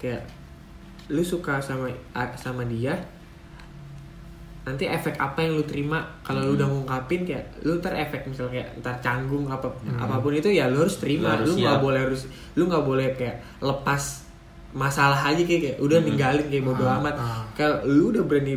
Kayak 0.00 0.22
lu 1.10 1.22
suka 1.26 1.58
sama 1.60 1.90
sama 2.38 2.62
dia 2.64 2.94
nanti 4.60 4.84
efek 4.86 5.16
apa 5.18 5.42
yang 5.42 5.58
lu 5.58 5.64
terima? 5.66 6.04
Kalau 6.22 6.44
lu 6.44 6.52
udah 6.54 6.68
ngungkapin 6.68 7.26
kayak 7.26 7.64
lu 7.66 7.80
ntar 7.80 7.96
efek 7.96 8.28
misalnya 8.28 8.60
kayak 8.60 8.68
ntar 8.84 8.94
canggung 9.02 9.48
apa 9.48 9.66
apa 9.98 10.14
pun 10.20 10.32
itu 10.36 10.48
ya 10.52 10.70
lu 10.70 10.80
harus 10.80 10.96
terima. 11.00 11.36
Lu 11.36 11.44
harus 11.44 11.48
lu 11.50 11.54
nggak 11.64 11.80
boleh 11.82 12.00
harus 12.06 12.22
lu 12.54 12.62
nggak 12.68 12.84
boleh 12.86 13.06
kayak 13.18 13.36
lepas 13.60 14.29
masalah 14.70 15.18
aja 15.26 15.40
kayak, 15.40 15.60
kayak 15.60 15.78
udah 15.78 15.98
ninggalin 15.98 16.46
kayak 16.46 16.62
bodo 16.62 16.84
Ah, 16.84 16.98
amat. 16.98 17.14
ah. 17.14 17.42
kalau 17.52 17.82
lu 17.84 18.10
udah 18.10 18.22
berani 18.22 18.54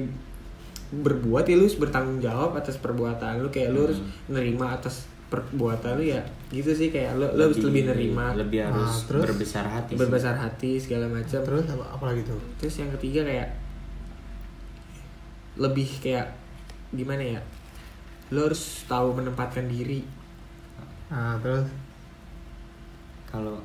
berbuat 0.93 1.41
ya 1.43 1.57
lu 1.57 1.65
harus 1.65 1.75
bertanggung 1.75 2.19
jawab 2.19 2.53
atas 2.53 2.77
perbuatan 2.77 3.41
lu. 3.41 3.49
Kayak 3.49 3.73
lu 3.73 3.89
harus 3.89 3.97
nerima 4.27 4.71
atas 4.71 5.09
perbuatan 5.27 5.97
lu 5.97 6.05
ya 6.05 6.21
gitu 6.49 6.69
sih. 6.69 6.89
Kayak 6.89 7.17
lu, 7.17 7.25
lu 7.27 7.41
harus 7.43 7.57
lebih 7.59 7.83
nerima. 7.87 8.29
lebih 8.33 8.61
Ah, 8.61 8.69
harus 8.69 9.07
terus? 9.07 9.25
berbesar 9.25 9.65
hati 9.65 9.91
sih. 9.91 9.99
berbesar 9.99 10.35
hati 10.35 10.71
segala 10.77 11.05
macam. 11.07 11.41
Terus 11.41 11.65
apa 11.67 11.85
apa 11.89 12.03
lagi 12.05 12.21
tuh? 12.21 12.37
Terus 12.57 12.75
yang 12.77 12.93
ketiga 12.93 13.21
kayak 13.23 13.49
lebih 15.55 15.89
kayak 15.97 16.29
gimana 16.91 17.23
ya? 17.31 17.41
Lo 18.29 18.45
harus 18.45 18.85
tahu 18.85 19.13
menempatkan 19.13 19.65
diri. 19.65 20.05
Nah 21.09 21.37
terus? 21.39 21.65
Kalau 23.27 23.57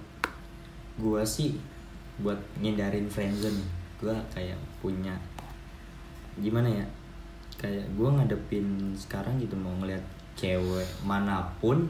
gua 0.97 1.21
sih 1.23 1.57
buat 2.19 2.39
ngindarin 2.59 3.07
friendzone 3.07 3.59
gua 3.99 4.14
kayak 4.29 4.57
punya 4.79 5.14
gimana 6.39 6.66
ya 6.69 6.87
kayak 7.57 7.83
gua 7.95 8.14
ngadepin 8.14 8.64
sekarang 8.95 9.35
gitu 9.39 9.55
mau 9.55 9.75
ngeliat 9.77 10.03
cewek 10.35 10.87
mana 11.03 11.43
pun 11.59 11.83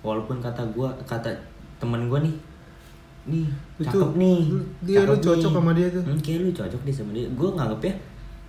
walaupun 0.00 0.38
kata 0.38 0.62
gua 0.70 0.90
kata 1.02 1.30
temen 1.78 2.06
gua 2.06 2.22
nih 2.22 2.34
nih 3.22 3.46
Itu, 3.78 3.86
cakep 3.86 4.10
nih 4.14 4.38
lu- 4.48 4.68
dia 4.82 4.98
lu 5.02 5.14
cakep 5.14 5.22
cocok 5.22 5.50
nih. 5.50 5.54
sama 5.54 5.70
dia 5.74 5.86
tuh. 5.88 6.02
hmm, 6.02 6.18
kayak 6.18 6.38
lu 6.42 6.50
cocok 6.50 6.80
deh 6.82 6.94
sama 6.94 7.10
dia 7.12 7.26
gua 7.34 7.50
nganggep 7.54 7.80
ya 7.82 7.94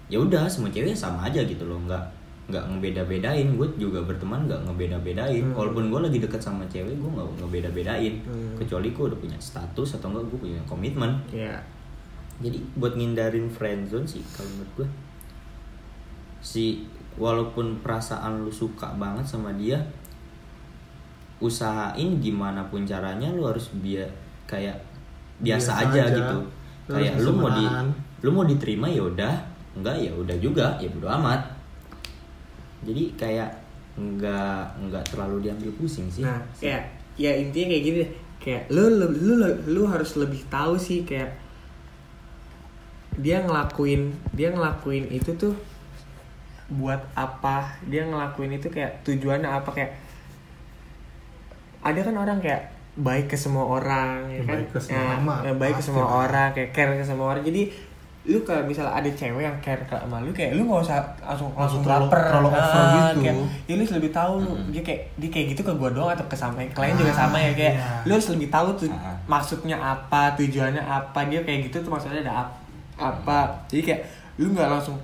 ya 0.09 0.17
udah 0.19 0.43
semua 0.45 0.69
cewek 0.69 0.93
sama 0.93 1.25
aja 1.25 1.41
gitu 1.41 1.63
loh 1.65 1.77
nggak 1.83 2.03
nggak 2.43 2.63
ngebeda-bedain 2.75 3.55
gue 3.55 3.67
juga 3.79 4.03
berteman 4.03 4.45
nggak 4.51 4.67
ngebeda-bedain. 4.67 5.43
Hmm. 5.47 5.55
walaupun 5.55 5.87
gue 5.87 5.99
lagi 6.11 6.19
deket 6.19 6.41
sama 6.43 6.67
cewek 6.67 6.95
gue 6.95 7.09
nggak 7.11 7.27
ngebeda-bedain. 7.39 8.13
Hmm. 8.27 8.55
kecuali 8.59 8.91
gue 8.91 9.03
udah 9.11 9.19
punya 9.19 9.37
status 9.39 9.95
atau 9.99 10.11
enggak 10.11 10.25
gue 10.31 10.39
punya 10.49 10.59
komitmen. 10.67 11.11
Ya 11.31 11.55
jadi 12.41 12.57
buat 12.75 12.97
ngindarin 12.97 13.47
friendzone 13.47 14.09
sih 14.09 14.23
kalau 14.33 14.49
menurut 14.57 14.71
gue 14.83 14.87
si 16.43 16.83
walaupun 17.15 17.79
perasaan 17.79 18.41
lu 18.41 18.51
suka 18.51 18.89
banget 18.97 19.23
sama 19.23 19.53
dia 19.53 19.77
usahain 21.43 22.19
gimana 22.23 22.63
pun 22.71 22.87
caranya 22.87 23.29
lu 23.31 23.45
harus 23.47 23.69
biar 23.79 24.07
kayak 24.47 24.75
biasa, 25.43 25.71
Biasa 25.75 25.91
aja, 25.91 26.01
aja. 26.07 26.15
gitu. 26.15 26.37
Lu 26.89 26.93
kayak 26.95 27.13
lu 27.21 27.31
mau 27.35 27.49
di 27.51 27.65
lu 28.23 28.29
mau 28.31 28.45
diterima 28.47 28.87
ya 28.87 29.03
udah 29.03 29.33
enggak 29.75 29.95
ya 29.99 30.11
udah 30.15 30.35
juga 30.39 30.67
ya 30.79 30.87
bodo 30.91 31.07
amat 31.11 31.41
jadi 32.83 33.03
kayak 33.17 33.49
enggak 33.97 34.73
enggak 34.79 35.03
terlalu 35.09 35.49
diambil 35.49 35.71
pusing 35.77 36.09
sih. 36.09 36.25
Nah, 36.25 36.41
kayak 36.57 36.89
ya 37.17 37.31
intinya 37.37 37.73
kayak 37.73 37.83
gini 37.83 37.97
deh. 38.03 38.11
Kayak 38.43 38.63
lu 38.73 38.83
lu 38.91 39.07
lu, 39.13 39.33
lu 39.69 39.83
harus 39.87 40.19
lebih 40.19 40.43
tahu 40.51 40.75
sih 40.75 41.07
kayak 41.07 41.31
dia 43.13 43.45
ngelakuin 43.45 44.09
dia 44.33 44.49
ngelakuin 44.49 45.05
itu 45.13 45.31
tuh 45.37 45.53
buat 46.73 46.99
apa? 47.13 47.77
Dia 47.85 48.09
ngelakuin 48.09 48.57
itu 48.57 48.67
kayak 48.73 49.05
tujuannya 49.05 49.47
apa? 49.47 49.69
Kayak 49.69 49.91
ada 51.83 51.99
kan 51.99 52.15
orang 52.17 52.39
kayak 52.39 52.73
baik 52.93 53.29
ke 53.29 53.37
semua 53.37 53.65
orang 53.67 54.29
ya 54.33 54.41
kan? 54.45 54.57
Baik 54.57 54.69
ke 54.73 54.79
semua 54.81 55.13
Nah, 55.21 55.41
ya, 55.45 55.53
baik 55.53 55.75
ke 55.77 55.83
semua 55.83 56.07
orang 56.25 56.49
kayak 56.57 56.69
care 56.73 56.93
ke 56.97 57.05
semua 57.05 57.25
orang. 57.35 57.43
Jadi 57.45 57.92
lu 58.23 58.39
kalau 58.41 58.63
misalnya 58.63 58.93
ada 58.93 59.09
cewek 59.09 59.41
yang 59.41 59.57
care 59.59 59.83
ke 59.83 59.91
sama 59.93 60.17
lu 60.17 60.31
kayak 60.31 60.55
lu 60.55 60.63
gak 60.63 60.79
usah 60.81 60.95
langsung 61.21 61.51
langsung 61.53 61.83
terlalu- 61.83 62.07
terlalu 62.07 62.47
over 62.47 62.63
Ah, 62.79 63.11
gitu. 63.11 63.19
kayak, 63.21 63.35
ya 63.61 63.73
lu 63.73 63.83
lebih 63.83 64.11
tahu 64.11 64.33
lu 64.39 64.51
dia 64.69 64.79
kayak 64.81 65.01
dia 65.13 65.29
kayak 65.29 65.45
gitu 65.49 65.61
ke 65.61 65.71
gua 65.73 65.89
doang 65.89 66.07
atau 66.09 66.23
ke 66.23 66.33
sama 66.33 66.63
klien 66.65 66.95
juga 66.95 67.11
sama 67.11 67.35
ya 67.35 67.51
kayak 67.51 67.73
iya. 67.73 67.99
lu 68.01 68.11
harus 68.13 68.31
lebih 68.31 68.47
tahu 68.47 68.67
tuh 68.77 68.87
Ah. 68.89 69.11
maksudnya 69.25 69.75
apa 69.75 70.31
tujuannya 70.33 70.79
apa 70.79 71.19
dia 71.25 71.41
kayak 71.41 71.67
gitu 71.67 71.83
tuh 71.83 71.91
maksudnya 71.91 72.21
ada 72.21 72.33
ap- 72.41 72.55
apa 72.95 73.37
jadi 73.67 73.81
kayak 73.83 74.01
lu 74.37 74.49
nggak 74.49 74.69
langsung 74.69 74.95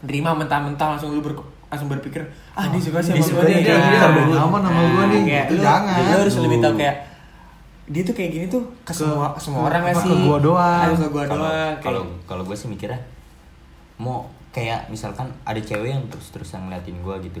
terima 0.00 0.30
mentah-mentah 0.32 0.86
langsung 0.88 1.10
lu 1.10 1.20
ber, 1.20 1.34
langsung 1.66 1.88
berpikir 1.88 2.22
ah 2.52 2.68
dia 2.68 2.78
suka 2.78 3.00
sih 3.00 3.10
Dia 3.10 3.18
sama 3.18 3.28
suka 3.28 3.40
gua 3.40 3.48
nih, 3.48 3.56
nih." 3.56 3.64
dia- 3.64 3.90
dia 3.90 3.98
sama 3.98 4.58
gua 4.86 5.04
nih. 5.10 5.22
kayak 5.24 5.44
Itu 5.44 5.54
lu, 5.56 5.62
jangan. 5.64 5.98
lu 5.98 6.16
harus 6.16 6.36
lebih 6.38 6.58
tahu 6.60 6.70
Tuh. 6.70 6.78
kayak 6.78 6.96
dia 6.96 7.15
tuh 7.86 8.12
kayak 8.12 8.30
gini 8.30 8.46
tuh 8.46 8.62
ke, 8.80 8.88
Ke- 8.88 8.96
semua 8.96 9.30
semua 9.36 9.60
ke- 9.60 9.68
orang 9.68 9.80
gak 9.80 9.92
apa, 9.92 10.00
sih 10.00 10.10
ke 10.10 10.16
gua 10.20 10.38
doang. 10.38 10.82
Aduh, 10.84 10.96
ke 10.96 11.08
gua 11.08 11.22
kalau 11.24 11.36
doang 11.40 11.74
kalau 11.78 12.02
kalau 12.24 12.42
gue 12.42 12.54
sih 12.54 12.66
mikirnya 12.66 12.98
mau 13.96 14.24
kayak 14.50 14.86
misalkan 14.86 15.28
ada 15.42 15.58
cewek 15.58 15.90
yang 15.90 16.02
terus 16.06 16.28
terusan 16.28 16.64
ngeliatin 16.64 16.96
gue 16.96 17.16
gitu 17.22 17.40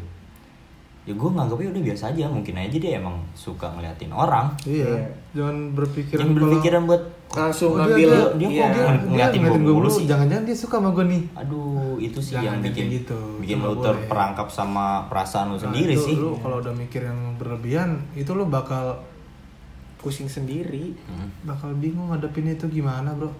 ya 1.02 1.12
gue 1.12 1.30
nganggapnya 1.30 1.70
udah 1.70 1.84
biasa 1.84 2.10
aja 2.10 2.26
mungkin 2.26 2.54
aja 2.56 2.76
dia 2.76 2.98
emang 2.98 3.14
suka 3.32 3.70
ngeliatin 3.70 4.10
orang 4.10 4.50
Iya. 4.62 4.86
Iya. 4.92 5.06
Jangan 5.32 5.56
berpikiran 5.72 6.18
jangan 6.20 6.34
berpikiran 6.36 6.80
buat 6.84 7.02
langsung 7.28 7.70
ngambil 7.74 7.94
dia, 8.00 8.10
dia 8.10 8.26
dia, 8.32 8.48
kok 8.48 8.50
iya. 8.50 8.66
dia, 8.66 8.82
ngel- 8.82 9.04
ngeliatin 9.06 9.40
gua 9.40 9.50
gua 9.56 9.74
mulu 9.76 9.88
sih. 9.88 10.04
Jangan-jangan 10.04 10.44
dia 10.44 10.56
suka 10.56 10.76
sama 10.76 10.90
gue 10.90 11.04
nih. 11.06 11.22
aduh 11.36 11.64
itu 11.96 12.18
sih 12.18 12.34
Jangan 12.34 12.46
yang 12.48 12.56
bikin 12.60 12.84
gitu. 12.92 13.20
bikin 13.38 13.56
lu 13.60 13.72
terperangkap 13.78 14.48
sama 14.48 14.84
perasaan 15.06 15.46
lu 15.48 15.54
Nah, 15.54 15.62
sendiri 15.62 15.92
itu 15.92 16.02
sih 16.04 16.16
Lu 16.16 16.34
kalau 16.36 16.58
udah 16.58 16.72
mikir 16.72 17.00
yang 17.00 17.18
berlebihan, 17.34 17.88
itu 18.12 18.30
lu 18.30 18.44
bakal 18.44 18.98
pusing 20.06 20.30
sendiri 20.30 20.94
Hmm. 21.04 21.26
bakal 21.42 21.74
bingung 21.74 22.06
ngadepin 22.08 22.46
itu 22.46 22.70
gimana, 22.70 23.10
Bro. 23.10 23.34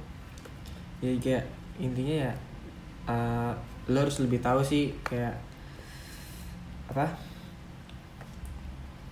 ya 0.98 1.14
kayak 1.16 1.46
intinya 1.78 2.26
ya 2.26 2.32
eh, 3.06 3.52
lo 3.86 3.96
harus 3.96 4.18
lebih 4.18 4.42
tahu 4.42 4.58
sih 4.60 4.90
kayak 5.00 5.30
apa 6.88 7.06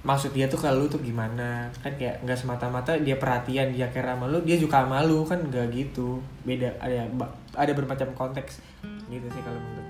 maksud 0.02 0.32
dia 0.32 0.44
tuh 0.44 0.58
kalau 0.58 0.82
lu 0.82 0.86
tuh 0.86 1.00
gimana 1.00 1.64
kan 1.78 1.94
kayak 1.94 2.20
nggak 2.20 2.36
semata-mata 2.36 2.92
dia 2.98 3.16
perhatian 3.16 3.72
dia 3.72 3.88
care 3.88 4.04
sama 4.04 4.26
lu 4.26 4.36
dia 4.42 4.52
suka 4.54 4.84
sama 4.84 5.00
lu 5.00 5.24
kan 5.24 5.40
nggak 5.40 5.70
gitu 5.70 6.20
beda 6.44 6.68
ada 6.76 7.08
ada 7.54 7.72
bermacam 7.72 8.12
konteks 8.12 8.60
gitu 9.08 9.24
sih 9.30 9.40
kalau 9.40 9.56
menurut 9.56 9.88